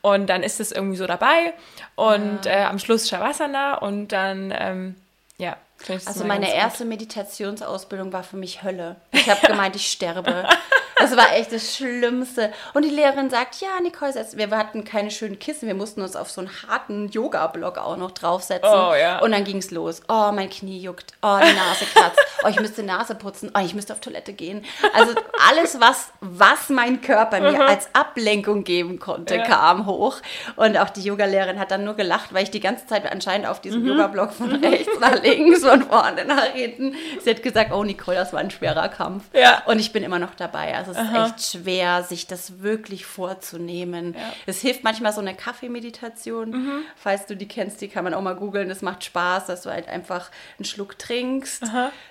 und 0.00 0.30
dann 0.30 0.42
ist 0.42 0.60
es 0.60 0.72
irgendwie 0.72 0.96
so 0.96 1.06
dabei 1.06 1.52
und 1.96 2.46
äh, 2.46 2.62
am 2.62 2.78
Schluss 2.78 3.08
Shavasana 3.10 3.78
und 3.78 4.08
dann, 4.08 4.54
ähm, 4.56 4.94
ja. 5.36 5.58
Also 5.88 6.24
meine 6.24 6.54
erste 6.54 6.84
Meditationsausbildung 6.84 8.12
war 8.12 8.22
für 8.22 8.36
mich 8.36 8.62
Hölle. 8.62 8.96
Ich 9.12 9.28
habe 9.28 9.40
gemeint, 9.46 9.76
ich 9.76 9.90
sterbe. 9.90 10.46
Das 11.00 11.16
war 11.16 11.32
echt 11.34 11.52
das 11.52 11.74
Schlimmste. 11.76 12.52
Und 12.74 12.84
die 12.84 12.90
Lehrerin 12.90 13.30
sagt, 13.30 13.60
ja, 13.60 13.68
Nicole, 13.82 14.14
wir 14.14 14.50
hatten 14.56 14.84
keine 14.84 15.10
schönen 15.10 15.38
Kissen, 15.38 15.66
wir 15.66 15.74
mussten 15.74 16.02
uns 16.02 16.16
auf 16.16 16.30
so 16.30 16.40
einen 16.40 16.50
harten 16.68 17.08
Yoga-Block 17.08 17.78
auch 17.78 17.96
noch 17.96 18.10
draufsetzen. 18.10 18.68
Oh, 18.70 18.94
ja. 18.94 19.20
Und 19.20 19.32
dann 19.32 19.44
ging 19.44 19.58
es 19.58 19.70
los. 19.70 20.02
Oh, 20.08 20.30
mein 20.32 20.50
Knie 20.50 20.78
juckt. 20.80 21.14
Oh, 21.22 21.38
die 21.38 21.52
Nase 21.54 21.84
kratzt. 21.92 22.18
Oh, 22.44 22.48
ich 22.48 22.60
müsste 22.60 22.82
Nase 22.82 23.14
putzen. 23.14 23.50
Oh, 23.56 23.60
ich 23.64 23.74
müsste 23.74 23.92
auf 23.92 24.00
Toilette 24.00 24.32
gehen. 24.32 24.64
Also 24.94 25.14
alles, 25.50 25.80
was, 25.80 26.08
was 26.20 26.68
mein 26.68 27.00
Körper 27.00 27.40
mir 27.40 27.60
als 27.66 27.88
Ablenkung 27.94 28.64
geben 28.64 28.98
konnte, 28.98 29.36
Ja. 29.36 29.42
kam 29.44 29.86
hoch. 29.86 30.16
Und 30.56 30.76
auch 30.78 30.90
die 30.90 31.02
Yogalehrerin 31.02 31.58
hat 31.58 31.70
dann 31.70 31.84
nur 31.84 31.94
gelacht, 31.94 32.32
weil 32.32 32.42
ich 32.44 32.50
die 32.50 32.60
ganze 32.60 32.86
Zeit 32.86 33.10
anscheinend 33.10 33.46
auf 33.46 33.58
Mhm. 33.58 33.62
diesem 33.62 33.86
Yoga-Block 33.86 34.32
von 34.32 34.54
rechts 34.56 34.98
nach 35.00 35.22
links, 35.22 35.62
von 35.64 35.82
vorne 35.82 36.24
nach 36.24 36.44
hinten. 36.46 36.94
Sie 37.22 37.30
hat 37.30 37.42
gesagt, 37.42 37.72
oh 37.72 37.84
Nicole, 37.84 38.16
das 38.16 38.32
war 38.32 38.40
ein 38.40 38.50
schwerer 38.50 38.88
Kampf. 38.88 39.24
Ja. 39.32 39.62
Und 39.66 39.78
ich 39.78 39.92
bin 39.92 40.02
immer 40.02 40.18
noch 40.18 40.34
dabei. 40.34 40.74
Also 40.76 40.89
es 40.92 40.98
ist 40.98 41.14
echt 41.14 41.62
schwer, 41.64 42.02
sich 42.02 42.26
das 42.26 42.60
wirklich 42.60 43.06
vorzunehmen. 43.06 44.14
Es 44.46 44.60
hilft 44.60 44.84
manchmal 44.84 45.12
so 45.12 45.20
eine 45.20 45.34
Kaffeemeditation. 45.34 46.50
Mhm. 46.50 46.82
Falls 46.96 47.26
du 47.26 47.36
die 47.36 47.48
kennst, 47.48 47.80
die 47.80 47.88
kann 47.88 48.04
man 48.04 48.14
auch 48.14 48.22
mal 48.22 48.34
googeln. 48.36 48.68
Das 48.68 48.82
macht 48.82 49.04
Spaß, 49.04 49.46
dass 49.46 49.62
du 49.62 49.70
halt 49.70 49.88
einfach 49.88 50.30
einen 50.58 50.64
Schluck 50.64 50.98
trinkst, 50.98 51.64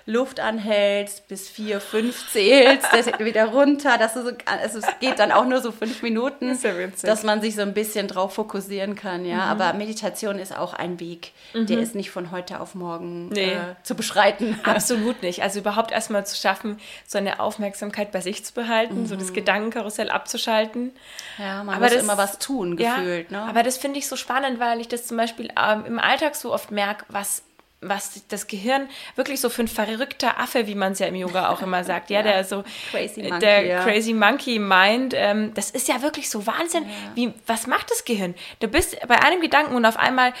Luft 0.06 0.40
anhältst, 0.40 1.28
bis 1.28 1.48
vier, 1.48 1.80
fünf 1.80 2.30
zählst, 2.32 2.86
das 2.92 3.06
wieder 3.18 3.46
runter. 3.46 3.98
Dass 3.98 4.14
du 4.14 4.22
so, 4.24 4.30
also 4.46 4.78
es 4.78 4.86
geht 5.00 5.18
dann 5.18 5.32
auch 5.32 5.44
nur 5.46 5.60
so 5.60 5.72
fünf 5.72 6.02
Minuten, 6.02 6.58
ja 6.62 6.70
dass 7.02 7.22
man 7.22 7.40
sich 7.40 7.54
so 7.54 7.62
ein 7.62 7.74
bisschen 7.74 8.08
drauf 8.08 8.34
fokussieren 8.34 8.94
kann. 8.94 9.24
Ja, 9.24 9.40
aber 9.44 9.72
Meditation 9.72 10.38
ist 10.38 10.56
auch 10.56 10.72
ein 10.74 11.00
Weg. 11.00 11.32
Der 11.54 11.78
ist 11.78 11.94
nicht 11.94 12.10
von 12.10 12.30
heute 12.30 12.60
auf 12.60 12.74
morgen 12.74 13.28
Nee. 13.28 13.52
äh, 13.52 13.58
zu 13.82 13.94
beschreiten. 13.94 14.58
Absolut 14.62 15.22
nicht. 15.22 15.42
Also 15.42 15.60
überhaupt 15.60 15.92
erstmal 15.92 16.26
zu 16.26 16.36
schaffen, 16.36 16.78
so 17.06 17.18
eine 17.18 17.40
Aufmerksamkeit 17.40 18.12
bei 18.12 18.20
sich 18.20 18.44
zu 18.44 18.52
behalten, 18.54 18.69
so 19.06 19.16
das 19.16 19.32
Gedankenkarussell 19.32 20.10
abzuschalten. 20.10 20.92
Ja, 21.38 21.64
man 21.64 21.76
Aber 21.76 21.86
muss 21.86 21.94
das- 21.94 22.02
immer 22.02 22.18
was 22.18 22.38
tun, 22.38 22.76
gefühlt. 22.76 23.30
Ja, 23.30 23.44
ne? 23.44 23.48
aber 23.48 23.62
das 23.62 23.78
finde 23.78 23.98
ich 23.98 24.06
so 24.08 24.16
spannend, 24.16 24.60
weil 24.60 24.80
ich 24.80 24.88
das 24.88 25.06
zum 25.06 25.16
Beispiel 25.16 25.48
ähm, 25.60 25.84
im 25.86 25.98
Alltag 25.98 26.34
so 26.36 26.52
oft 26.52 26.70
merke, 26.70 27.04
was 27.08 27.42
was 27.82 28.26
das 28.28 28.46
Gehirn 28.46 28.90
wirklich 29.16 29.40
so 29.40 29.48
für 29.48 29.62
ein 29.62 29.68
verrückter 29.68 30.38
Affe, 30.38 30.66
wie 30.66 30.74
man 30.74 30.92
es 30.92 30.98
ja 30.98 31.06
im 31.06 31.14
Yoga 31.14 31.48
auch 31.48 31.62
immer 31.62 31.82
sagt, 31.82 32.10
ja, 32.14 32.22
der 32.22 32.44
so 32.44 32.62
Crazy 32.90 33.22
Monkey, 33.22 33.38
der 33.38 33.64
ja. 33.64 33.82
Crazy 33.84 34.12
Monkey 34.12 34.58
Mind, 34.58 35.14
ähm, 35.16 35.54
das 35.54 35.70
ist 35.70 35.88
ja 35.88 36.02
wirklich 36.02 36.28
so 36.28 36.46
Wahnsinn. 36.46 36.84
Wie 37.14 37.32
was 37.46 37.66
macht 37.66 37.90
das 37.90 38.04
Gehirn? 38.04 38.34
Du 38.58 38.68
bist 38.68 38.98
bei 39.08 39.22
einem 39.22 39.40
Gedanken 39.40 39.74
und 39.76 39.86
auf 39.86 39.96
einmal 39.96 40.28
äh, 40.28 40.32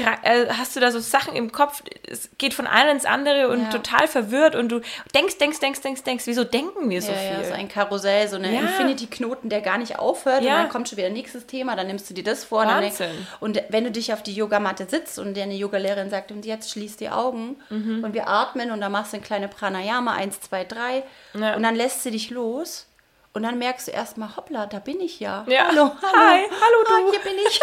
hast 0.00 0.74
du 0.74 0.80
da 0.80 0.90
so 0.90 0.98
Sachen 1.00 1.36
im 1.36 1.52
Kopf, 1.52 1.82
es 2.08 2.30
geht 2.38 2.54
von 2.54 2.66
einem 2.66 2.92
ins 2.92 3.04
andere 3.04 3.48
und 3.48 3.64
Ja. 3.64 3.68
total 3.70 4.08
verwirrt 4.08 4.54
und 4.56 4.70
du 4.70 4.80
denkst, 5.14 5.36
denkst, 5.38 5.60
denkst, 5.60 5.82
denkst, 5.82 6.02
denkst, 6.02 6.26
wieso 6.26 6.44
denken 6.44 6.88
wir 6.88 7.02
so 7.02 7.12
ja, 7.12 7.18
viel? 7.18 7.42
ja, 7.42 7.44
so 7.44 7.52
ein 7.52 7.68
Karussell, 7.68 8.26
so 8.28 8.36
eine 8.36 8.52
Ja. 8.54 8.60
Infinity-Knoten, 8.60 9.50
der 9.50 9.60
gar 9.60 9.76
nicht 9.78 9.98
aufhört 9.98 10.40
und 10.40 10.46
Ja. 10.46 10.56
dann 10.62 10.68
kommt 10.70 10.88
schon 10.88 10.96
wieder 10.98 11.10
nächstes 11.10 11.46
Thema, 11.46 11.76
dann 11.76 11.86
nimmst 11.88 12.08
du 12.08 12.14
dir 12.14 12.24
das 12.24 12.44
vor. 12.44 12.64
dann- 12.64 12.84
Wahnsinn. 12.84 13.26
Und 13.40 13.62
wenn 13.68 13.84
du 13.84 13.90
dich 13.90 14.12
auf 14.14 14.22
die 14.22 14.32
Yogamatte 14.34 14.86
sitzt 14.88 15.18
und 15.18 15.36
deine 15.36 15.54
Yogalehrerin 15.54 16.08
sagt, 16.10 16.32
und 16.32 16.46
jetzt 16.46 16.70
schließ 16.70 16.96
die 16.96 17.10
Augen 17.10 17.56
Mhm. 17.68 18.02
und 18.04 18.14
wir 18.14 18.28
atmen 18.28 18.70
und 18.70 18.80
dann 18.80 18.92
machst 18.92 19.12
du 19.12 19.18
eine 19.18 19.26
kleine 19.26 19.48
Pranayama, 19.48 20.12
eins, 20.14 20.40
zwei, 20.40 20.64
drei 20.64 21.02
und 21.34 21.62
dann 21.62 21.74
lässt 21.74 22.02
sie 22.02 22.10
dich 22.10 22.30
los 22.30 22.86
Und 23.34 23.44
dann 23.44 23.58
merkst 23.58 23.88
du 23.88 23.92
erstmal, 23.92 24.36
hoppla, 24.36 24.66
da 24.66 24.78
bin 24.78 25.00
ich 25.00 25.18
ja. 25.18 25.46
Ja. 25.48 25.68
Hallo, 25.68 25.90
hallo. 26.02 26.18
Hi, 26.18 26.44
hallo 26.50 26.84
du. 26.86 26.92
Ah, 26.92 27.10
hier 27.12 27.20
bin 27.20 27.32
ich. 27.48 27.60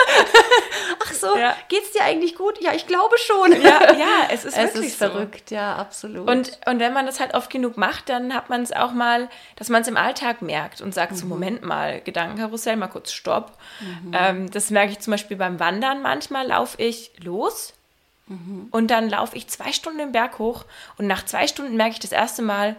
Ach 1.00 1.14
so, 1.14 1.38
Ja. 1.38 1.56
geht's 1.68 1.92
dir 1.92 2.04
eigentlich 2.04 2.34
gut? 2.36 2.60
Ja, 2.60 2.74
ich 2.74 2.88
glaube 2.88 3.16
schon. 3.20 3.52
Ja, 3.62 3.94
ja, 3.94 4.08
es 4.32 4.46
ist 4.46 4.58
es 4.58 4.74
wirklich 4.74 4.88
ist 4.94 5.00
so. 5.00 5.06
verrückt, 5.10 5.52
ja, 5.52 5.76
absolut. 5.76 6.28
Und, 6.28 6.60
und 6.66 6.80
wenn 6.80 6.92
man 6.94 7.06
das 7.06 7.20
halt 7.20 7.36
oft 7.36 7.52
genug 7.52 7.78
macht, 7.78 8.10
dann 8.10 8.34
hat 8.34 8.50
man 8.50 8.64
es 8.64 8.72
auch 8.72 8.94
mal, 8.94 9.30
dass 9.58 9.70
man 9.70 9.84
es 9.84 9.88
im 9.88 9.96
Alltag 9.96 10.42
merkt 10.42 10.82
und 10.82 10.92
sagt, 10.96 11.16
so 11.16 11.26
Mhm. 11.26 11.30
Moment 11.30 11.64
mal, 11.64 12.02
Gedankenkarussell, 12.02 12.76
mal 12.76 12.88
kurz 12.88 13.12
Stopp. 13.12 13.52
Ähm, 14.12 14.50
das 14.50 14.72
merke 14.72 14.94
ich 14.94 15.00
zum 15.00 15.12
Beispiel 15.12 15.38
beim 15.38 15.60
Wandern. 15.60 16.02
Manchmal 16.02 16.48
laufe 16.48 16.82
ich 16.82 17.12
los 17.24 17.74
Mhm. 18.26 18.70
und 18.72 18.88
dann 18.90 19.08
laufe 19.10 19.36
ich 19.38 19.48
zwei 19.50 19.72
Stunden 19.72 20.00
den 20.00 20.12
Berg 20.14 20.40
hoch 20.40 20.66
und 20.98 21.06
nach 21.06 21.26
zwei 21.26 21.46
Stunden 21.48 21.76
merke 21.78 21.94
ich 21.94 22.00
das 22.00 22.12
erste 22.12 22.42
Mal, 22.42 22.76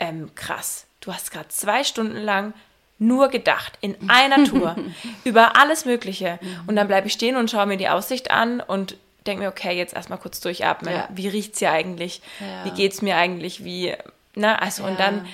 ähm, 0.00 0.32
krass, 0.34 0.86
du 1.04 1.12
hast 1.12 1.30
gerade 1.30 1.48
zwei 1.48 1.84
Stunden 1.84 2.16
lang 2.16 2.54
nur 2.98 3.28
gedacht, 3.28 3.76
in 3.80 3.96
einer 4.08 4.44
Tour, 4.44 4.76
über 5.24 5.56
alles 5.56 5.84
Mögliche. 5.84 6.38
Und 6.66 6.76
dann 6.76 6.86
bleibe 6.86 7.08
ich 7.08 7.12
stehen 7.12 7.36
und 7.36 7.50
schaue 7.50 7.66
mir 7.66 7.76
die 7.76 7.88
Aussicht 7.88 8.30
an 8.30 8.60
und 8.60 8.96
denke 9.26 9.42
mir, 9.42 9.48
okay, 9.48 9.76
jetzt 9.76 9.94
erstmal 9.94 10.18
kurz 10.18 10.40
durchatmen. 10.40 10.94
Ja. 10.94 11.08
Wie 11.12 11.28
riecht 11.28 11.54
es 11.54 11.58
hier 11.58 11.72
eigentlich? 11.72 12.22
Ja. 12.40 12.64
Wie 12.64 12.70
geht 12.70 12.92
es 12.92 13.02
mir 13.02 13.16
eigentlich? 13.16 13.64
Wie, 13.64 13.94
na, 14.34 14.56
also 14.56 14.82
Ja. 14.82 14.88
und 14.90 15.00
dann 15.00 15.26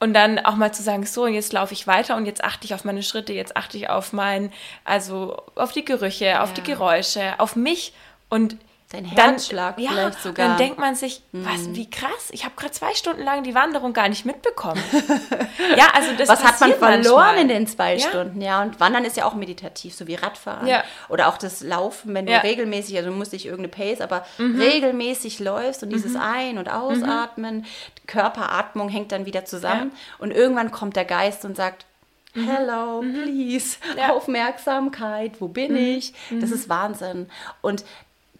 und 0.00 0.14
dann 0.14 0.40
auch 0.40 0.56
mal 0.56 0.74
zu 0.74 0.82
sagen, 0.82 1.06
so, 1.06 1.22
und 1.22 1.34
jetzt 1.34 1.52
laufe 1.52 1.74
ich 1.74 1.86
weiter 1.86 2.16
und 2.16 2.26
jetzt 2.26 2.42
achte 2.42 2.64
ich 2.64 2.74
auf 2.74 2.84
meine 2.84 3.04
Schritte, 3.04 3.32
jetzt 3.32 3.56
achte 3.56 3.76
ich 3.76 3.88
auf 3.88 4.12
mein, 4.12 4.52
also 4.84 5.40
auf 5.54 5.70
die 5.70 5.84
Gerüche, 5.84 6.42
auf 6.42 6.52
die. 6.52 6.62
Geräusche, 6.64 7.38
auf 7.38 7.54
mich 7.54 7.92
und 8.28 8.56
Dein 8.92 9.04
dann, 9.14 9.30
Herzschlag 9.30 9.78
ja, 9.78 9.90
vielleicht 9.90 10.22
sogar. 10.22 10.46
Mhm. 10.46 10.50
Dann 10.50 10.58
denkt 10.58 10.78
man 10.78 10.94
sich, 10.94 11.22
was, 11.32 11.72
wie 11.74 11.88
krass, 11.90 12.28
ich 12.30 12.44
habe 12.44 12.54
gerade 12.56 12.72
zwei 12.72 12.94
Stunden 12.94 13.22
lang 13.22 13.42
die 13.42 13.54
Wanderung 13.54 13.92
gar 13.94 14.08
nicht 14.08 14.24
mitbekommen. 14.26 14.82
ja, 15.76 15.86
also 15.94 16.10
das 16.18 16.28
Was 16.28 16.44
hat 16.44 16.60
man 16.60 16.72
verloren 16.74 17.02
manchmal. 17.16 17.38
in 17.38 17.48
den 17.48 17.66
zwei 17.66 17.94
Ja. 17.96 18.08
Stunden? 18.08 18.40
Ja, 18.42 18.60
und 18.62 18.78
Wandern 18.80 19.04
ist 19.04 19.16
ja 19.16 19.24
auch 19.24 19.34
meditativ, 19.34 19.94
so 19.94 20.06
wie 20.06 20.14
Radfahren. 20.14 20.66
Ja. 20.66 20.84
Oder 21.08 21.28
auch 21.28 21.38
das 21.38 21.62
Laufen, 21.62 22.12
wenn 22.14 22.26
du 22.26 22.32
Ja. 22.32 22.38
Mhm. 22.40 22.46
regelmäßig, 22.46 22.96
also 22.98 23.08
du 23.10 23.16
musst 23.16 23.32
nicht 23.32 23.46
irgendeine 23.46 23.68
Pace, 23.68 24.00
aber 24.02 24.26
regelmäßig 24.38 25.38
läufst 25.40 25.82
und 25.82 25.90
dieses 25.90 26.14
Ein- 26.16 26.58
und 26.58 26.68
Ausatmen, 26.70 27.64
Körperatmung 28.06 28.88
hängt 28.88 29.12
dann 29.12 29.26
wieder 29.26 29.44
zusammen. 29.44 29.92
Und 30.18 30.30
irgendwann 30.32 30.70
kommt 30.70 30.96
der 30.96 31.04
Geist 31.04 31.44
und 31.44 31.56
sagt, 31.56 31.86
Hello, 32.34 33.00
please, 33.00 33.76
Mhm. 33.92 33.98
Ja. 33.98 34.06
Mhm. 34.06 34.10
Aufmerksamkeit, 34.12 35.32
wo 35.40 35.48
bin 35.48 35.76
ich? 35.76 36.14
Das 36.40 36.50
ist 36.50 36.68
Wahnsinn. 36.70 37.28
Und 37.60 37.84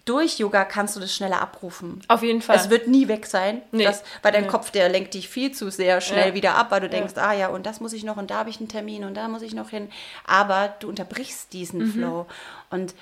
durch 0.05 0.39
Yoga 0.39 0.65
kannst 0.65 0.97
du 0.97 1.01
das 1.01 1.15
schneller 1.15 1.41
abrufen. 1.41 2.01
Auf 2.09 2.23
jeden 2.23 2.43
Fall. 2.43 2.57
Es 2.57 2.71
wird 2.71 2.89
nie 2.89 3.07
weg 3.09 3.27
sein, 3.27 3.63
Nee. 3.71 3.85
das, 3.85 4.03
weil 4.23 4.33
dein 4.33 4.43
Nee. 4.43 4.49
Kopf, 4.49 4.71
der 4.73 4.89
lenkt 4.89 5.15
dich 5.15 5.29
viel 5.29 5.53
zu 5.53 5.71
sehr 5.71 6.01
schnell 6.01 6.29
Ja. 6.31 6.35
wieder 6.35 6.55
ab, 6.57 6.71
weil 6.71 6.81
du 6.81 6.89
denkst, 6.89 7.15
ah 7.17 7.33
ja, 7.33 7.49
und 7.49 7.67
das 7.67 7.81
muss 7.81 7.93
ich 7.93 8.03
noch 8.03 8.17
und 8.17 8.31
da 8.31 8.39
habe 8.39 8.51
ich 8.51 8.59
einen 8.59 8.69
Termin 8.69 9.05
und 9.05 9.15
da 9.15 9.29
muss 9.29 9.43
ich 9.43 9.55
noch 9.55 9.71
hin. 9.71 9.91
Aber 10.27 10.75
du 10.81 10.89
unterbrichst 10.89 11.53
diesen 11.53 11.81
Mhm. 11.81 11.93
Flow. 11.93 12.27
Und 12.71 12.95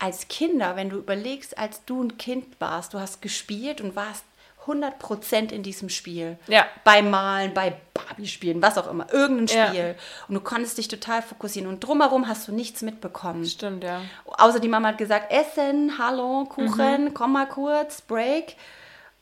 als 0.00 0.26
Kinder, 0.26 0.74
wenn 0.74 0.90
du 0.90 0.96
überlegst, 0.96 1.56
als 1.58 1.84
du 1.84 2.02
ein 2.02 2.18
Kind 2.18 2.44
warst, 2.58 2.92
du 2.92 2.98
hast 2.98 3.22
gespielt 3.22 3.80
und 3.80 3.94
warst 3.94 4.24
100% 4.66 5.50
in 5.52 5.62
diesem 5.62 5.88
Spiel. 5.88 6.38
Ja. 6.46 6.66
Beim 6.84 7.10
Malen, 7.10 7.52
bei 7.54 7.76
Barbie-Spielen, 7.94 8.62
was 8.62 8.78
auch 8.78 8.88
immer, 8.90 9.12
irgendein 9.12 9.56
Ja. 9.56 9.66
Spiel. 9.68 9.94
Und 10.28 10.34
du 10.34 10.40
konntest 10.40 10.78
dich 10.78 10.88
total 10.88 11.22
fokussieren 11.22 11.68
und 11.68 11.80
drumherum 11.80 12.28
hast 12.28 12.46
du 12.48 12.52
nichts 12.52 12.82
mitbekommen. 12.82 13.44
Stimmt, 13.44 13.84
ja. 13.84 14.00
Außer 14.26 14.60
die 14.60 14.68
Mama 14.68 14.88
hat 14.88 14.98
gesagt, 14.98 15.32
Essen, 15.32 15.98
hallo, 15.98 16.40
Mhm. 16.44 16.48
Kuchen, 16.48 17.14
komm 17.14 17.32
mal 17.32 17.46
kurz, 17.48 18.00
Break. 18.02 18.56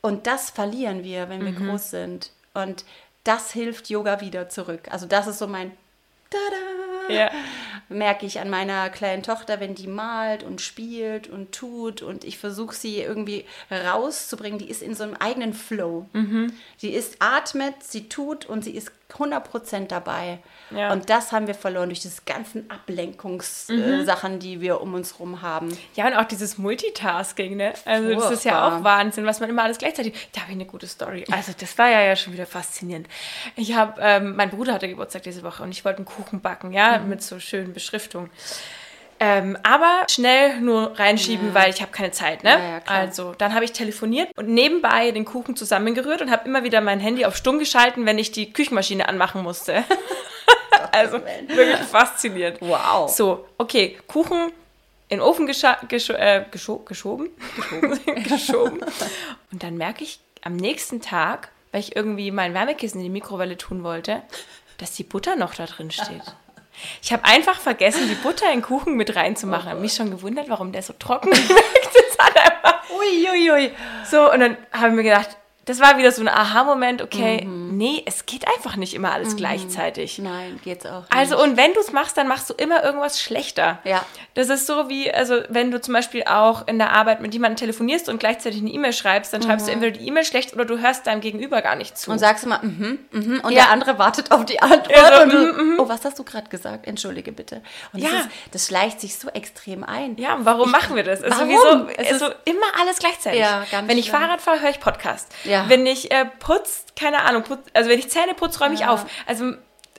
Und 0.01 0.27
das 0.27 0.49
verlieren 0.49 1.03
wir, 1.03 1.29
wenn 1.29 1.43
wir 1.45 1.51
Mhm. 1.51 1.69
groß 1.69 1.89
sind. 1.91 2.31
Und 2.53 2.85
das 3.23 3.51
hilft 3.51 3.89
Yoga 3.89 4.19
wieder 4.21 4.49
zurück. 4.49 4.87
Also 4.91 5.05
das 5.05 5.27
ist 5.27 5.37
so 5.39 5.47
mein 5.47 5.71
Tada! 6.29 6.90
Ja. 7.09 7.31
Merke 7.89 8.25
ich 8.25 8.39
an 8.39 8.49
meiner 8.49 8.89
kleinen 8.89 9.21
Tochter, 9.21 9.59
wenn 9.59 9.75
die 9.75 9.87
malt 9.87 10.43
und 10.43 10.61
spielt 10.61 11.27
und 11.27 11.51
tut 11.51 12.01
und 12.01 12.23
ich 12.23 12.37
versuche 12.37 12.73
sie 12.73 13.01
irgendwie 13.01 13.43
rauszubringen, 13.69 14.59
die 14.59 14.69
ist 14.69 14.81
in 14.81 14.95
so 14.95 15.03
einem 15.03 15.15
eigenen 15.15 15.53
Flow. 15.53 16.07
Mhm. 16.13 16.53
Sie 16.77 16.91
ist 16.91 17.17
atmet, 17.19 17.83
sie 17.83 18.07
tut 18.07 18.45
und 18.45 18.63
sie 18.63 18.71
ist 18.71 18.93
100% 19.13 19.87
dabei. 19.87 20.39
Ja. 20.69 20.91
Und 20.93 21.09
das 21.09 21.31
haben 21.31 21.47
wir 21.47 21.55
verloren 21.55 21.89
durch 21.89 21.99
diese 21.99 22.21
ganzen 22.25 22.69
Ablenkungssachen, 22.69 24.39
die 24.39 24.61
wir 24.61 24.81
um 24.81 24.93
uns 24.93 25.19
rum 25.19 25.41
haben. 25.41 25.75
Ja, 25.95 26.07
und 26.07 26.13
auch 26.15 26.23
dieses 26.25 26.57
Multitasking, 26.57 27.55
ne? 27.57 27.73
Also 27.85 28.13
das 28.13 28.31
ist 28.31 28.45
ja 28.45 28.51
Furchtbar. 28.53 28.79
auch 28.79 28.83
Wahnsinn, 28.83 29.25
was 29.25 29.39
man 29.39 29.49
immer 29.49 29.63
alles 29.63 29.77
gleichzeitig. 29.77 30.13
Da 30.33 30.41
habe 30.41 30.51
ich 30.51 30.55
eine 30.57 30.65
gute 30.65 30.87
Story. 30.87 31.25
Also 31.31 31.51
das 31.57 31.77
war 31.77 31.89
ja, 31.89 32.01
ja 32.01 32.15
schon 32.15 32.33
wieder 32.33 32.45
faszinierend. 32.45 33.07
Ich 33.55 33.75
habe, 33.75 33.99
ähm, 34.01 34.35
mein 34.35 34.49
Bruder 34.49 34.73
hatte 34.73 34.87
Geburtstag 34.87 35.23
diese 35.23 35.43
Woche 35.43 35.63
und 35.63 35.71
ich 35.71 35.83
wollte 35.85 35.97
einen 35.97 36.05
Kuchen 36.05 36.41
backen, 36.41 36.71
ja, 36.71 36.99
Mhm. 36.99 37.09
mit 37.09 37.23
so 37.23 37.39
schönen 37.39 37.73
Beschriftungen. 37.73 38.29
Ähm, 39.23 39.55
aber 39.61 40.07
schnell 40.09 40.59
nur 40.61 40.97
reinschieben, 40.97 41.53
weil 41.53 41.69
ich 41.69 41.79
habe 41.83 41.91
keine 41.91 42.09
Zeit, 42.09 42.43
ne? 42.43 42.49
Ja, 42.49 42.57
ja, 42.57 42.81
also 42.87 43.35
dann 43.37 43.53
habe 43.53 43.63
ich 43.63 43.71
telefoniert 43.71 44.35
und 44.35 44.49
nebenbei 44.49 45.11
den 45.11 45.25
Kuchen 45.25 45.55
zusammengerührt 45.55 46.23
und 46.23 46.31
habe 46.31 46.47
immer 46.47 46.63
wieder 46.63 46.81
mein 46.81 46.99
Handy 46.99 47.23
auf 47.25 47.35
stumm 47.35 47.59
geschalten, 47.59 48.07
wenn 48.07 48.17
ich 48.17 48.31
die 48.31 48.51
Küchenmaschine 48.51 49.07
anmachen 49.07 49.43
musste. 49.43 49.83
also 50.91 51.19
wirklich 51.47 51.77
faszinierend. 51.81 52.61
Wow. 52.61 53.15
So, 53.15 53.45
okay, 53.59 53.95
Kuchen 54.07 54.51
in 55.07 55.19
den 55.19 55.21
Ofen 55.21 55.45
gescho 55.45 56.13
äh, 56.13 56.45
gescho 56.49 56.77
geschoben. 56.79 57.29
Geschoben. 57.55 58.23
geschoben. 58.23 58.79
Und 59.51 59.61
dann 59.61 59.77
merke 59.77 60.03
ich 60.03 60.19
am 60.41 60.55
nächsten 60.55 60.99
Tag, 60.99 61.49
weil 61.71 61.81
ich 61.81 61.95
irgendwie 61.95 62.31
mein 62.31 62.55
Wärmekissen 62.55 62.99
in 62.99 63.03
die 63.03 63.11
Mikrowelle 63.11 63.55
tun 63.55 63.83
wollte, 63.83 64.23
dass 64.79 64.93
die 64.93 65.03
Butter 65.03 65.35
noch 65.35 65.53
da 65.53 65.67
drin 65.67 65.91
steht. 65.91 66.23
Ich 67.01 67.11
habe 67.13 67.25
einfach 67.25 67.59
vergessen, 67.59 68.07
die 68.09 68.15
Butter 68.15 68.45
in 68.47 68.59
den 68.59 68.61
Kuchen 68.61 68.95
mit 68.95 69.15
reinzumachen. 69.15 69.69
habe 69.69 69.79
mich 69.79 69.93
schon 69.93 70.11
gewundert, 70.11 70.49
warum 70.49 70.71
der 70.71 70.81
so 70.81 70.93
trocken 70.97 71.33
schmeckt. 71.35 71.95
Das 72.17 72.25
hat 72.25 72.37
einfach 72.37 72.81
Uiuiui. 72.89 73.71
so, 74.09 74.31
und 74.31 74.39
dann 74.39 74.57
habe 74.71 74.89
ich 74.89 74.93
mir 74.93 75.03
gedacht, 75.03 75.37
das 75.65 75.79
war 75.79 75.97
wieder 75.97 76.11
so 76.11 76.21
ein 76.21 76.27
Aha-Moment, 76.27 77.01
okay, 77.01 77.47
nee, 77.71 78.03
es 78.05 78.25
geht 78.25 78.47
einfach 78.47 78.75
nicht 78.75 78.93
immer 78.93 79.11
alles 79.13 79.35
gleichzeitig. 79.35 80.19
Nein, 80.19 80.59
geht's 80.63 80.85
auch. 80.85 81.03
Also, 81.09 81.35
nicht. 81.35 81.43
und 81.43 81.57
wenn 81.57 81.73
du 81.73 81.79
es 81.79 81.91
machst, 81.91 82.17
dann 82.17 82.27
machst 82.27 82.49
du 82.49 82.53
immer 82.53 82.83
irgendwas 82.83 83.21
schlechter. 83.21 83.79
Ja. 83.83 84.05
Das 84.33 84.49
ist 84.49 84.67
so 84.67 84.89
wie, 84.89 85.11
also, 85.11 85.39
wenn 85.49 85.71
du 85.71 85.81
zum 85.81 85.93
Beispiel 85.93 86.23
auch 86.25 86.67
in 86.67 86.77
der 86.77 86.91
Arbeit 86.91 87.21
mit 87.21 87.33
jemandem 87.33 87.57
telefonierst 87.57 88.09
und 88.09 88.19
gleichzeitig 88.19 88.61
eine 88.61 88.69
E-Mail 88.71 88.93
schreibst, 88.93 89.33
dann 89.33 89.41
schreibst 89.41 89.67
du 89.67 89.71
entweder 89.71 89.97
die 89.97 90.07
E-Mail 90.07 90.23
schlecht 90.25 90.53
oder 90.53 90.65
du 90.65 90.79
hörst 90.79 91.07
deinem 91.07 91.21
Gegenüber 91.21 91.61
gar 91.61 91.75
nicht 91.75 91.97
zu. 91.97 92.11
und 92.11 92.19
sagst 92.19 92.43
immer, 92.45 92.59
mhm, 92.63 92.99
mhm, 93.11 93.39
und 93.43 93.51
Ja. 93.51 93.63
der 93.63 93.69
andere 93.71 93.97
wartet 93.97 94.31
auf 94.31 94.45
die 94.45 94.61
Antwort. 94.61 94.91
Ja, 94.91 95.17
so, 95.17 95.23
und 95.23 95.33
du, 95.33 95.37
mhm, 95.63 95.79
oh, 95.79 95.87
was 95.89 96.03
hast 96.05 96.19
du 96.19 96.23
gerade 96.23 96.49
gesagt? 96.49 96.87
Entschuldige 96.87 97.31
bitte. 97.31 97.61
Und 97.93 98.03
das, 98.03 98.11
Ja. 98.11 98.19
ist, 98.19 98.29
das 98.51 98.67
schleicht 98.67 98.99
sich 99.01 99.17
so 99.17 99.29
extrem 99.29 99.83
ein. 99.83 100.15
ja, 100.17 100.35
und 100.35 100.45
warum 100.45 100.71
machen 100.71 100.95
wir 100.95 101.03
das? 101.03 101.21
Also, 101.23 101.37
Warum? 101.39 101.49
wieso? 101.87 101.87
Es 101.97 102.11
ist 102.11 102.19
so 102.19 102.25
immer 102.45 102.65
alles 102.79 102.99
gleichzeitig. 102.99 103.39
Ja, 103.39 103.63
ganz 103.71 103.87
wenn 103.89 103.97
ich 103.97 104.07
schlimm. 104.07 104.19
Fahrrad 104.21 104.41
fahre, 104.41 104.61
höre 104.61 104.69
ich 104.69 104.79
Podcast. 104.79 105.31
Ja. 105.43 105.65
Wenn 105.67 105.85
ich 105.85 106.11
äh, 106.11 106.25
putz, 106.39 106.85
keine 106.99 107.21
Ahnung, 107.23 107.43
putz, 107.43 107.60
also 107.73 107.89
wenn 107.89 107.99
ich 107.99 108.09
Zähne 108.09 108.33
putze, 108.33 108.59
räume 108.59 108.73
ich 108.75 108.81
Ja. 108.81 108.89
auf. 108.89 109.05
Also, 109.25 109.53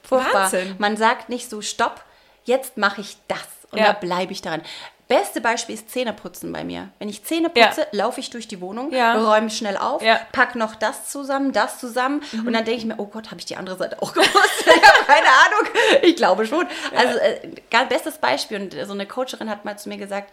Furchtbar. 0.04 0.42
Wahnsinn. 0.44 0.74
Man 0.78 0.96
sagt 0.96 1.28
nicht 1.28 1.48
so, 1.48 1.62
stopp, 1.62 2.02
jetzt 2.44 2.76
mache 2.76 3.00
ich 3.00 3.16
das. 3.28 3.38
Und 3.70 3.78
Ja. 3.78 3.86
da 3.86 3.92
bleibe 3.92 4.32
ich 4.32 4.42
daran. 4.42 4.62
Beste 5.08 5.40
Beispiel 5.42 5.74
ist 5.74 5.90
Zähneputzen 5.90 6.52
bei 6.52 6.64
mir. 6.64 6.88
Wenn 6.98 7.08
ich 7.08 7.22
Zähne 7.24 7.50
Ja. 7.54 7.66
putze, 7.68 7.86
laufe 7.92 8.18
ich 8.20 8.30
durch 8.30 8.48
die 8.48 8.60
Wohnung, 8.62 8.92
Ja. 8.92 9.14
räume 9.14 9.50
schnell 9.50 9.76
auf, 9.76 10.02
Ja. 10.02 10.18
pack 10.32 10.54
noch 10.54 10.74
das 10.74 11.10
zusammen, 11.10 11.52
das 11.52 11.78
zusammen 11.78 12.22
Mhm. 12.32 12.46
und 12.46 12.52
dann 12.54 12.64
denke 12.64 12.78
ich 12.80 12.84
mir, 12.86 12.94
oh 12.98 13.06
Gott, 13.06 13.26
habe 13.26 13.38
ich 13.38 13.44
die 13.44 13.56
andere 13.56 13.76
Seite 13.76 14.00
auch 14.02 14.12
gewusst? 14.12 14.30
ich 14.64 14.66
habe 14.82 15.04
keine 15.06 15.26
Ahnung. 15.26 15.74
Ich 16.02 16.16
glaube 16.16 16.46
schon. 16.46 16.66
Also 16.96 17.18
äh, 17.18 17.40
bestes 17.88 18.18
Beispiel 18.18 18.60
und 18.60 18.74
so 18.86 18.92
eine 18.92 19.06
Coacherin 19.06 19.50
hat 19.50 19.64
mal 19.64 19.78
zu 19.78 19.88
mir 19.88 19.98
gesagt, 19.98 20.32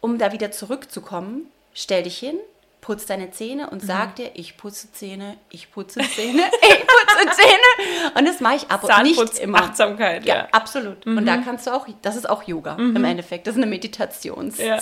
um 0.00 0.18
da 0.18 0.32
wieder 0.32 0.50
zurückzukommen, 0.50 1.50
stell 1.74 2.02
dich 2.02 2.18
hin, 2.18 2.38
putz 2.80 3.06
deine 3.06 3.32
Zähne 3.32 3.68
und 3.70 3.82
sag 3.82 4.14
dir, 4.14 4.30
ich 4.34 4.56
putze 4.56 4.92
Zähne, 4.92 5.36
ich 5.50 5.72
putze 5.72 5.98
Zähne, 6.00 6.42
ich 6.62 6.86
putze 6.86 7.36
Zähne. 7.36 8.12
Und 8.14 8.26
das 8.28 8.38
mache 8.40 8.56
ich 8.56 8.70
ab 8.70 8.84
und 8.84 9.02
nicht 9.02 9.38
immer. 9.40 9.58
Achtsamkeit, 9.58 10.24
Ja, 10.24 10.34
ja. 10.36 10.42
Mhm. 10.44 10.48
absolut. 10.52 11.04
Und 11.06 11.26
da 11.26 11.38
kannst 11.38 11.66
du 11.66 11.72
auch, 11.74 11.86
das 12.02 12.14
ist 12.14 12.28
auch 12.30 12.44
Yoga 12.44 12.76
im 12.76 13.04
Endeffekt. 13.04 13.46
Das 13.48 13.56
ist 13.56 13.62
eine 13.62 13.66
Meditations-, 13.66 14.58
Ja. 14.58 14.78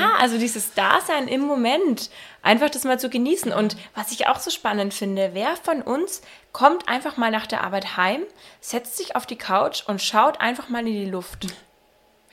Ja, 0.00 0.14
also 0.18 0.36
dieses 0.36 0.74
Dasein 0.74 1.28
im 1.28 1.42
Moment, 1.42 2.10
einfach 2.42 2.70
das 2.70 2.82
mal 2.84 2.98
zu 2.98 3.08
genießen. 3.08 3.52
Und 3.52 3.76
was 3.94 4.10
ich 4.10 4.26
auch 4.26 4.40
so 4.40 4.50
spannend 4.50 4.92
finde, 4.92 5.30
wer 5.32 5.54
von 5.62 5.82
uns 5.82 6.22
kommt 6.52 6.88
einfach 6.88 7.16
mal 7.16 7.30
nach 7.30 7.46
der 7.46 7.62
Arbeit 7.62 7.96
heim, 7.96 8.22
setzt 8.60 8.96
sich 8.96 9.14
auf 9.14 9.26
die 9.26 9.36
Couch 9.36 9.84
und 9.86 10.02
schaut 10.02 10.40
einfach 10.40 10.68
mal 10.68 10.80
in 10.80 10.86
die 10.86 11.06
Luft. 11.10 11.46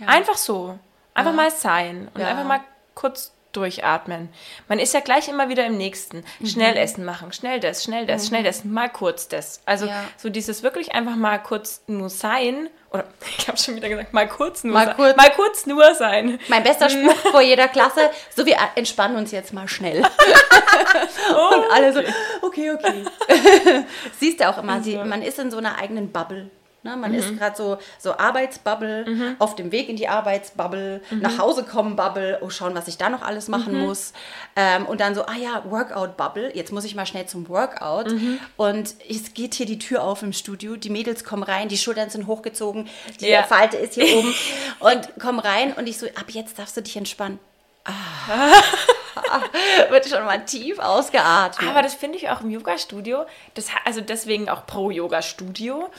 Einfach 0.05 0.37
so. 0.37 0.79
Einfach 1.13 1.33
mal 1.33 1.51
sein 1.51 2.09
und 2.13 2.21
Ja. 2.21 2.27
einfach 2.29 2.45
mal 2.45 2.61
kurz 2.95 3.33
durchatmen. 3.57 4.29
Man 4.67 4.79
ist 4.79 4.93
ja 4.93 4.99
gleich 4.99 5.27
immer 5.27 5.49
wieder 5.49 5.65
im 5.65 5.77
nächsten. 5.77 6.23
Schnell 6.45 6.77
essen 6.77 7.03
machen, 7.03 7.33
schnell 7.33 7.59
das, 7.59 7.83
schnell 7.83 8.05
das, 8.05 8.27
schnell 8.27 8.43
das, 8.43 8.63
mal 8.63 8.87
kurz 8.89 9.27
das. 9.27 9.61
Also 9.65 9.87
Ja. 9.87 10.03
so 10.17 10.29
dieses 10.29 10.61
wirklich 10.63 10.93
einfach 10.93 11.15
mal 11.15 11.37
kurz 11.41 11.81
nur 11.87 12.09
sein. 12.09 12.69
Oder 12.91 13.03
ich 13.37 13.47
habe 13.47 13.57
schon 13.57 13.75
wieder 13.75 13.89
gesagt, 13.89 14.13
mal 14.13 14.27
kurz 14.29 14.63
nur 14.63 14.73
Mal 14.73 14.85
sein. 14.85 14.95
kurz. 14.95 15.17
Mal 15.17 15.31
kurz 15.31 15.65
nur 15.65 15.95
sein. 15.95 16.39
Mein 16.47 16.63
bester 16.63 16.89
Spruch 16.89 17.15
vor 17.31 17.41
jeder 17.41 17.67
Klasse, 17.67 18.11
so 18.35 18.45
wir 18.45 18.57
entspannen 18.75 19.17
uns 19.17 19.31
jetzt 19.31 19.53
mal 19.53 19.67
schnell. 19.67 20.01
Und 21.29 21.71
alle 21.73 21.93
so, 21.93 22.01
okay, 22.41 22.71
okay. 22.71 23.03
Siehst 24.19 24.39
du 24.39 24.47
auch 24.49 24.57
immer, 24.59 24.81
sie, 24.81 24.97
man 24.97 25.21
ist 25.21 25.39
in 25.39 25.51
so 25.51 25.57
einer 25.57 25.77
eigenen 25.79 26.11
Bubble. 26.11 26.49
Ne? 26.87 26.95
Man 26.95 27.13
ist 27.13 27.37
gerade 27.37 27.55
so, 27.57 27.77
so 27.99 28.17
Arbeitsbubble, 28.17 29.35
auf 29.39 29.55
dem 29.55 29.73
Weg 29.73 29.89
in 29.89 29.97
die 29.97 30.07
Arbeitsbubble, 30.07 31.01
nach 31.11 31.37
Hause 31.37 31.63
kommen 31.63 31.97
Bubble, 31.97 32.39
oh 32.41 32.49
schauen, 32.49 32.75
was 32.75 32.87
ich 32.87 32.97
da 32.97 33.09
noch 33.09 33.21
alles 33.21 33.49
machen 33.49 33.77
muss. 33.77 34.13
Ähm, 34.55 34.85
und 34.85 35.01
dann 35.01 35.13
so, 35.13 35.25
ah 35.25 35.35
ja, 35.35 35.63
Workout-Bubble, 35.69 36.55
jetzt 36.55 36.71
muss 36.71 36.85
ich 36.85 36.95
mal 36.95 37.05
schnell 37.05 37.25
zum 37.25 37.49
Workout. 37.49 38.13
Und 38.55 38.95
es 39.09 39.33
geht 39.33 39.53
hier 39.55 39.65
die 39.65 39.79
Tür 39.79 40.01
auf 40.03 40.23
im 40.23 40.31
Studio, 40.31 40.77
die 40.77 40.89
Mädels 40.89 41.25
kommen 41.25 41.43
rein, 41.43 41.67
die 41.67 41.77
Schultern 41.77 42.09
sind 42.09 42.25
hochgezogen, 42.27 42.87
die 43.19 43.27
Ja. 43.27 43.43
Falte 43.43 43.75
ist 43.77 43.95
hier 43.95 44.07
oben 44.17 44.33
und 44.79 45.19
kommen 45.19 45.39
rein 45.39 45.73
und 45.73 45.87
ich 45.87 45.97
so, 45.97 46.05
ab 46.07 46.29
jetzt 46.29 46.57
darfst 46.57 46.77
du 46.77 46.81
dich 46.81 46.95
entspannen. 46.95 47.39
Ah. 47.83 47.91
Wird 49.89 50.07
schon 50.07 50.23
mal 50.25 50.43
tief 50.45 50.79
ausgeatmet. 50.79 51.69
Aber 51.69 51.81
das 51.81 51.93
finde 51.95 52.17
ich 52.17 52.29
auch 52.29 52.41
im 52.41 52.49
Yoga-Studio, 52.49 53.25
das, 53.53 53.67
also 53.85 54.01
deswegen 54.01 54.49
auch 54.49 54.65
pro 54.65 54.91
Yoga-Studio. 54.91 55.89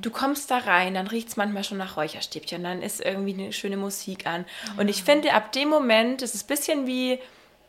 Du 0.00 0.10
kommst 0.10 0.50
da 0.50 0.58
rein, 0.58 0.94
dann 0.94 1.06
riecht 1.06 1.28
es 1.28 1.36
manchmal 1.36 1.64
schon 1.64 1.78
nach 1.78 1.96
Räucherstäbchen, 1.96 2.62
dann 2.62 2.82
ist 2.82 3.00
irgendwie 3.00 3.34
eine 3.34 3.52
schöne 3.52 3.76
Musik 3.76 4.26
an. 4.26 4.44
Und 4.76 4.88
ich 4.88 5.02
finde, 5.02 5.32
ab 5.34 5.52
dem 5.52 5.68
Moment, 5.68 6.22
das 6.22 6.34
ist 6.34 6.44
ein 6.44 6.48
bisschen 6.48 6.86
wie, 6.86 7.18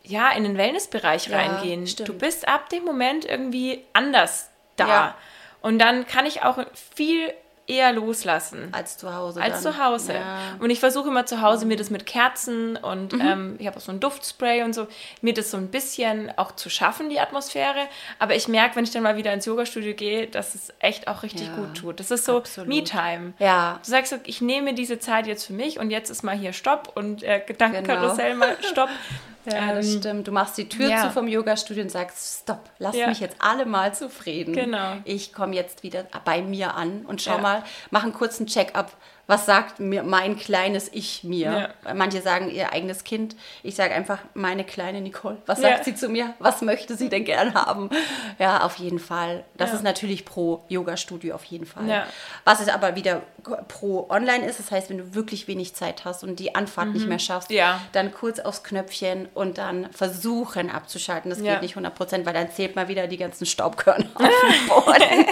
ja, 0.03 0.31
in 0.31 0.43
den 0.43 0.57
Wellnessbereich 0.57 1.27
Ja, 1.27 1.37
reingehen. 1.37 1.87
stimmt. 1.87 2.09
Du 2.09 2.13
bist 2.13 2.47
ab 2.47 2.69
dem 2.69 2.83
Moment 2.85 3.25
irgendwie 3.25 3.83
anders 3.93 4.49
da. 4.75 4.87
Ja. 4.87 5.15
Und 5.61 5.79
dann 5.79 6.05
kann 6.07 6.25
ich 6.25 6.43
auch 6.43 6.57
viel 6.95 7.33
eher 7.67 7.93
loslassen. 7.93 8.69
als 8.71 8.97
zu 8.97 9.13
Hause. 9.15 9.41
Als 9.41 9.61
dann. 9.63 9.73
zu 9.73 9.83
Hause. 9.83 10.13
Ja. 10.13 10.37
Mhm. 10.57 10.61
Und 10.63 10.69
ich 10.69 10.79
versuche 10.79 11.07
immer 11.09 11.25
zu 11.25 11.41
Hause 11.41 11.65
mir 11.65 11.77
das 11.77 11.89
mit 11.89 12.05
Kerzen 12.05 12.75
und 12.77 13.13
ähm, 13.13 13.55
ich 13.59 13.67
habe 13.67 13.77
auch 13.77 13.81
so 13.81 13.91
ein 13.91 13.99
Duftspray 13.99 14.63
und 14.63 14.73
so, 14.73 14.87
mir 15.21 15.33
das 15.33 15.49
so 15.51 15.57
ein 15.57 15.69
bisschen 15.69 16.31
auch 16.37 16.51
zu 16.53 16.69
schaffen, 16.69 17.09
die 17.09 17.19
Atmosphäre. 17.19 17.87
Aber 18.19 18.35
ich 18.35 18.47
merke, 18.47 18.75
wenn 18.75 18.83
ich 18.83 18.91
dann 18.91 19.03
mal 19.03 19.15
wieder 19.17 19.31
ins 19.33 19.45
Yoga-Studio 19.45 19.93
gehe, 19.93 20.27
dass 20.27 20.55
es 20.55 20.73
echt 20.79 21.07
auch 21.07 21.23
richtig 21.23 21.47
Ja, 21.47 21.55
gut 21.55 21.75
tut. 21.77 21.99
Das 21.99 22.11
ist 22.11 22.25
so. 22.25 22.43
Me-Time. 22.65 23.33
Ja. 23.39 23.79
Du 23.83 23.89
sagst 23.89 24.11
so, 24.11 24.17
ich 24.25 24.41
nehme 24.41 24.73
diese 24.73 24.99
Zeit 24.99 25.25
jetzt 25.27 25.45
für 25.45 25.53
mich 25.53 25.79
und 25.79 25.89
jetzt 25.91 26.09
ist 26.09 26.23
mal 26.23 26.35
hier 26.35 26.53
Stopp 26.53 26.91
und 26.95 27.23
äh, 27.23 27.41
Gedankenkarussell 27.45 28.33
Genau. 28.33 28.45
mal 28.45 28.57
Stopp. 28.61 28.89
Ja, 29.45 29.73
das 29.75 29.87
Ähm, 29.93 29.99
stimmt. 29.99 30.27
Du 30.27 30.31
machst 30.31 30.57
die 30.57 30.69
Tür 30.69 30.89
ja. 30.89 31.01
zu 31.01 31.11
vom 31.11 31.27
Yoga-Studio 31.27 31.83
und 31.83 31.89
sagst, 31.89 32.41
stopp, 32.43 32.69
lass 32.79 32.95
Ja. 32.95 33.07
mich 33.07 33.19
jetzt 33.19 33.35
alle 33.39 33.65
mal 33.65 33.93
zufrieden. 33.93 34.53
Genau. 34.53 34.97
Ich 35.03 35.33
komme 35.33 35.55
jetzt 35.55 35.83
wieder 35.83 36.05
bei 36.25 36.41
mir 36.41 36.75
an 36.75 37.05
und 37.05 37.21
schau 37.21 37.35
Ja. 37.35 37.41
mal, 37.41 37.63
mach 37.91 38.03
einen 38.03 38.13
kurzen 38.13 38.45
Check-up. 38.47 38.91
Was 39.25 39.45
sagt 39.45 39.79
mir 39.79 40.03
mein 40.03 40.37
kleines 40.37 40.89
Ich 40.91 41.23
mir? 41.23 41.69
Manche 41.95 42.21
sagen 42.21 42.49
ihr 42.51 42.73
eigenes 42.73 43.05
Kind. 43.05 43.37
Ich 43.63 43.73
sage 43.75 43.93
einfach 43.93 44.19
meine 44.33 44.65
kleine 44.65 44.99
Nicole. 44.99 45.37
Was 45.45 45.61
Ja. 45.61 45.69
sagt 45.69 45.85
sie 45.85 45.95
zu 45.95 46.09
mir? 46.09 46.33
Was 46.39 46.61
möchte 46.61 46.97
sie 46.97 47.07
denn 47.07 47.23
gern 47.23 47.53
haben? 47.53 47.89
Ja, 48.37 48.61
auf 48.65 48.75
jeden 48.75 48.99
Fall. 48.99 49.45
Das 49.55 49.69
Ja. 49.69 49.77
ist 49.77 49.83
natürlich 49.83 50.25
pro 50.25 50.63
Yoga-Studio 50.67 51.35
auf 51.35 51.45
jeden 51.45 51.65
Fall. 51.65 51.87
Ja. 51.87 52.05
Was 52.43 52.59
es 52.59 52.67
aber 52.67 52.95
wieder 52.97 53.21
pro 53.69 54.07
Online 54.09 54.45
ist, 54.45 54.59
das 54.59 54.71
heißt, 54.71 54.89
wenn 54.89 54.97
du 54.97 55.15
wirklich 55.15 55.47
wenig 55.47 55.73
Zeit 55.73 56.03
hast 56.03 56.23
und 56.25 56.37
die 56.39 56.55
Anfahrt 56.55 56.89
nicht 56.89 57.07
mehr 57.07 57.19
schaffst, 57.19 57.49
Mhm. 57.49 57.55
Ja. 57.55 57.79
dann 57.93 58.13
kurz 58.13 58.39
aufs 58.41 58.61
Knöpfchen 58.63 59.29
und 59.33 59.57
dann 59.57 59.89
versuchen 59.93 60.69
abzuschalten. 60.69 61.29
Das 61.29 61.39
Ja. 61.39 61.53
geht 61.53 61.61
nicht 61.61 61.75
100 61.75 61.95
Prozent, 61.95 62.25
weil 62.25 62.33
dann 62.33 62.51
zählt 62.51 62.75
mal 62.75 62.89
wieder 62.89 63.07
die 63.07 63.17
ganzen 63.17 63.45
Staubkörner 63.45 64.05
auf 64.15 64.21
dem 64.21 64.67
Boden. 64.67 65.25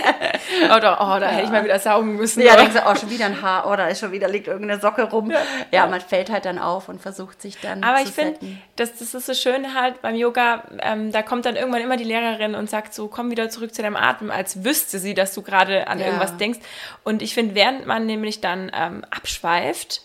Oder, 0.76 0.98
oh, 1.02 1.20
da 1.20 1.28
hätte 1.28 1.44
ich 1.46 1.50
mal 1.52 1.64
wieder 1.66 1.80
saugen 1.80 2.16
müssen. 2.16 2.42
ja, 2.42 2.54
oder? 2.54 2.62
denkst 2.64 2.76
du, 2.82 2.90
oh, 2.90 2.96
schon 2.96 3.10
wieder 3.10 3.26
ein 3.26 3.42
Haar, 3.42 3.66
oh, 3.68 3.76
da 3.82 3.88
ist 3.88 4.00
schon 4.00 4.12
wieder, 4.12 4.28
liegt 4.28 4.48
irgendeine 4.48 4.80
Socke 4.80 5.04
rum. 5.04 5.32
Ja, 5.72 5.88
man 5.88 6.02
fällt 6.02 6.30
halt 6.30 6.46
dann 6.46 6.60
auf 6.60 6.90
und 6.90 7.02
versucht 7.02 7.42
sich 7.42 7.60
dann 7.60 7.84
Aber 7.84 7.98
zu 7.98 8.04
ich 8.04 8.10
finde, 8.12 8.40
das, 8.76 8.98
das 8.98 9.14
ist 9.14 9.26
so 9.26 9.34
schön 9.34 9.74
halt 9.74 10.02
beim 10.02 10.16
Yoga, 10.16 10.64
ähm, 10.82 11.12
da 11.12 11.22
kommt 11.22 11.46
dann 11.46 11.56
irgendwann 11.56 11.82
immer 11.82 11.98
die 11.98 12.04
Lehrerin 12.04 12.56
und 12.56 12.70
sagt 12.70 12.94
so, 12.94 13.08
komm 13.08 13.32
wieder 13.32 13.50
zurück 13.50 13.74
zu 13.74 13.82
deinem 13.82 13.96
Atem, 13.96 14.32
als 14.32 14.64
wüsste 14.64 15.00
sie, 15.00 15.14
dass 15.14 15.34
du 15.34 15.42
gerade 15.42 15.88
an 15.88 16.00
Ja. 16.00 16.06
irgendwas 16.08 16.38
denkst. 16.38 16.60
Und 17.04 17.22
ich 17.22 17.34
finde, 17.34 17.56
während 17.56 17.86
man 17.86 18.06
nämlich 18.06 18.42
dann 18.42 18.72
ähm, 18.74 19.04
abschweift, 19.10 20.02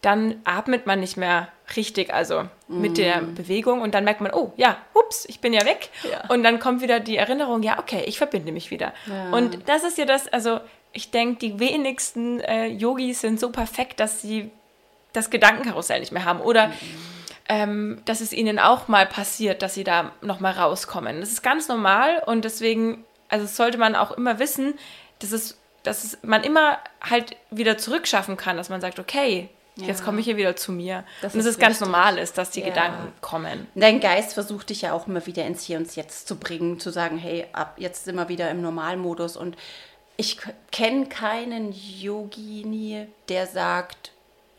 dann 0.00 0.34
atmet 0.44 0.84
man 0.86 0.98
nicht 0.98 1.16
mehr 1.16 1.48
richtig, 1.76 2.12
also 2.12 2.44
mit 2.66 2.98
der 2.98 3.20
Bewegung 3.22 3.82
und 3.82 3.94
dann 3.94 4.02
merkt 4.04 4.20
man, 4.20 4.32
oh 4.34 4.52
ja, 4.56 4.76
ups, 4.94 5.24
ich 5.28 5.40
bin 5.40 5.52
ja 5.52 5.64
weg. 5.64 5.90
Ja. 6.10 6.24
Und 6.28 6.42
dann 6.42 6.58
kommt 6.58 6.82
wieder 6.82 7.00
die 7.00 7.16
Erinnerung, 7.16 7.62
ja, 7.62 7.78
okay, 7.78 8.02
ich 8.06 8.18
verbinde 8.18 8.50
mich 8.50 8.70
wieder. 8.70 8.92
Ja. 9.06 9.30
Und 9.36 9.68
das 9.68 9.84
ist 9.84 9.98
ja 9.98 10.04
das, 10.04 10.26
also 10.28 10.58
ich 10.92 11.10
denke, 11.10 11.38
die 11.38 11.58
wenigsten 11.58 12.40
äh, 12.40 12.66
Yogis 12.66 13.20
sind 13.20 13.40
so 13.40 13.50
perfekt, 13.50 14.00
dass 14.00 14.20
sie 14.22 14.50
das 15.12 15.30
Gedankenkarussell 15.30 16.00
nicht 16.00 16.12
mehr 16.12 16.24
haben. 16.24 16.40
Oder 16.40 16.72
ähm, 17.48 18.00
dass 18.04 18.20
es 18.20 18.32
ihnen 18.32 18.58
auch 18.58 18.88
mal 18.88 19.06
passiert, 19.06 19.62
dass 19.62 19.74
sie 19.74 19.84
da 19.84 20.12
nochmal 20.22 20.52
rauskommen. 20.52 21.20
Das 21.20 21.30
ist 21.30 21.42
ganz 21.42 21.68
normal 21.68 22.22
und 22.26 22.44
deswegen, 22.44 23.04
also 23.28 23.46
sollte 23.46 23.78
man 23.78 23.94
auch 23.96 24.12
immer 24.12 24.38
wissen, 24.38 24.74
dass 25.18 25.32
es, 25.32 25.58
dass 25.82 26.04
es 26.04 26.18
man 26.22 26.44
immer 26.44 26.78
halt 27.02 27.36
wieder 27.50 27.76
zurückschaffen 27.78 28.36
kann, 28.36 28.56
dass 28.56 28.68
man 28.68 28.80
sagt, 28.80 28.98
okay, 28.98 29.48
jetzt 29.76 30.00
Ja. 30.00 30.04
komme 30.04 30.20
ich 30.20 30.26
hier 30.26 30.36
wieder 30.36 30.54
zu 30.56 30.70
mir. 30.72 31.04
Das 31.20 31.34
und 31.34 31.40
es 31.40 31.46
ist 31.46 31.52
ist 31.56 31.60
ganz 31.60 31.80
normal 31.80 32.18
ist, 32.18 32.38
dass 32.38 32.50
die 32.50 32.60
Ja. 32.60 32.66
Gedanken 32.68 33.12
kommen. 33.20 33.66
Dein 33.74 34.00
Geist 34.00 34.34
versucht 34.34 34.70
dich 34.70 34.82
ja 34.82 34.92
auch 34.92 35.06
immer 35.06 35.26
wieder 35.26 35.44
ins 35.44 35.64
Hier 35.64 35.78
und 35.78 35.94
Jetzt 35.96 36.28
zu 36.28 36.36
bringen, 36.36 36.78
zu 36.78 36.90
sagen, 36.90 37.18
hey, 37.18 37.46
ab 37.52 37.74
jetzt 37.78 38.04
sind 38.04 38.14
wir 38.16 38.28
wieder 38.28 38.50
im 38.50 38.62
Normalmodus. 38.62 39.36
Und 39.36 39.56
ich 40.22 40.38
kenne 40.70 41.06
keinen 41.06 41.72
Yogini, 41.72 43.06
der 43.28 43.46
sagt, 43.48 44.12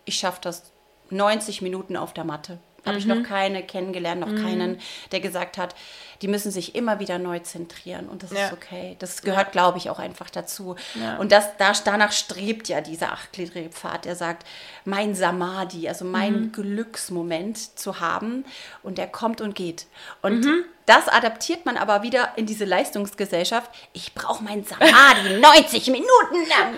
ich 0.06 0.16
schaffe 0.18 0.40
das 0.42 0.64
90 1.10 1.62
Minuten 1.62 1.96
auf 1.96 2.14
der 2.14 2.26
Matte. 2.26 2.60
Habe 2.86 2.98
ich 2.98 3.06
Mhm. 3.06 3.22
noch 3.22 3.30
keine 3.30 3.64
kennengelernt, 3.64 4.20
noch 4.20 4.36
keinen, 4.44 4.78
der 5.14 5.22
gesagt 5.22 5.58
hat, 5.58 5.74
die 6.22 6.28
müssen 6.28 6.52
sich 6.52 6.76
immer 6.76 7.00
wieder 7.00 7.18
neu 7.18 7.40
zentrieren 7.40 8.10
und 8.10 8.24
das 8.24 8.32
Ja. 8.32 8.48
ist 8.48 8.54
okay. 8.54 8.98
Das 9.00 9.22
gehört, 9.22 9.54
glaube 9.54 9.78
ich, 9.78 9.90
auch 9.90 10.00
einfach 10.00 10.30
dazu. 10.30 10.76
Ja. 10.96 11.16
Und 11.16 11.32
das, 11.32 11.56
da, 11.58 11.72
danach 11.86 12.12
strebt 12.12 12.68
ja 12.68 12.82
dieser 12.82 13.14
achtgliedrige 13.14 13.70
Pfad, 13.70 14.04
der 14.04 14.18
sagt, 14.18 14.46
mein 14.84 15.16
Samadhi, 15.16 15.88
also 15.88 16.04
mein 16.04 16.34
Mhm. 16.48 16.52
Glücksmoment 16.52 17.80
zu 17.80 18.02
haben 18.02 18.44
und 18.84 18.98
der 18.98 19.08
kommt 19.08 19.40
und 19.40 19.56
geht. 19.56 19.86
Und 20.22 20.44
Mhm. 20.44 20.66
Das 20.86 21.08
adaptiert 21.08 21.66
man 21.66 21.78
aber 21.78 22.04
wieder 22.04 22.30
in 22.36 22.46
diese 22.46 22.66
Leistungsgesellschaft. 22.66 23.70
Ich 23.94 24.14
brauche 24.14 24.44
mein 24.44 24.64
Samadhi 24.64 25.40
90 25.42 25.88
Minuten 25.88 26.48
lang. 26.50 26.76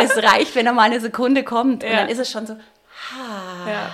es 0.00 0.16
reicht, 0.22 0.54
wenn 0.54 0.66
er 0.66 0.72
mal 0.72 0.82
eine 0.84 1.00
Sekunde 1.00 1.44
kommt 1.44 1.84
und 1.84 1.90
Ja. 1.90 1.96
dann 1.98 2.08
ist 2.08 2.18
es 2.18 2.30
schon 2.30 2.46
so, 2.46 2.54
ha. 2.54 3.70
Ja. 3.70 3.92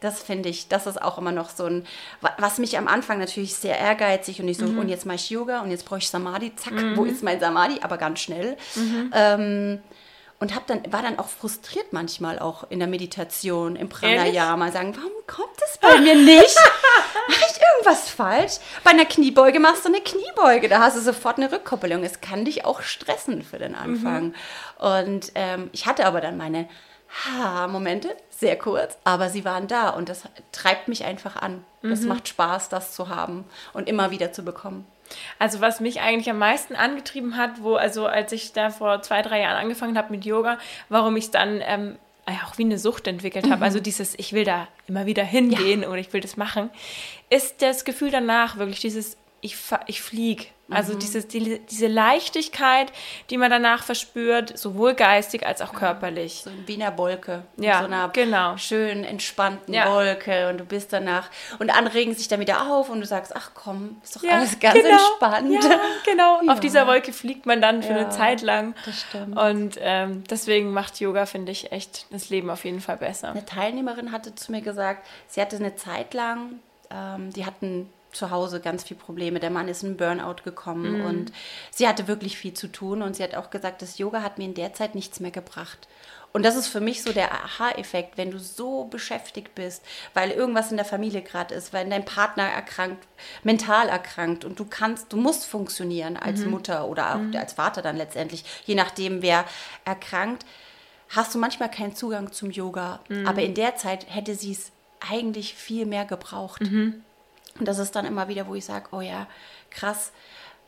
Das 0.00 0.22
finde 0.22 0.50
ich, 0.50 0.68
das 0.68 0.86
ist 0.86 1.00
auch 1.00 1.16
immer 1.16 1.32
noch 1.32 1.48
so 1.48 1.64
ein, 1.64 1.86
wa- 2.20 2.34
was 2.38 2.58
mich 2.58 2.76
am 2.76 2.86
Anfang 2.86 3.18
natürlich 3.18 3.54
sehr 3.54 3.78
ehrgeizig 3.78 4.40
und 4.42 4.46
ich 4.48 4.58
so, 4.58 4.66
Mhm. 4.66 4.78
und 4.78 4.88
jetzt 4.90 5.06
mache 5.06 5.16
ich 5.16 5.30
Yoga 5.30 5.60
und 5.62 5.70
jetzt 5.70 5.86
brauche 5.86 6.00
ich 6.00 6.08
Samadhi, 6.10 6.54
zack, 6.54 6.74
wo 6.96 7.04
ist 7.06 7.22
mein 7.22 7.40
Samadhi? 7.40 7.80
Aber 7.82 7.96
ganz 7.96 8.20
schnell. 8.20 8.56
Mhm. 8.74 9.10
Ähm, 9.14 9.82
und 10.38 10.54
hab 10.54 10.66
dann, 10.66 10.92
war 10.92 11.02
dann 11.02 11.18
auch 11.18 11.28
frustriert 11.28 11.92
manchmal 11.92 12.38
auch 12.38 12.64
in 12.70 12.78
der 12.78 12.88
Meditation, 12.88 13.74
im 13.76 13.88
Pranayama, 13.88 14.70
sagen, 14.70 14.94
warum 14.96 15.12
kommt 15.26 15.56
es 15.64 15.78
bei 15.78 15.98
mir 15.98 16.14
nicht? 16.14 16.56
Mache 17.28 17.44
ich 17.50 17.60
irgendwas 17.60 18.10
falsch? 18.10 18.54
Bei 18.84 18.90
einer 18.90 19.06
Kniebeuge 19.06 19.60
machst 19.60 19.84
du 19.84 19.88
eine 19.88 20.00
Kniebeuge, 20.00 20.68
da 20.68 20.80
hast 20.80 20.96
du 20.96 21.00
sofort 21.00 21.38
eine 21.38 21.50
Rückkoppelung. 21.50 22.04
Es 22.04 22.20
kann 22.20 22.44
dich 22.44 22.64
auch 22.64 22.82
stressen 22.82 23.42
für 23.42 23.58
den 23.58 23.74
Anfang. 23.74 24.34
Und 24.78 25.32
ähm, 25.34 25.70
ich 25.72 25.86
hatte 25.86 26.04
aber 26.04 26.20
dann 26.20 26.36
meine 26.36 26.68
Ha-Momente, 27.24 28.14
sehr 28.30 28.58
kurz, 28.58 28.98
aber 29.04 29.30
sie 29.30 29.44
waren 29.44 29.68
da 29.68 29.88
und 29.90 30.08
das 30.08 30.24
treibt 30.52 30.88
mich 30.88 31.04
einfach 31.04 31.36
an. 31.36 31.64
Das 31.82 32.00
macht 32.00 32.28
Spaß, 32.28 32.68
das 32.68 32.94
zu 32.94 33.08
haben 33.08 33.44
und 33.72 33.88
immer 33.88 34.10
wieder 34.10 34.32
zu 34.32 34.44
bekommen. 34.44 34.86
Also 35.38 35.60
was 35.60 35.80
mich 35.80 36.00
eigentlich 36.00 36.30
am 36.30 36.38
meisten 36.38 36.74
angetrieben 36.74 37.36
hat, 37.36 37.62
wo, 37.62 37.74
also 37.74 38.06
als 38.06 38.32
ich 38.32 38.52
da 38.52 38.70
vor 38.70 39.02
zwei, 39.02 39.22
drei 39.22 39.40
Jahren 39.40 39.56
angefangen 39.56 39.96
habe 39.96 40.12
mit 40.12 40.24
Yoga, 40.24 40.58
warum 40.88 41.16
ich 41.16 41.24
es 41.26 41.30
dann 41.30 41.60
ähm, 41.64 41.96
ja, 42.28 42.40
auch 42.46 42.58
wie 42.58 42.64
eine 42.64 42.78
Sucht 42.78 43.06
entwickelt 43.06 43.50
habe, 43.50 43.64
also 43.64 43.78
dieses, 43.80 44.18
ich 44.18 44.32
will 44.32 44.44
da 44.44 44.68
immer 44.88 45.06
wieder 45.06 45.22
hingehen 45.22 45.84
oder 45.84 45.98
ich 45.98 46.12
will 46.12 46.20
das 46.20 46.36
machen, 46.36 46.70
ist 47.30 47.62
das 47.62 47.84
Gefühl 47.84 48.10
danach 48.10 48.56
wirklich 48.56 48.80
dieses, 48.80 49.16
ich, 49.40 49.56
ich 49.86 50.02
fliege. 50.02 50.46
Also 50.68 50.94
dieses, 50.94 51.28
die, 51.28 51.60
diese 51.70 51.86
Leichtigkeit, 51.86 52.90
die 53.30 53.36
man 53.36 53.52
danach 53.52 53.84
verspürt, 53.84 54.58
sowohl 54.58 54.94
geistig 54.94 55.46
als 55.46 55.62
auch 55.62 55.72
körperlich. 55.72 56.40
So 56.42 56.50
in 56.50 56.66
Wiener 56.66 56.98
Wolke. 56.98 57.44
in 57.56 57.62
Ja, 57.62 57.78
so 57.78 57.84
einer 57.84 58.08
genau. 58.08 58.56
schönen, 58.56 59.04
entspannten 59.04 59.72
Ja. 59.72 59.92
Wolke. 59.92 60.48
Und 60.48 60.58
du 60.58 60.64
bist 60.64 60.92
danach. 60.92 61.30
Und 61.60 61.70
andere 61.70 61.94
regen 61.94 62.16
sich 62.16 62.26
dann 62.26 62.40
wieder 62.40 62.68
auf 62.68 62.90
und 62.90 62.98
du 63.00 63.06
sagst, 63.06 63.36
ach 63.36 63.52
komm, 63.54 64.00
ist 64.02 64.16
doch 64.16 64.24
Ja, 64.24 64.32
alles 64.38 64.58
ganz 64.58 64.74
genau. 64.74 64.88
entspannt. 64.88 65.52
Ja, 65.52 65.80
genau. 66.04 66.40
Auf 66.52 66.58
dieser 66.58 66.88
Wolke 66.88 67.12
fliegt 67.12 67.46
man 67.46 67.60
dann 67.60 67.84
für 67.84 67.94
eine 67.94 68.08
Zeit 68.08 68.42
lang. 68.42 68.74
das 68.84 69.02
stimmt. 69.02 69.38
Und 69.38 69.78
ähm, 69.80 70.24
deswegen 70.28 70.72
macht 70.72 70.98
Yoga, 70.98 71.26
finde 71.26 71.52
ich, 71.52 71.70
echt 71.70 72.06
das 72.10 72.28
Leben 72.28 72.50
auf 72.50 72.64
jeden 72.64 72.80
Fall 72.80 72.96
besser. 72.96 73.28
Eine 73.30 73.44
Teilnehmerin 73.46 74.10
hatte 74.10 74.34
zu 74.34 74.50
mir 74.50 74.62
gesagt, 74.62 75.06
sie 75.28 75.40
hatte 75.40 75.54
eine 75.56 75.76
Zeit 75.76 76.12
lang 76.12 76.58
ähm, 76.90 77.32
die 77.32 77.44
hatten 77.44 77.90
zu 78.16 78.30
Hause 78.30 78.60
ganz 78.60 78.84
viele 78.84 79.00
Probleme. 79.00 79.40
Der 79.40 79.50
Mann 79.50 79.68
ist 79.68 79.82
in 79.82 79.96
Burnout 79.96 80.42
gekommen 80.44 81.00
mhm. 81.00 81.06
und 81.06 81.32
sie 81.70 81.86
hatte 81.86 82.08
wirklich 82.08 82.36
viel 82.36 82.54
zu 82.54 82.68
tun 82.68 83.02
und 83.02 83.16
sie 83.16 83.22
hat 83.22 83.34
auch 83.34 83.50
gesagt, 83.50 83.82
das 83.82 83.98
Yoga 83.98 84.22
hat 84.22 84.38
mir 84.38 84.44
in 84.44 84.54
der 84.54 84.72
Zeit 84.74 84.94
nichts 84.94 85.20
mehr 85.20 85.30
gebracht. 85.30 85.88
Und 86.32 86.42
das 86.42 86.54
ist 86.54 86.66
für 86.68 86.80
mich 86.80 87.02
so 87.02 87.14
der 87.14 87.32
Aha-Effekt, 87.32 88.18
wenn 88.18 88.30
du 88.30 88.38
so 88.38 88.84
beschäftigt 88.84 89.54
bist, 89.54 89.82
weil 90.12 90.30
irgendwas 90.30 90.70
in 90.70 90.76
der 90.76 90.84
Familie 90.84 91.22
gerade 91.22 91.54
ist, 91.54 91.72
weil 91.72 91.88
dein 91.88 92.04
Partner 92.04 92.42
erkrankt, 92.42 93.06
mental 93.42 93.88
erkrankt 93.88 94.44
und 94.44 94.58
du 94.58 94.66
kannst, 94.66 95.14
du 95.14 95.16
musst 95.16 95.46
funktionieren 95.46 96.18
als 96.18 96.40
mhm. 96.40 96.50
Mutter 96.50 96.88
oder 96.88 97.14
auch 97.14 97.20
mhm. 97.20 97.34
als 97.36 97.54
Vater 97.54 97.80
dann 97.80 97.96
letztendlich, 97.96 98.44
je 98.66 98.74
nachdem, 98.74 99.22
wer 99.22 99.46
erkrankt, 99.86 100.44
hast 101.08 101.34
du 101.34 101.38
manchmal 101.38 101.70
keinen 101.70 101.94
Zugang 101.94 102.32
zum 102.32 102.50
Yoga. 102.50 103.00
Mhm. 103.08 103.26
Aber 103.26 103.40
in 103.40 103.54
der 103.54 103.76
Zeit 103.76 104.04
hätte 104.06 104.34
sie 104.34 104.52
es 104.52 104.72
eigentlich 105.00 105.54
viel 105.54 105.86
mehr 105.86 106.04
gebraucht. 106.04 106.60
Mhm. 106.60 107.02
Und 107.58 107.66
das 107.66 107.78
ist 107.78 107.94
dann 107.96 108.04
immer 108.04 108.28
wieder, 108.28 108.46
wo 108.46 108.54
ich 108.54 108.64
sage, 108.64 108.88
oh 108.92 109.00
ja, 109.00 109.26
krass, 109.70 110.12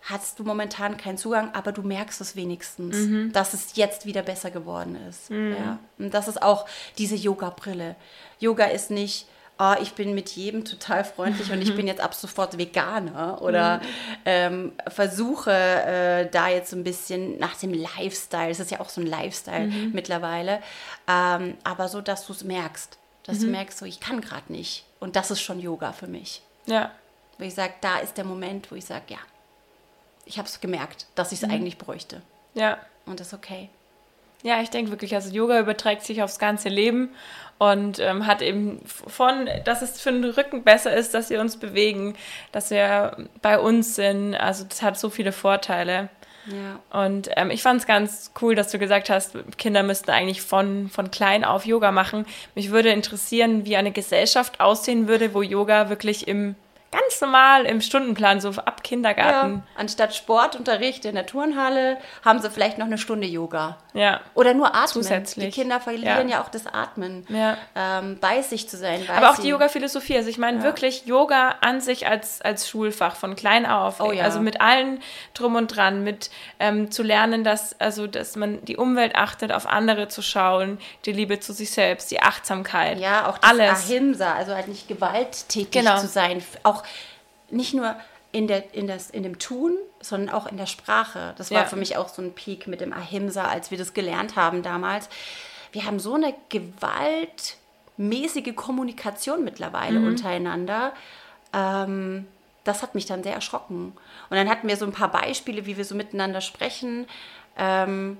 hast 0.03 0.39
du 0.39 0.45
momentan 0.45 0.97
keinen 0.97 1.19
Zugang, 1.19 1.55
aber 1.55 1.73
du 1.73 1.83
merkst 1.83 2.21
es 2.21 2.37
wenigstens, 2.37 2.97
mhm. 2.97 3.33
dass 3.33 3.55
es 3.55 3.77
jetzt 3.77 4.07
wieder 4.07 4.23
besser 4.23 4.51
geworden 4.51 4.97
ist. 5.09 5.31
Mhm. 5.31 5.53
Ja. 5.53 5.79
Und 5.99 6.15
das 6.15 6.29
ist 6.29 6.43
auch 6.43 6.67
diese 6.99 7.17
Yoga-Brille. 7.17 7.97
Yoga 8.39 8.67
ist 8.67 8.91
nicht, 8.91 9.27
oh, 9.59 9.75
ich 9.83 9.95
bin 9.95 10.15
mit 10.15 10.31
jedem 10.31 10.65
total 10.65 11.05
freundlich 11.05 11.51
und 11.51 11.61
ich 11.61 11.75
bin 11.75 11.87
jetzt 11.87 12.01
ab 12.01 12.15
sofort 12.15 12.59
Veganer 12.59 13.43
oder 13.43 13.79
mhm. 13.79 13.83
ähm, 14.25 14.73
versuche 14.87 15.53
äh, 15.53 16.31
da 16.31 16.49
jetzt 16.49 16.71
so 16.71 16.77
ein 16.77 16.85
bisschen 16.85 17.39
nach 17.39 17.57
dem 17.57 17.75
Lifestyle, 17.75 18.51
es 18.51 18.61
ist 18.61 18.71
ja 18.71 18.81
auch 18.81 18.89
so 18.89 19.01
ein 19.01 19.07
Lifestyle 19.07 19.67
mhm. 19.67 19.91
mittlerweile, 19.93 20.63
ähm, 21.09 21.55
aber 21.65 21.89
so, 21.89 22.01
dass 22.01 22.27
du 22.27 22.33
es 22.33 22.45
merkst, 22.45 22.99
dass 23.25 23.41
du 23.41 23.47
mhm. 23.47 23.53
merkst, 23.53 23.79
so 23.79 23.85
ich 23.85 24.01
kann 24.01 24.21
gerade 24.21 24.53
nicht 24.53 24.85
und 25.01 25.17
das 25.17 25.31
ist 25.31 25.41
schon 25.41 25.61
Yoga 25.61 25.93
für 25.93 26.07
mich. 26.07 26.43
Ja. 26.69 26.93
Wo 27.39 27.45
ich 27.45 27.55
sage, 27.55 27.75
da 27.81 27.99
ist 27.99 28.17
der 28.17 28.25
Moment, 28.25 28.71
wo 28.71 28.75
ich 28.75 28.85
sage, 28.85 29.05
ja, 29.09 29.19
ich 30.25 30.39
habe 30.39 30.49
es 30.49 30.61
gemerkt, 30.61 31.07
dass 31.15 31.33
ich 31.33 31.43
es 31.43 31.49
mhm. 31.49 31.55
eigentlich 31.55 31.79
bräuchte. 31.79 32.23
Ja. 32.55 32.79
Und 33.07 33.21
das 33.21 33.29
ist 33.29 33.35
okay. 33.35 33.71
Ja, 34.43 34.61
ich 34.61 34.71
denke 34.71 34.91
wirklich, 34.91 35.15
also 35.15 35.31
Yoga 35.31 35.59
überträgt 35.59 36.05
sich 36.05 36.23
aufs 36.23 36.39
ganze 36.39 36.69
Leben 36.69 37.11
und 37.59 37.99
ähm, 37.99 38.27
hat 38.27 38.41
eben 38.41 38.81
von, 38.87 39.49
dass 39.65 39.83
es 39.83 40.01
für 40.01 40.13
den 40.13 40.25
Rücken 40.25 40.63
besser 40.63 40.95
ist, 40.95 41.13
dass 41.13 41.31
wir 41.31 41.41
uns 41.41 41.57
bewegen, 41.57 42.15
dass 42.53 42.71
wir 42.71 43.29
bei 43.43 43.59
uns 43.59 43.97
sind. 43.97 44.37
Also 44.37 44.65
das 44.65 44.83
hat 44.83 44.97
so 44.97 45.11
viele 45.11 45.33
Vorteile. 45.33 46.09
Und 46.91 47.31
ähm, 47.37 47.51
ich 47.51 47.63
fand 47.63 47.81
es 47.81 47.87
ganz 47.87 48.33
cool, 48.41 48.55
dass 48.55 48.71
du 48.71 48.79
gesagt 48.79 49.11
hast, 49.11 49.37
Kinder 49.57 49.83
müssten 49.83 50.11
eigentlich 50.11 50.43
von, 50.43 50.89
von 50.89 51.11
klein 51.11 51.45
auf 51.45 51.67
Yoga 51.67 51.93
machen. 51.93 52.27
Mich 52.55 52.71
würde 52.71 52.91
interessieren, 52.91 53.65
wie 53.65 53.77
eine 53.77 53.93
Gesellschaft 53.93 54.61
aussehen 54.61 55.09
würde, 55.09 55.35
wo 55.35 55.43
Yoga 55.43 55.89
wirklich 55.89 56.29
im 56.29 56.55
ganz 56.91 57.08
normal 57.21 57.65
im 57.65 57.81
Stundenplan, 57.81 58.41
so 58.41 58.51
ab 58.51 58.83
Kindergarten. 58.83 59.55
Ja, 59.55 59.63
anstatt 59.81 60.15
Sportunterricht 60.15 61.05
in 61.05 61.15
der 61.15 61.27
Turnhalle 61.27 61.99
haben 62.25 62.41
sie 62.41 62.51
vielleicht 62.51 62.79
noch 62.79 62.87
eine 62.87 62.99
Stunde 62.99 63.27
Yoga. 63.27 63.79
Ja. 63.95 64.21
Oder 64.35 64.55
nur 64.55 64.69
Atmen. 64.69 64.89
Zusätzlich. 64.89 65.55
Die 65.55 65.61
Kinder 65.61 65.81
verlieren 65.81 66.29
ja, 66.29 66.37
ja 66.37 66.43
auch 66.43 66.49
das 66.49 66.67
Atmen. 66.67 67.27
Ja. 67.29 67.57
Ähm, 67.75 68.19
bei 68.21 68.43
sich 68.43 68.69
zu 68.69 68.77
sein. 68.77 69.03
Aber 69.15 69.31
auch 69.31 69.39
die 69.39 69.49
Yoga-Philosophie. 69.49 70.17
Also 70.17 70.29
ich 70.29 70.39
meine 70.39 70.63
wirklich 70.63 71.07
Yoga 71.07 71.57
an 71.61 71.81
sich 71.81 72.07
als, 72.07 72.41
als 72.43 72.69
Schulfach 72.69 73.17
von 73.17 73.37
klein 73.37 73.67
auf. 73.67 74.01
Oh. 74.01 74.13
Also 74.21 74.41
mit 74.41 74.61
allen 74.61 75.01
drum 75.35 75.57
und 75.57 75.75
dran, 75.75 76.05
mit 76.05 76.31
ähm, 76.59 76.91
zu 76.91 77.03
lernen, 77.03 77.45
dass, 77.45 77.79
also, 77.81 78.07
dass 78.07 78.37
man 78.37 78.65
die 78.65 78.77
Umwelt 78.77 79.15
achtet, 79.15 79.53
auf 79.53 79.67
andere 79.67 80.09
zu 80.09 80.23
schauen, 80.23 80.79
die 81.05 81.13
Liebe 81.13 81.41
zu 81.41 81.53
sich 81.53 81.71
selbst, 81.71 82.11
die 82.11 82.21
Achtsamkeit. 82.21 82.99
Ja, 82.99 83.29
auch 83.29 83.39
das 83.39 83.51
alles. 83.51 83.91
Ahimsa, 83.91 84.35
also 84.35 84.55
halt 84.55 84.69
nicht 84.69 84.89
gewalttätig 84.89 85.71
genau. 85.71 85.99
zu 85.99 86.07
sein. 86.07 86.43
Auch 86.63 86.83
nicht 87.51 87.75
nur 87.75 87.97
in, 88.33 88.47
der, 88.47 88.75
in, 88.75 88.87
das, 88.87 89.11
in 89.11 89.23
dem 89.23 89.39
Tun, 89.39 89.77
sondern 90.01 90.35
auch 90.35 90.47
in 90.47 90.57
der 90.57 90.67
Sprache. 90.67 91.35
Das 91.39 91.51
war 91.51 91.63
ja. 91.63 91.67
für 91.67 91.77
mich 91.77 91.97
auch 91.97 92.09
so 92.09 92.23
ein 92.23 92.35
Peak 92.35 92.67
mit 92.67 92.81
dem 92.81 92.93
Ahimsa, 92.93 93.45
als 93.45 93.71
wir 93.71 93.79
das 93.79 93.95
gelernt 93.95 94.37
haben 94.37 94.63
damals. 94.63 95.09
Wir 95.73 95.85
haben 95.85 95.99
so 95.99 96.15
eine 96.15 96.35
gewaltmäßige 96.49 98.55
Kommunikation 98.55 99.45
mittlerweile 99.45 100.01
mhm. 100.01 100.09
untereinander. 100.09 100.93
Ähm, 101.53 102.27
das 102.65 102.83
hat 102.83 102.95
mich 102.95 103.07
dann 103.07 103.23
sehr 103.23 103.35
erschrocken. 103.35 103.93
Und 104.29 104.37
dann 104.37 104.49
hatten 104.49 104.69
wir 104.69 104.77
so 104.77 104.85
ein 104.85 104.93
paar 104.93 105.11
Beispiele, 105.11 105.67
wie 105.67 105.77
wir 105.77 105.85
so 105.85 105.95
miteinander 105.95 106.41
sprechen, 106.41 107.07
ähm, 107.57 108.19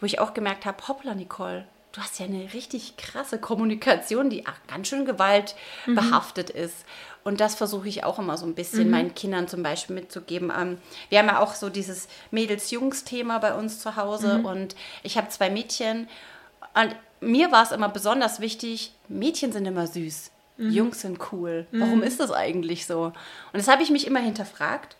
wo 0.00 0.06
ich 0.06 0.20
auch 0.20 0.34
gemerkt 0.34 0.66
habe, 0.66 0.86
hoppla, 0.86 1.14
Nicole, 1.14 1.66
du 1.98 2.04
hast 2.04 2.20
ja 2.20 2.26
eine 2.26 2.52
richtig 2.54 2.96
krasse 2.96 3.38
Kommunikation, 3.38 4.30
die 4.30 4.44
ganz 4.68 4.86
schön 4.86 5.04
gewaltbehaftet 5.04 6.54
mhm. 6.54 6.60
ist. 6.60 6.84
Und 7.24 7.40
das 7.40 7.56
versuche 7.56 7.88
ich 7.88 8.04
auch 8.04 8.20
immer 8.20 8.36
so 8.36 8.46
ein 8.46 8.54
bisschen 8.54 8.84
mhm. 8.84 8.90
meinen 8.90 9.14
Kindern 9.14 9.48
zum 9.48 9.64
Beispiel 9.64 9.96
mitzugeben. 9.96 10.52
Ähm, 10.56 10.78
wir 11.08 11.18
haben 11.18 11.26
ja 11.26 11.40
auch 11.40 11.54
so 11.54 11.68
dieses 11.68 12.08
Mädels-Jungs-Thema 12.30 13.38
bei 13.38 13.52
uns 13.54 13.80
zu 13.80 13.96
Hause 13.96 14.38
mhm. 14.38 14.44
und 14.44 14.76
ich 15.02 15.18
habe 15.18 15.28
zwei 15.28 15.50
Mädchen 15.50 16.08
und 16.74 16.94
mir 17.20 17.50
war 17.50 17.64
es 17.64 17.72
immer 17.72 17.88
besonders 17.88 18.38
wichtig, 18.38 18.92
Mädchen 19.08 19.50
sind 19.50 19.66
immer 19.66 19.88
süß, 19.88 20.30
mhm. 20.56 20.70
Jungs 20.70 21.00
sind 21.00 21.18
cool. 21.32 21.66
Warum 21.72 21.98
mhm. 21.98 22.04
ist 22.04 22.20
das 22.20 22.30
eigentlich 22.30 22.86
so? 22.86 23.06
Und 23.06 23.14
das 23.54 23.66
habe 23.66 23.82
ich 23.82 23.90
mich 23.90 24.06
immer 24.06 24.20
hinterfragt. 24.20 24.96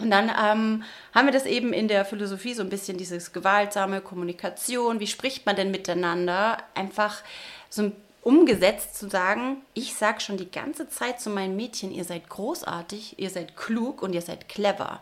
Und 0.00 0.10
dann 0.10 0.28
ähm, 0.28 0.82
haben 1.14 1.26
wir 1.26 1.32
das 1.32 1.46
eben 1.46 1.72
in 1.72 1.88
der 1.88 2.04
Philosophie 2.04 2.54
so 2.54 2.62
ein 2.62 2.70
bisschen 2.70 2.96
dieses 2.96 3.32
gewaltsame 3.32 4.00
Kommunikation, 4.00 5.00
wie 5.00 5.06
spricht 5.06 5.46
man 5.46 5.56
denn 5.56 5.70
miteinander, 5.70 6.58
einfach 6.74 7.22
so 7.68 7.92
umgesetzt 8.22 8.96
zu 8.96 9.08
sagen, 9.08 9.62
ich 9.74 9.94
sage 9.94 10.20
schon 10.20 10.36
die 10.36 10.50
ganze 10.50 10.88
Zeit 10.88 11.20
zu 11.20 11.30
meinen 11.30 11.56
Mädchen, 11.56 11.90
ihr 11.90 12.04
seid 12.04 12.28
großartig, 12.28 13.18
ihr 13.18 13.30
seid 13.30 13.56
klug 13.56 14.02
und 14.02 14.12
ihr 14.12 14.22
seid 14.22 14.48
clever. 14.48 15.00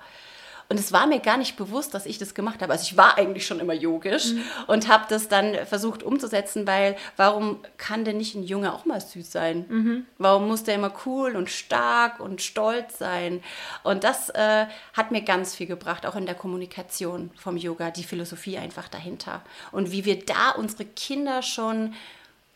Und 0.70 0.78
es 0.78 0.92
war 0.92 1.06
mir 1.06 1.20
gar 1.20 1.38
nicht 1.38 1.56
bewusst, 1.56 1.94
dass 1.94 2.04
ich 2.04 2.18
das 2.18 2.34
gemacht 2.34 2.60
habe. 2.60 2.72
Also 2.72 2.82
ich 2.82 2.96
war 2.98 3.16
eigentlich 3.16 3.46
schon 3.46 3.58
immer 3.58 3.72
yogisch 3.72 4.32
mhm. 4.32 4.42
und 4.66 4.88
habe 4.88 5.06
das 5.08 5.28
dann 5.28 5.54
versucht 5.64 6.02
umzusetzen, 6.02 6.66
weil 6.66 6.94
warum 7.16 7.60
kann 7.78 8.04
denn 8.04 8.18
nicht 8.18 8.34
ein 8.34 8.42
Junge 8.42 8.74
auch 8.74 8.84
mal 8.84 9.00
süß 9.00 9.32
sein? 9.32 9.64
Mhm. 9.66 10.06
Warum 10.18 10.46
muss 10.46 10.64
der 10.64 10.74
immer 10.74 10.92
cool 11.06 11.36
und 11.36 11.48
stark 11.48 12.20
und 12.20 12.42
stolz 12.42 12.98
sein? 12.98 13.42
Und 13.82 14.04
das 14.04 14.28
äh, 14.30 14.66
hat 14.92 15.10
mir 15.10 15.22
ganz 15.22 15.54
viel 15.54 15.66
gebracht, 15.66 16.04
auch 16.04 16.16
in 16.16 16.26
der 16.26 16.34
Kommunikation 16.34 17.30
vom 17.36 17.56
Yoga, 17.56 17.90
die 17.90 18.04
Philosophie 18.04 18.58
einfach 18.58 18.88
dahinter. 18.88 19.40
Und 19.72 19.90
wie 19.90 20.04
wir 20.04 20.22
da 20.24 20.50
unsere 20.50 20.84
Kinder 20.84 21.40
schon 21.40 21.94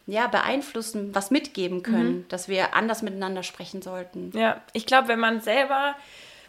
ja, 0.06 0.26
beeinflussen, 0.26 1.14
was 1.14 1.30
mitgeben 1.30 1.82
können, 1.82 2.18
mhm. 2.18 2.28
dass 2.28 2.48
wir 2.48 2.74
anders 2.74 3.00
miteinander 3.00 3.42
sprechen 3.42 3.80
sollten. 3.80 4.32
Ja, 4.34 4.60
ich 4.74 4.84
glaube, 4.84 5.08
wenn 5.08 5.20
man 5.20 5.40
selber, 5.40 5.94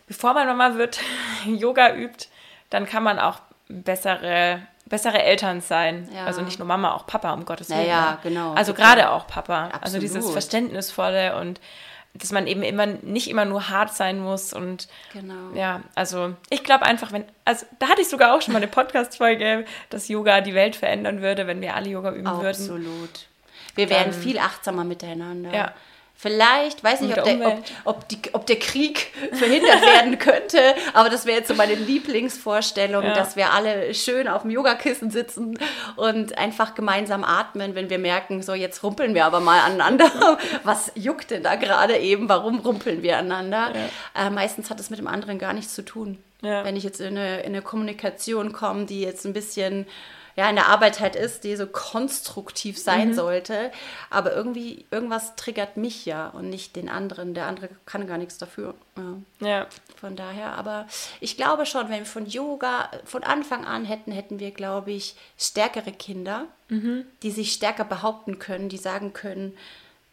bevor 0.08 0.34
man 0.34 0.48
Mama 0.48 0.76
wird, 0.76 1.00
Yoga 1.46 1.96
übt, 1.96 2.28
dann 2.70 2.86
kann 2.86 3.04
man 3.04 3.20
auch 3.20 3.40
bessere, 3.68 4.62
bessere 4.86 5.22
Eltern 5.22 5.62
sein. 5.62 6.10
Ja. 6.14 6.26
Also 6.26 6.42
nicht 6.42 6.60
nur 6.60 6.68
Mama, 6.68 6.94
auch 6.94 7.06
Papa, 7.06 7.34
um 7.34 7.46
Gottes 7.46 7.70
Willen. 7.70 7.88
Ja, 7.88 8.20
genau. 8.24 8.54
Also 8.54 8.74
gerade 8.74 9.12
auch 9.12 9.28
Papa. 9.28 9.66
Absolut. 9.66 9.84
Also 9.84 10.00
dieses 10.00 10.30
Verständnisvolle 10.30 11.40
und 11.40 11.60
dass 12.16 12.32
man 12.32 12.46
eben 12.46 12.62
immer 12.62 12.86
nicht 12.86 13.28
immer 13.28 13.46
nur 13.46 13.70
hart 13.70 13.94
sein 13.94 14.20
muss 14.20 14.54
und 14.54 14.88
genau. 15.14 15.56
ja, 15.56 15.82
also 15.96 16.36
ich 16.50 16.64
glaube 16.64 16.86
einfach, 16.86 17.12
wenn, 17.12 17.26
also 17.44 17.66
da 17.80 17.88
hatte 17.88 18.02
ich 18.02 18.10
sogar 18.10 18.36
auch 18.36 18.42
schon 18.42 18.54
mal 18.54 18.60
eine 18.60 18.68
Podcast-Folge, 18.68 19.66
dass 19.90 20.10
Yoga 20.10 20.42
die 20.42 20.54
Welt 20.54 20.76
verändern 20.76 21.22
würde, 21.24 21.48
wenn 21.48 21.60
wir 21.60 21.76
alle 21.76 21.90
Yoga 21.90 22.12
üben 22.12 22.28
Absolut. 22.28 22.44
würden. 22.44 22.62
Absolut. 22.62 23.28
Wir 23.76 23.90
werden 23.90 24.14
viel 24.14 24.38
achtsamer 24.38 24.84
miteinander. 24.84 25.52
Ja. 25.52 25.74
Vielleicht, 26.24 26.82
weiß 26.86 27.02
nicht, 27.02 27.18
ob 27.18 27.26
der, 27.26 27.46
ob, 27.46 27.64
ob, 27.84 28.08
die, 28.08 28.18
ob 28.32 28.46
der, 28.46 28.58
Krieg 28.58 29.12
verhindert 29.34 29.82
werden 29.82 30.18
könnte, 30.20 30.58
aber 30.94 31.10
das 31.10 31.26
wäre 31.26 31.40
jetzt 31.40 31.50
so 31.50 31.54
meine 31.54 31.76
Lieblingsvorstellung, 31.76 33.04
ja. 33.04 33.14
dass 33.14 33.36
wir 33.36 33.52
alle 33.52 33.94
schön 33.94 34.30
auf 34.30 34.44
dem 34.44 34.52
Yogakissen 34.52 35.12
sitzen 35.12 35.60
und 35.98 36.38
einfach 36.38 36.76
gemeinsam 36.76 37.26
atmen, 37.26 37.76
wenn 37.76 37.90
wir 37.90 38.00
merken, 38.00 38.42
so 38.42 38.54
jetzt 38.54 38.84
rumpeln 38.84 39.16
wir 39.16 39.26
aber 39.26 39.42
mal 39.42 39.60
aneinander. 39.60 40.10
Was 40.64 40.94
juckt 40.96 41.30
denn 41.30 41.44
da 41.44 41.56
gerade 41.56 41.98
eben? 41.98 42.30
Warum 42.30 42.60
rumpeln 42.60 43.04
wir 43.04 43.18
aneinander? 43.18 43.74
Ja. 44.16 44.28
Äh, 44.28 44.30
meistens 44.30 44.70
hat 44.70 44.80
es 44.80 44.90
mit 44.90 45.00
dem 45.00 45.08
anderen 45.08 45.40
gar 45.40 45.52
nichts 45.52 45.76
zu 45.76 45.84
tun. 45.84 46.24
Ja. 46.42 46.64
Wenn 46.64 46.78
ich 46.78 46.86
jetzt 46.86 47.02
in 47.02 47.18
eine, 47.18 47.42
in 47.42 47.48
eine 47.48 47.62
Kommunikation 47.62 48.54
komme, 48.54 48.86
die 48.86 49.02
jetzt 49.02 49.26
ein 49.26 49.34
bisschen 49.34 49.88
ja, 50.36 50.50
in 50.50 50.56
der 50.56 50.68
Arbeit 50.68 51.00
halt 51.00 51.16
ist, 51.16 51.44
die 51.44 51.56
so 51.56 51.68
konstruktiv 51.68 52.80
sein 52.80 53.10
mhm. 53.10 53.14
sollte. 53.14 53.72
Aber 54.10 54.34
irgendwie, 54.34 54.86
irgendwas 54.90 55.36
triggert 55.36 55.78
mich 55.78 56.06
ja 56.06 56.30
und 56.30 56.50
nicht 56.50 56.76
den 56.76 56.90
anderen. 56.90 57.34
Der 57.34 57.48
andere 57.48 57.70
kann 57.86 58.08
gar 58.08 58.18
nichts 58.18 58.38
dafür. 58.38 58.74
Ja. 58.98 59.48
ja. 59.48 59.68
Von 60.00 60.16
daher, 60.16 60.54
aber 60.54 60.88
ich 61.20 61.38
glaube 61.38 61.66
schon, 61.66 61.90
wenn 61.90 62.00
wir 62.00 62.06
von 62.06 62.26
Yoga 62.26 62.90
von 63.06 63.24
Anfang 63.24 63.66
an 63.66 63.86
hätten, 63.86 64.12
hätten 64.12 64.40
wir, 64.40 64.52
glaube 64.52 64.92
ich, 64.92 65.16
stärkere 65.38 65.92
Kinder, 65.92 66.46
mhm. 66.70 67.06
die 67.22 67.32
sich 67.32 67.54
stärker 67.54 67.86
behaupten 67.86 68.40
können, 68.40 68.70
die 68.70 68.78
sagen 68.78 69.14
können, 69.14 69.56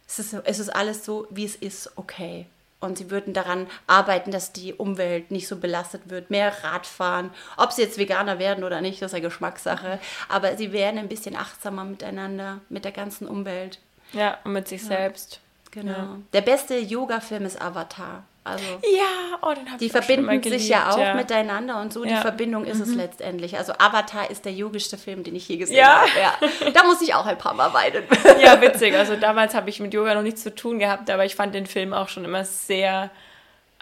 es 0.07 0.19
ist, 0.19 0.33
es 0.33 0.59
ist 0.59 0.69
alles 0.69 1.05
so, 1.05 1.25
wie 1.29 1.45
es 1.45 1.55
ist, 1.55 1.91
okay. 1.95 2.45
Und 2.81 2.97
sie 2.97 3.11
würden 3.11 3.33
daran 3.33 3.67
arbeiten, 3.87 4.31
dass 4.31 4.51
die 4.51 4.73
Umwelt 4.73 5.31
nicht 5.31 5.47
so 5.47 5.55
belastet 5.55 6.09
wird. 6.09 6.31
Mehr 6.31 6.51
Radfahren. 6.63 7.29
Ob 7.55 7.71
sie 7.71 7.83
jetzt 7.83 7.99
Veganer 7.99 8.39
werden 8.39 8.63
oder 8.63 8.81
nicht, 8.81 9.01
das 9.01 9.13
ist 9.13 9.17
ja 9.17 9.23
Geschmackssache. 9.23 9.99
Aber 10.27 10.57
sie 10.57 10.73
werden 10.73 10.97
ein 10.97 11.07
bisschen 11.07 11.35
achtsamer 11.35 11.85
miteinander, 11.85 12.59
mit 12.69 12.83
der 12.83 12.91
ganzen 12.91 13.27
Umwelt. 13.27 13.79
Ja, 14.13 14.39
und 14.43 14.53
mit 14.53 14.67
sich 14.67 14.81
ja. 14.81 14.87
selbst. 14.87 15.39
Genau. 15.69 15.91
Ja. 15.91 16.17
Der 16.33 16.41
beste 16.41 16.77
Yoga-Film 16.77 17.45
ist 17.45 17.61
Avatar. 17.61 18.23
Also 18.43 18.63
Ja, 18.83 19.37
oh, 19.43 19.53
den 19.53 19.67
die 19.79 19.89
verbinden 19.89 20.41
sich 20.41 20.67
ja 20.67 20.89
auch 20.89 21.15
miteinander 21.15 21.79
und 21.79 21.93
so. 21.93 22.03
Die 22.03 22.09
Ja. 22.09 22.17
Mhm. 22.17 22.21
Verbindung 22.21 22.65
ist 22.65 22.79
es 22.79 22.95
letztendlich. 22.95 23.55
Also 23.57 23.73
Avatar 23.77 24.31
ist 24.31 24.45
der 24.45 24.51
yogischste 24.53 24.97
Film, 24.97 25.23
den 25.23 25.35
ich 25.35 25.47
je 25.47 25.57
gesehen 25.57 25.77
Ja. 25.77 26.01
habe. 26.01 26.09
Ja. 26.19 26.71
Da 26.71 26.83
muss 26.83 27.01
ich 27.01 27.13
auch 27.13 27.25
ein 27.27 27.37
paar 27.37 27.53
Mal 27.53 27.71
weinen. 27.73 28.03
Ja, 28.41 28.59
witzig. 28.59 28.95
Also 28.95 29.15
damals 29.15 29.53
habe 29.53 29.69
ich 29.69 29.79
mit 29.79 29.93
Yoga 29.93 30.15
noch 30.15 30.23
nichts 30.23 30.41
zu 30.41 30.53
tun 30.55 30.79
gehabt, 30.79 31.09
aber 31.11 31.23
ich 31.25 31.35
fand 31.35 31.53
den 31.53 31.67
Film 31.67 31.93
auch 31.93 32.09
schon 32.09 32.25
immer 32.25 32.43
sehr. 32.43 33.11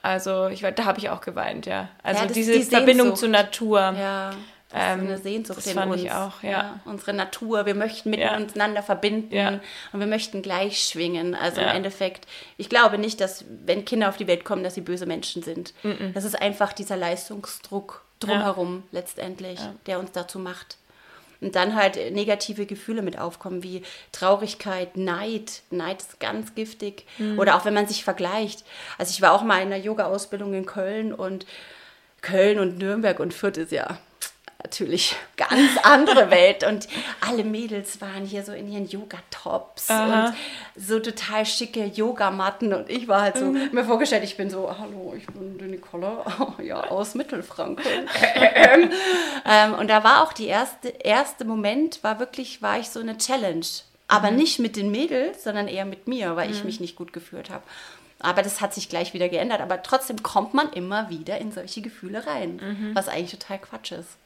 Also 0.01 0.47
ich 0.47 0.62
da 0.62 0.86
habe 0.86 0.99
ich 0.99 1.10
auch 1.10 1.22
geweint, 1.22 1.66
ja. 1.66 1.88
Also 2.03 2.22
Ja, 2.22 2.26
das- 2.28 2.34
diese 2.34 2.51
die 2.53 2.64
Verbindung 2.64 3.16
zur 3.16 3.30
Natur. 3.30 3.80
Ja. 3.97 4.32
Das 4.72 4.80
ist 4.82 4.88
Ähm, 4.88 4.99
eine 5.07 5.17
Sehnsucht 5.17 5.57
das 5.57 5.67
in 5.67 5.74
fand 5.74 5.91
uns. 5.93 6.03
ich 6.03 6.11
auch, 6.11 6.43
ja. 6.43 6.80
Unsere 6.86 7.13
Natur. 7.13 7.65
Wir 7.65 7.74
möchten 7.74 8.13
Ja. 8.13 8.38
miteinander 8.39 8.84
verbinden 8.84 9.34
Ja. 9.36 9.59
und 9.93 9.99
wir 9.99 10.05
möchten 10.07 10.41
gleich 10.43 10.84
schwingen. 10.84 11.34
Also 11.34 11.59
Ja. 11.61 11.72
im 11.72 11.78
Endeffekt, 11.78 12.28
ich 12.57 12.70
glaube 12.70 12.99
nicht, 12.99 13.20
dass, 13.20 13.45
wenn 13.65 13.84
Kinder 13.84 14.09
auf 14.09 14.17
die 14.17 14.28
Welt 14.28 14.45
kommen, 14.45 14.63
dass 14.63 14.76
sie 14.76 14.82
böse 14.82 15.07
Menschen 15.07 15.41
sind. 15.41 15.74
Das 16.13 16.24
ist 16.24 16.39
einfach 16.39 16.72
dieser 16.74 16.97
Leistungsdruck 16.97 18.03
drumherum 18.20 18.84
letztendlich, 18.91 19.59
der 19.88 19.97
uns 19.99 20.11
dazu 20.11 20.38
macht. 20.39 20.78
Und 21.41 21.55
dann 21.55 21.74
halt 21.76 21.95
negative 22.13 22.65
Gefühle 22.65 23.01
mit 23.01 23.17
aufkommen, 23.17 23.63
wie 23.63 23.82
Traurigkeit, 24.11 24.97
Neid. 24.97 25.61
Neid 25.72 26.01
ist 26.01 26.20
ganz 26.20 26.53
giftig. 26.53 27.05
Mhm. 27.17 27.39
Oder 27.39 27.55
auch 27.55 27.63
wenn 27.63 27.74
man 27.74 27.88
sich 27.88 28.03
vergleicht. 28.03 28.65
Also 28.97 29.11
ich 29.11 29.22
war 29.22 29.32
auch 29.32 29.41
mal 29.41 29.61
in 29.61 29.67
einer 29.72 29.78
Yoga-Ausbildung 29.82 30.53
in 30.53 30.65
Köln 30.65 31.13
und 31.13 31.45
Köln 32.22 32.59
und 32.59 32.78
Nürnberg 32.78 33.20
und 33.22 33.34
Fürth 33.34 33.57
ist 33.57 33.72
ja 33.72 33.97
natürlich 34.62 35.16
ganz 35.38 35.78
andere 35.84 36.30
Welt. 36.32 36.64
Und 36.64 36.88
alle 37.22 37.43
Mädels 37.43 38.01
waren 38.01 38.26
hier 38.26 38.43
so 38.43 38.51
in 38.51 38.70
ihren 38.72 38.86
Yoga-Tops 38.88 39.89
und 39.89 40.34
so 40.76 40.99
total 40.99 41.45
schicke 41.45 41.86
Yogamatten. 41.86 42.74
Und 42.74 42.89
ich 42.89 43.07
war 43.07 43.22
halt 43.22 43.38
so, 43.38 43.45
Mhm. 43.45 43.70
mir 43.72 43.86
vorgestellt, 43.86 44.24
ich 44.24 44.36
bin 44.38 44.49
so, 44.49 44.74
hallo, 44.78 45.14
ich 45.18 45.26
bin 45.28 45.57
die 45.57 45.66
Nicole, 45.66 46.26
ja, 46.64 46.82
aus 46.89 47.16
Mittelfranken. 47.16 47.86
ähm, 49.45 49.74
und 49.74 49.88
da 49.89 50.03
war 50.03 50.24
auch 50.24 50.34
die 50.34 50.47
erste, 50.47 50.89
erste 50.89 51.45
Moment, 51.45 52.03
war 52.03 52.20
wirklich, 52.20 52.62
war 52.62 52.80
ich 52.80 52.89
so 52.89 52.99
eine 52.99 53.18
Challenge. 53.18 53.66
Aber 54.07 54.32
nicht 54.32 54.60
mit 54.60 54.76
den 54.76 54.89
Mädels, 54.91 55.43
sondern 55.43 55.68
eher 55.68 55.86
mit 55.86 56.07
mir, 56.07 56.36
weil 56.36 56.49
ich 56.49 56.64
mich 56.64 56.80
nicht 56.80 56.95
gut 56.95 57.14
gefühlt 57.14 57.51
habe. 57.51 57.64
Aber 58.20 58.41
das 58.41 58.60
hat 58.60 58.74
sich 58.74 58.89
gleich 58.89 59.14
wieder 59.14 59.30
geändert. 59.30 59.62
Aber 59.62 59.84
trotzdem 59.84 60.24
kommt 60.24 60.53
man 60.55 60.74
immer 60.74 61.10
wieder 61.12 61.38
in 61.38 61.51
solche 61.51 61.82
Gefühle 61.82 62.26
rein, 62.26 62.91
was 62.95 63.07
eigentlich 63.07 63.32
total 63.39 63.60
Quatsch 63.60 63.91
ist. 63.91 64.18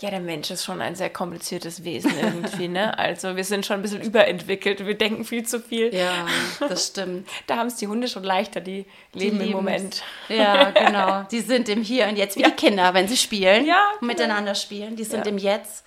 Ja, 0.00 0.10
der 0.10 0.20
Mensch 0.20 0.50
ist 0.50 0.64
schon 0.64 0.80
ein 0.80 0.94
sehr 0.94 1.10
kompliziertes 1.10 1.84
Wesen 1.84 2.12
irgendwie, 2.20 2.68
ne? 2.68 2.98
Also 2.98 3.36
wir 3.36 3.44
sind 3.44 3.66
schon 3.66 3.76
ein 3.76 3.82
bisschen 3.82 4.00
überentwickelt. 4.00 4.84
Wir 4.86 4.96
denken 4.96 5.24
viel 5.24 5.46
zu 5.46 5.60
viel. 5.60 5.94
Ja, 5.94 6.26
das 6.68 6.86
stimmt. 6.88 7.28
Da 7.46 7.56
haben 7.56 7.66
es 7.66 7.76
die 7.76 7.86
Hunde 7.86 8.08
schon 8.08 8.24
leichter, 8.24 8.60
die 8.60 8.86
leben 9.12 9.40
im. 9.40 9.50
Moment. 9.52 10.02
Ja, 10.28 10.70
genau. 10.70 11.24
Die 11.30 11.40
sind 11.40 11.68
im 11.68 11.82
Hier 11.82 12.06
und 12.08 12.16
Jetzt, 12.16 12.36
wie 12.36 12.42
die 12.42 12.50
Kinder, 12.52 12.94
wenn 12.94 13.08
sie 13.08 13.16
spielen, 13.16 13.66
Ja, 13.66 13.82
genau. 14.00 14.06
miteinander 14.12 14.54
spielen. 14.54 14.96
Die 14.96 15.04
sind 15.04 15.26
Ja. 15.26 15.32
im 15.32 15.38
Jetzt 15.38 15.84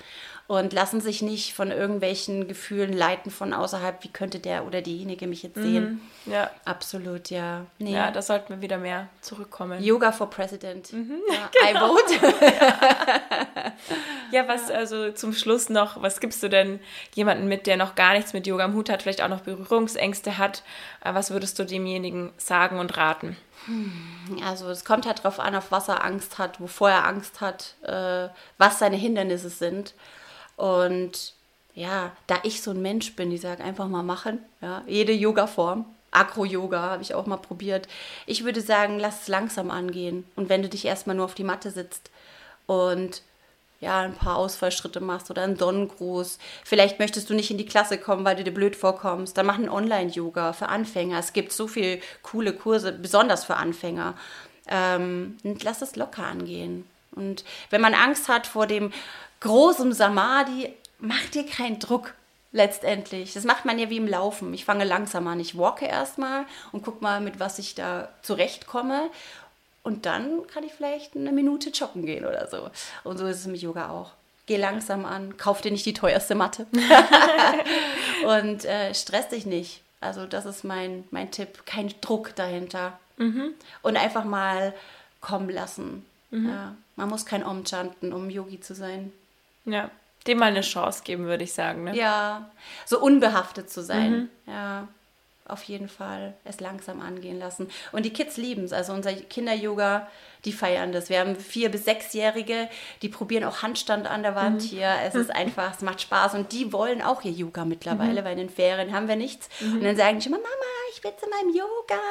und 0.47 0.73
lassen 0.73 0.99
sich 0.99 1.21
nicht 1.21 1.53
von 1.53 1.71
irgendwelchen 1.71 2.47
Gefühlen 2.47 2.93
leiten 2.93 3.31
von 3.31 3.53
außerhalb, 3.53 4.03
wie 4.03 4.09
könnte 4.09 4.39
der 4.39 4.65
oder 4.65 4.81
diejenige 4.81 5.25
mich 5.25 5.41
jetzt 5.43 5.55
sehen. 5.55 6.01
Ja. 6.25 6.49
Absolut, 6.65 7.29
ja. 7.29 7.65
Nee. 7.79 7.89
Mhm. 7.89 7.95
ja, 7.95 8.11
da 8.11 8.21
sollten 8.21 8.49
wir 8.49 8.61
wieder 8.61 8.77
mehr 8.77 9.07
zurückkommen. 9.21 9.81
Yoga 9.81 10.11
for 10.11 10.29
President. 10.29 10.91
Mhm. 10.91 11.19
Ja, 11.31 11.69
I 11.69 11.73
vote. 11.73 12.33
Ja, 14.31 14.47
was 14.47 14.71
also 14.71 15.11
zum 15.11 15.31
Schluss 15.33 15.69
noch, 15.69 16.01
was 16.01 16.19
gibst 16.19 16.41
du 16.41 16.49
denn 16.49 16.79
jemanden 17.13 17.47
mit, 17.47 17.67
der 17.67 17.77
noch 17.77 17.93
gar 17.93 18.13
nichts 18.13 18.33
mit 18.33 18.47
Yoga 18.47 18.65
am 18.65 18.73
Hut 18.73 18.89
hat, 18.89 19.03
vielleicht 19.03 19.21
auch 19.21 19.27
noch 19.27 19.41
Berührungsängste 19.41 20.39
hat? 20.39 20.63
Äh, 21.03 21.13
Was 21.13 21.29
würdest 21.29 21.59
du 21.59 21.65
demjenigen 21.65 22.33
sagen 22.37 22.79
und 22.79 22.97
raten? 22.97 23.37
Also 24.43 24.69
es 24.69 24.85
kommt 24.85 25.05
halt 25.05 25.23
drauf 25.23 25.39
an, 25.39 25.55
auf 25.55 25.71
was 25.71 25.87
er 25.87 26.03
Angst 26.03 26.39
hat, 26.39 26.59
wovor 26.59 26.89
er 26.89 27.05
Angst 27.05 27.41
hat, 27.41 27.75
äh, 27.83 28.29
was 28.57 28.79
seine 28.79 28.97
Hindernisse 28.97 29.49
sind. 29.49 29.93
Und 30.55 31.33
ja, 31.75 32.11
da 32.27 32.39
ich 32.43 32.61
so 32.61 32.71
ein 32.71 32.81
Mensch 32.81 33.15
bin, 33.15 33.29
die 33.29 33.37
sage 33.37 33.63
einfach 33.63 33.87
mal 33.87 34.03
machen, 34.03 34.39
ja, 34.61 34.83
jede 34.87 35.13
Yoga-Form. 35.13 35.85
Agro-Yoga 36.11 36.79
habe 36.79 37.01
ich 37.01 37.15
auch 37.15 37.25
mal 37.25 37.37
probiert. 37.37 37.87
Ich 38.27 38.43
würde 38.43 38.61
sagen, 38.61 38.99
lass 38.99 39.23
es 39.23 39.27
langsam 39.27 39.71
angehen. 39.71 40.25
Und 40.35 40.47
wenn 40.47 40.61
du 40.61 40.69
dich 40.69 40.85
erstmal 40.85 41.15
nur 41.15 41.25
auf 41.25 41.33
die 41.33 41.43
Matte 41.43 41.71
sitzt 41.71 42.11
und 42.67 43.23
ja, 43.83 43.99
ein 43.99 44.15
paar 44.15 44.37
Ausfallschritte 44.37 45.01
machst 45.01 45.29
oder 45.29 45.43
einen 45.43 45.57
Sonnengruß. 45.57 46.39
Vielleicht 46.63 46.99
möchtest 46.99 47.29
du 47.29 47.33
nicht 47.33 47.51
in 47.51 47.57
die 47.57 47.65
Klasse 47.65 47.97
kommen, 47.97 48.23
weil 48.23 48.37
du 48.37 48.43
dir 48.43 48.53
blöd 48.53 48.75
vorkommst. 48.75 49.37
Dann 49.37 49.45
mach 49.45 49.59
ein 49.59 49.69
Online-Yoga 49.69 50.53
für 50.53 50.69
Anfänger. 50.69 51.19
Es 51.19 51.33
gibt 51.33 51.51
so 51.51 51.67
viele 51.67 51.99
coole 52.21 52.53
Kurse, 52.53 52.93
besonders 52.93 53.43
für 53.43 53.57
Anfänger. 53.57 54.15
Ähm, 54.67 55.37
lass 55.61 55.81
es 55.81 55.97
locker 55.97 56.25
angehen. 56.25 56.85
Und 57.11 57.43
wenn 57.69 57.81
man 57.81 57.93
Angst 57.93 58.29
hat 58.29 58.47
vor 58.47 58.67
dem 58.67 58.93
großen 59.43 59.93
Samadhi, 59.93 60.73
mach 60.99 61.25
dir 61.27 61.45
keinen 61.45 61.79
Druck 61.79 62.13
letztendlich. 62.51 63.33
Das 63.33 63.43
macht 63.43 63.65
man 63.65 63.77
ja 63.77 63.89
wie 63.89 63.97
im 63.97 64.07
Laufen. 64.07 64.53
Ich 64.53 64.65
fange 64.65 64.85
langsam 64.85 65.27
an. 65.27 65.39
Ich 65.39 65.57
walke 65.57 65.85
erstmal 65.85 66.45
und 66.71 66.83
guck 66.83 67.01
mal, 67.01 67.19
mit 67.19 67.39
was 67.39 67.59
ich 67.59 67.75
da 67.75 68.09
zurechtkomme. 68.21 69.09
Und 69.83 70.05
dann 70.05 70.47
kann 70.47 70.63
ich 70.63 70.71
vielleicht 70.71 71.15
eine 71.15 71.33
Minute 71.33 71.69
joggen 71.71 72.05
gehen 72.05 72.25
oder 72.25 72.47
so. 72.47 72.69
Und 73.03 73.17
so 73.17 73.25
ist 73.27 73.39
es 73.39 73.47
mit 73.47 73.61
Yoga 73.61 73.89
auch. 73.89 74.11
Geh 74.45 74.57
langsam 74.57 75.05
an, 75.05 75.37
kauf 75.37 75.61
dir 75.61 75.71
nicht 75.71 75.85
die 75.85 75.93
teuerste 75.93 76.35
Matte. 76.35 76.65
und 78.25 78.65
äh, 78.65 78.93
stress 78.93 79.29
dich 79.29 79.45
nicht. 79.45 79.81
Also 79.99 80.25
das 80.25 80.45
ist 80.45 80.63
mein, 80.63 81.03
mein 81.11 81.31
Tipp. 81.31 81.65
Kein 81.65 81.93
Druck 82.01 82.35
dahinter. 82.35 82.97
Und 83.81 83.97
einfach 83.97 84.23
mal 84.23 84.73
kommen 85.21 85.49
lassen. 85.49 86.05
Ja, 86.47 86.75
man 86.95 87.09
muss 87.09 87.25
kein 87.25 87.45
Om 87.45 87.63
chanten, 87.65 88.11
um 88.11 88.29
Yogi 88.29 88.59
zu 88.59 88.73
sein. 88.73 89.13
Ja, 89.65 89.89
dem 90.27 90.37
mal 90.39 90.45
eine 90.47 90.61
Chance 90.61 91.01
geben, 91.03 91.25
würde 91.25 91.43
ich 91.43 91.53
sagen. 91.53 91.83
Ne? 91.83 91.95
Ja, 91.95 92.49
so 92.85 92.99
unbehaftet 92.99 93.69
zu 93.69 93.81
sein. 93.83 94.29
Ja, 94.45 94.87
auf 95.45 95.63
jeden 95.63 95.89
Fall 95.89 96.33
es 96.45 96.61
langsam 96.61 97.01
angehen 97.01 97.37
lassen. 97.37 97.69
Und 97.91 98.05
die 98.05 98.13
Kids 98.13 98.37
lieben 98.37 98.63
es. 98.63 98.71
Also 98.71 98.93
unser 98.93 99.11
Kinder-Yoga, 99.11 100.07
die 100.45 100.53
feiern 100.53 100.93
das. 100.93 101.09
Wir 101.09 101.19
haben 101.19 101.35
vier- 101.35 101.69
bis 101.69 101.83
sechsjährige, 101.83 102.69
die 103.01 103.09
probieren 103.09 103.43
auch 103.43 103.61
Handstand 103.61 104.07
an 104.07 104.23
der 104.23 104.35
Wand 104.35 104.61
hier. 104.61 104.89
Es 105.05 105.15
ist 105.15 105.29
einfach, 105.35 105.73
es 105.75 105.81
macht 105.81 105.99
Spaß. 105.99 106.35
Und 106.35 106.53
die 106.53 106.71
wollen 106.71 107.01
auch 107.01 107.23
ihr 107.25 107.31
Yoga 107.31 107.65
mittlerweile, 107.65 108.23
weil 108.23 108.31
in 108.33 108.37
den 108.47 108.49
Ferien 108.49 108.93
haben 108.93 109.09
wir 109.09 109.17
nichts. 109.17 109.49
Und 109.61 109.83
dann 109.83 109.97
sagen 109.97 110.19
die 110.19 110.27
immer, 110.29 110.37
Mama, 110.37 110.49
ich 110.95 111.03
will 111.03 111.11
zu 111.19 111.29
meinem 111.29 111.53
Yoga. 111.53 112.01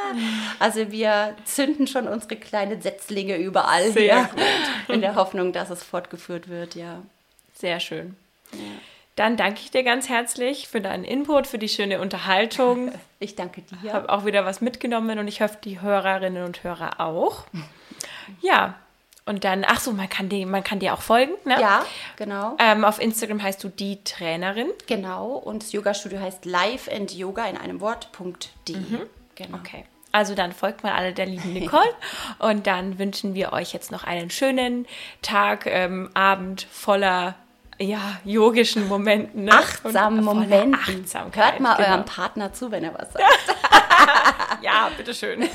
Also 0.58 0.90
wir 0.92 1.34
zünden 1.46 1.86
schon 1.86 2.06
unsere 2.08 2.36
kleinen 2.36 2.82
Setzlinge 2.82 3.36
überall 3.38 3.90
Sehr 3.92 4.28
hier. 4.30 4.94
In 4.94 5.00
der 5.00 5.14
Hoffnung, 5.14 5.54
dass 5.54 5.70
es 5.70 5.82
fortgeführt 5.82 6.48
wird, 6.50 6.74
ja. 6.74 7.02
Sehr 7.62 7.78
schön. 7.78 8.16
Dann 9.14 9.36
danke 9.36 9.60
ich 9.60 9.70
dir 9.70 9.84
ganz 9.84 10.08
herzlich 10.08 10.66
für 10.66 10.80
deinen 10.80 11.04
Input, 11.04 11.46
für 11.46 11.58
die 11.58 11.68
schöne 11.68 12.00
Unterhaltung. 12.00 12.90
Ich 13.20 13.36
danke 13.36 13.62
dir. 13.62 13.78
Ich 13.84 13.92
habe 13.92 14.08
auch 14.10 14.24
wieder 14.24 14.44
was 14.44 14.60
mitgenommen 14.60 15.20
und 15.20 15.28
ich 15.28 15.42
hoffe, 15.42 15.56
die 15.62 15.80
Hörerinnen 15.80 16.42
und 16.44 16.64
Hörer 16.64 16.98
auch. 16.98 17.44
Ja, 18.40 18.74
und 19.24 19.44
dann, 19.44 19.64
ach 19.64 19.78
so, 19.78 19.92
man 19.92 20.08
kann, 20.08 20.28
die, 20.28 20.44
man 20.44 20.64
kann 20.64 20.80
dir 20.80 20.94
auch 20.94 21.02
folgen, 21.02 21.32
ne? 21.44 21.60
Ja, 21.60 21.84
genau. 22.16 22.56
Ähm, 22.58 22.84
auf 22.84 23.00
Instagram 23.00 23.40
heißt 23.40 23.62
du 23.62 23.68
die 23.68 24.02
Trainerin. 24.02 24.68
Genau. 24.88 25.34
Und 25.34 25.62
das 25.62 25.72
Yoga-Studio 25.72 26.18
heißt 26.18 26.44
Live 26.44 26.88
and 26.88 27.12
Yoga 27.12 27.44
in 27.46 27.56
einem 27.56 27.80
Wort.de. 27.80 28.76
Genau. 29.36 29.58
Okay. 29.58 29.84
Also 30.12 30.34
dann 30.34 30.52
folgt 30.52 30.82
mal 30.82 30.92
alle 30.92 31.14
der 31.14 31.26
lieben 31.26 31.54
Nicole 31.54 31.88
und 32.38 32.66
dann 32.66 32.98
wünschen 32.98 33.34
wir 33.34 33.52
euch 33.52 33.72
jetzt 33.72 33.90
noch 33.90 34.04
einen 34.04 34.30
schönen 34.30 34.86
Tag, 35.22 35.66
ähm, 35.66 36.10
Abend 36.14 36.66
voller 36.70 37.34
ja, 37.78 38.20
yogischen 38.24 38.88
Momenten. 38.88 39.44
Ne? 39.44 39.52
Achtsamen 39.52 40.24
Momenten. 40.24 40.74
Achtsamkeit. 40.74 41.44
Hört 41.44 41.60
mal 41.60 41.76
genau. 41.76 41.88
eurem 41.88 42.04
Partner 42.04 42.52
zu, 42.52 42.70
wenn 42.70 42.84
er 42.84 42.94
was 42.94 43.12
sagt. 43.12 43.24
Ja, 44.62 44.90
bitteschön. 44.96 45.48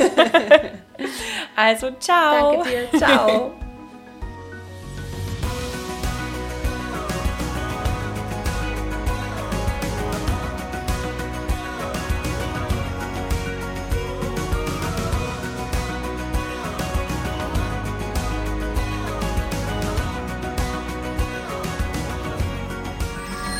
also, 1.55 1.91
ciao. 1.99 2.63
Danke 2.63 2.69
dir. 2.69 2.99
Ciao. 2.99 3.53